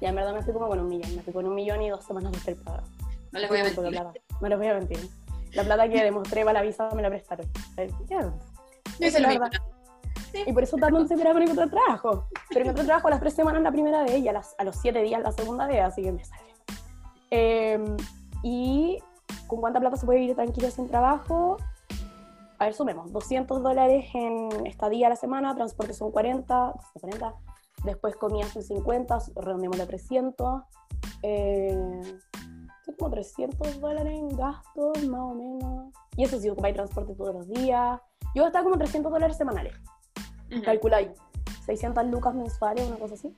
Ya, 0.00 0.08
en 0.08 0.14
verdad 0.14 0.32
me 0.32 0.42
fui 0.42 0.52
como 0.52 0.68
con 0.68 0.80
un 0.80 0.88
millón. 0.88 1.14
Me 1.16 1.22
fui 1.22 1.32
con 1.32 1.46
un 1.46 1.54
millón 1.54 1.82
y 1.82 1.90
dos 1.90 2.04
semanas 2.04 2.32
de 2.32 2.38
ser 2.38 2.56
pagado. 2.56 2.86
No 3.32 3.38
les 3.38 3.48
voy 3.48 3.60
a 3.60 3.64
mentir. 3.64 3.82
No 4.40 4.48
les 4.48 4.58
voy 4.58 4.66
a 4.66 4.74
mentir. 4.74 5.08
La 5.52 5.64
plata 5.64 5.88
que 5.88 6.02
demostré 6.02 6.44
para 6.44 6.60
la 6.60 6.66
visa 6.66 6.88
me 6.94 7.02
la 7.02 7.08
prestaron. 7.08 7.46
es 8.98 9.20
la 9.20 9.28
verdad. 9.28 9.50
Y 10.46 10.52
por 10.52 10.62
eso 10.62 10.76
también 10.76 11.08
se 11.08 11.16
con 11.16 11.50
otro 11.50 11.68
trabajo. 11.68 12.26
Pero 12.48 12.70
otro 12.70 12.84
trabajo 12.84 13.08
a 13.08 13.10
las 13.10 13.20
tres 13.20 13.34
semanas 13.34 13.62
la 13.62 13.72
primera 13.72 14.02
vez 14.02 14.18
y 14.18 14.28
a, 14.28 14.32
las, 14.32 14.54
a 14.58 14.64
los 14.64 14.76
siete 14.76 15.02
días 15.02 15.22
la 15.22 15.32
segunda 15.32 15.66
vez, 15.66 15.82
así 15.82 16.02
que 16.02 16.12
me 16.12 16.24
sale. 16.24 16.54
Em, 17.30 17.96
y 18.42 18.98
con 19.46 19.60
cuánta 19.60 19.80
plata 19.80 19.96
se 19.96 20.06
puede 20.06 20.20
vivir 20.20 20.34
tranquilo 20.34 20.70
sin 20.70 20.88
trabajo. 20.88 21.56
A 22.58 22.64
ver, 22.64 22.74
sumemos. 22.74 23.12
200 23.12 23.62
dólares 23.62 24.06
en 24.14 24.66
estadía 24.66 25.06
a 25.06 25.10
la 25.10 25.16
semana, 25.16 25.54
transporte 25.54 25.94
son 25.94 26.10
40, 26.10 26.74
40 27.00 27.34
después 27.84 28.16
comida 28.16 28.46
son 28.46 28.62
50, 28.62 29.18
redondeamos 29.36 29.80
a 29.80 29.86
300. 29.86 30.62
Eh, 31.22 32.20
como 32.98 33.10
300 33.10 33.80
dólares 33.80 34.12
en 34.12 34.28
gastos, 34.36 35.08
más 35.08 35.20
o 35.20 35.34
menos. 35.34 35.92
Y 36.16 36.24
eso 36.24 36.38
sí, 36.38 36.50
ocupáis 36.50 36.74
transporte 36.74 37.14
todos 37.14 37.34
los 37.34 37.48
días. 37.48 38.00
Yo 38.34 38.42
gastaba 38.42 38.64
como 38.64 38.76
300 38.76 39.10
dólares 39.12 39.36
semanales. 39.36 39.74
Calculáis. 40.64 41.10
600 41.66 42.06
lucas 42.06 42.34
mensuales, 42.34 42.86
una 42.86 42.96
cosa 42.96 43.14
así. 43.14 43.34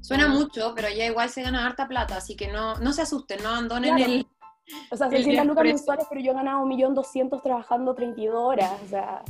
Suena 0.00 0.28
mucho, 0.28 0.72
pero 0.74 0.88
ya 0.88 1.06
igual 1.06 1.28
se 1.28 1.42
gana 1.42 1.66
harta 1.66 1.86
plata, 1.86 2.16
así 2.16 2.34
que 2.34 2.48
no, 2.48 2.76
no 2.76 2.92
se 2.92 3.02
asusten, 3.02 3.42
no 3.42 3.50
abandonen 3.50 3.98
el. 3.98 4.26
O 4.90 4.96
sea, 4.96 5.08
600 5.08 5.46
lucas 5.46 5.64
mensuales, 5.64 6.06
pero 6.08 6.20
yo 6.20 6.34
ganaba 6.34 6.62
1.200.000 6.64 7.42
trabajando 7.42 7.94
32 7.94 8.34
horas, 8.34 8.72
o 8.84 8.88
sea. 8.88 9.22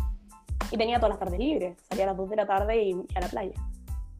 Y 0.70 0.76
tenía 0.76 0.98
todas 0.98 1.10
las 1.10 1.18
tardes 1.18 1.38
libres. 1.38 1.76
Salía 1.88 2.04
a 2.04 2.08
las 2.08 2.16
2 2.16 2.30
de 2.30 2.36
la 2.36 2.46
tarde 2.46 2.82
y 2.82 2.94
a 3.14 3.20
la 3.20 3.28
playa. 3.28 3.52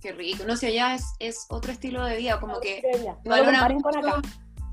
Qué 0.00 0.12
rico. 0.12 0.44
No 0.44 0.56
sé, 0.56 0.68
allá 0.68 0.94
es, 0.94 1.04
es 1.18 1.46
otro 1.50 1.70
estilo 1.70 2.04
de 2.04 2.16
vida, 2.16 2.40
como 2.40 2.58
que. 2.60 2.82
No 3.24 3.36
lo 3.36 3.80
con 3.82 3.96
acá. 3.96 4.22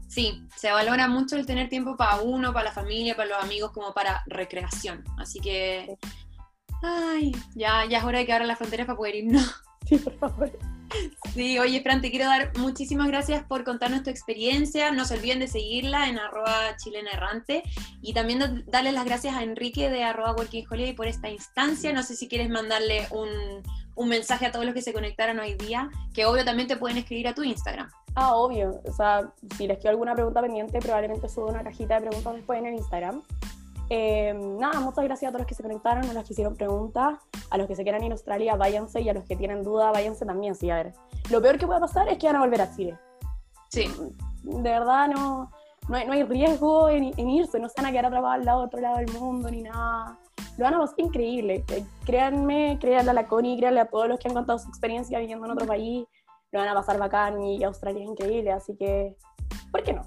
Sí, 0.07 0.41
se 0.55 0.72
valora 0.72 1.07
mucho 1.09 1.36
el 1.36 1.45
tener 1.45 1.68
tiempo 1.68 1.97
para 1.97 2.22
uno, 2.22 2.53
para 2.53 2.70
la 2.70 2.72
familia, 2.72 3.15
para 3.15 3.30
los 3.30 3.43
amigos, 3.43 3.72
como 3.72 3.93
para 3.93 4.24
recreación. 4.26 5.03
Así 5.18 5.39
que, 5.39 5.97
ay, 6.84 7.36
ya, 7.55 7.86
ya 7.86 7.99
es 7.99 8.03
hora 8.03 8.19
de 8.19 8.25
que 8.25 8.34
abran 8.34 8.47
las 8.47 8.57
fronteras 8.57 8.86
para 8.86 8.97
poder 8.97 9.15
irnos. 9.15 9.55
Sí, 9.88 9.95
por 9.99 10.17
favor. 10.17 10.51
Sí, 11.34 11.59
oye, 11.59 11.82
Fran, 11.82 12.01
te 12.01 12.11
quiero 12.11 12.25
dar 12.25 12.51
muchísimas 12.57 13.07
gracias 13.07 13.45
por 13.45 13.63
contarnos 13.63 14.03
tu 14.03 14.09
experiencia. 14.09 14.91
No 14.91 15.05
se 15.05 15.13
olviden 15.13 15.39
de 15.39 15.47
seguirla 15.47 16.09
en 16.09 16.19
arroba 16.19 16.75
chilena 16.75 17.11
errante 17.11 17.63
y 18.01 18.13
también 18.13 18.65
darle 18.67 18.91
las 18.91 19.05
gracias 19.05 19.34
a 19.36 19.43
Enrique 19.43 19.89
de 19.89 20.03
arroba 20.03 20.34
working 20.34 20.65
holiday 20.69 20.93
por 20.93 21.07
esta 21.07 21.30
instancia. 21.30 21.93
No 21.93 22.03
sé 22.03 22.17
si 22.17 22.28
quieres 22.28 22.49
mandarle 22.49 23.07
un, 23.11 23.30
un 23.95 24.09
mensaje 24.09 24.45
a 24.45 24.51
todos 24.51 24.65
los 24.65 24.73
que 24.73 24.82
se 24.82 24.93
conectaron 24.93 25.39
hoy 25.39 25.55
día, 25.55 25.89
que 26.13 26.25
obvio 26.25 26.45
también 26.45 26.67
te 26.67 26.78
pueden 26.78 26.97
escribir 26.97 27.28
a 27.28 27.34
tu 27.34 27.43
Instagram. 27.43 27.89
Ah, 28.15 28.36
obvio. 28.36 28.82
O 28.86 28.93
sea, 28.93 29.32
si 29.57 29.67
les 29.67 29.78
quedó 29.80 29.89
alguna 29.89 30.15
pregunta 30.15 30.41
pendiente, 30.41 30.80
probablemente 30.80 31.28
subo 31.30 31.47
una 31.47 31.63
cajita 31.63 31.95
de 31.95 32.07
preguntas 32.07 32.36
después 32.36 32.59
en 32.59 32.67
el 32.67 32.75
Instagram. 32.75 33.21
Eh, 33.89 34.33
nada, 34.33 34.79
muchas 34.79 35.03
gracias 35.05 35.29
a 35.29 35.31
todos 35.31 35.41
los 35.41 35.47
que 35.47 35.55
se 35.55 35.63
conectaron, 35.63 36.09
a 36.09 36.13
los 36.13 36.23
que 36.23 36.33
hicieron 36.33 36.55
preguntas, 36.55 37.19
a 37.49 37.57
los 37.57 37.67
que 37.67 37.75
se 37.75 37.83
quieran 37.83 38.03
ir 38.03 38.11
a 38.11 38.15
Australia, 38.15 38.55
váyanse, 38.55 39.01
y 39.01 39.09
a 39.09 39.13
los 39.13 39.23
que 39.23 39.35
tienen 39.35 39.63
duda, 39.63 39.91
váyanse 39.91 40.25
también. 40.25 40.55
Sí, 40.55 40.69
a 40.69 40.75
ver, 40.75 40.93
lo 41.29 41.41
peor 41.41 41.57
que 41.57 41.67
puede 41.67 41.79
pasar 41.79 42.07
es 42.09 42.17
que 42.17 42.27
van 42.27 42.38
a 42.38 42.39
volver 42.41 42.61
a 42.61 42.75
Chile. 42.75 42.97
Sí. 43.69 43.89
De 44.43 44.69
verdad, 44.69 45.07
no, 45.07 45.51
no, 45.88 45.95
hay, 45.95 46.05
no 46.05 46.13
hay 46.13 46.23
riesgo 46.23 46.89
en, 46.89 47.29
irse, 47.29 47.59
no 47.59 47.69
se 47.69 47.81
van 47.81 47.88
a 47.88 47.91
quedar 47.91 48.07
atrapados 48.07 48.35
al 48.35 48.45
lado, 48.45 48.63
otro 48.63 48.79
lado 48.79 48.97
del 48.97 49.11
mundo, 49.13 49.49
ni 49.49 49.61
nada. 49.61 50.17
Lo 50.57 50.65
van 50.65 50.73
a 50.73 50.79
pasar 50.79 50.99
increíble. 50.99 51.63
Créanme, 52.05 52.77
créanle 52.79 53.11
a 53.11 53.13
la 53.13 53.27
Connie, 53.27 53.57
créanle 53.57 53.81
a 53.81 53.85
todos 53.85 54.07
los 54.07 54.19
que 54.19 54.27
han 54.27 54.33
contado 54.33 54.59
su 54.59 54.67
experiencia 54.69 55.19
viviendo 55.19 55.45
en 55.45 55.51
otro 55.51 55.67
país 55.67 56.05
lo 56.51 56.59
van 56.59 56.69
a 56.69 56.73
pasar 56.73 56.97
bacán 56.97 57.41
y 57.41 57.63
Australia 57.63 58.03
es 58.03 58.09
increíble, 58.09 58.51
así 58.51 58.75
que, 58.75 59.15
¿por 59.71 59.83
qué 59.83 59.93
no? 59.93 60.01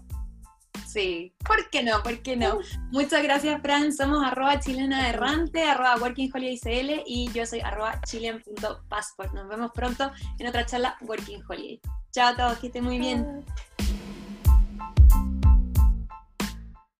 Sí, 0.92 1.32
¿por 1.46 1.70
qué 1.70 1.84
no? 1.84 2.02
¿Por 2.02 2.20
qué 2.20 2.36
no? 2.36 2.58
Muchas 2.90 3.22
gracias, 3.22 3.62
Fran. 3.62 3.92
Somos 3.92 4.24
arroba 4.24 4.58
chilena 4.58 5.08
errante, 5.08 5.62
arroba 5.62 5.94
working 6.00 6.28
holiday 6.34 7.04
y 7.06 7.30
yo 7.32 7.46
soy 7.46 7.60
arroba 7.60 8.00
chilen.passport. 8.00 9.32
Nos 9.32 9.48
vemos 9.48 9.70
pronto 9.72 10.10
en 10.40 10.48
otra 10.48 10.66
charla 10.66 10.96
Working 11.02 11.44
Holiday. 11.48 11.80
Chao 12.10 12.32
a 12.32 12.36
todos, 12.36 12.58
que 12.58 12.66
estén 12.66 12.82
muy 12.82 12.98
bien. 12.98 13.44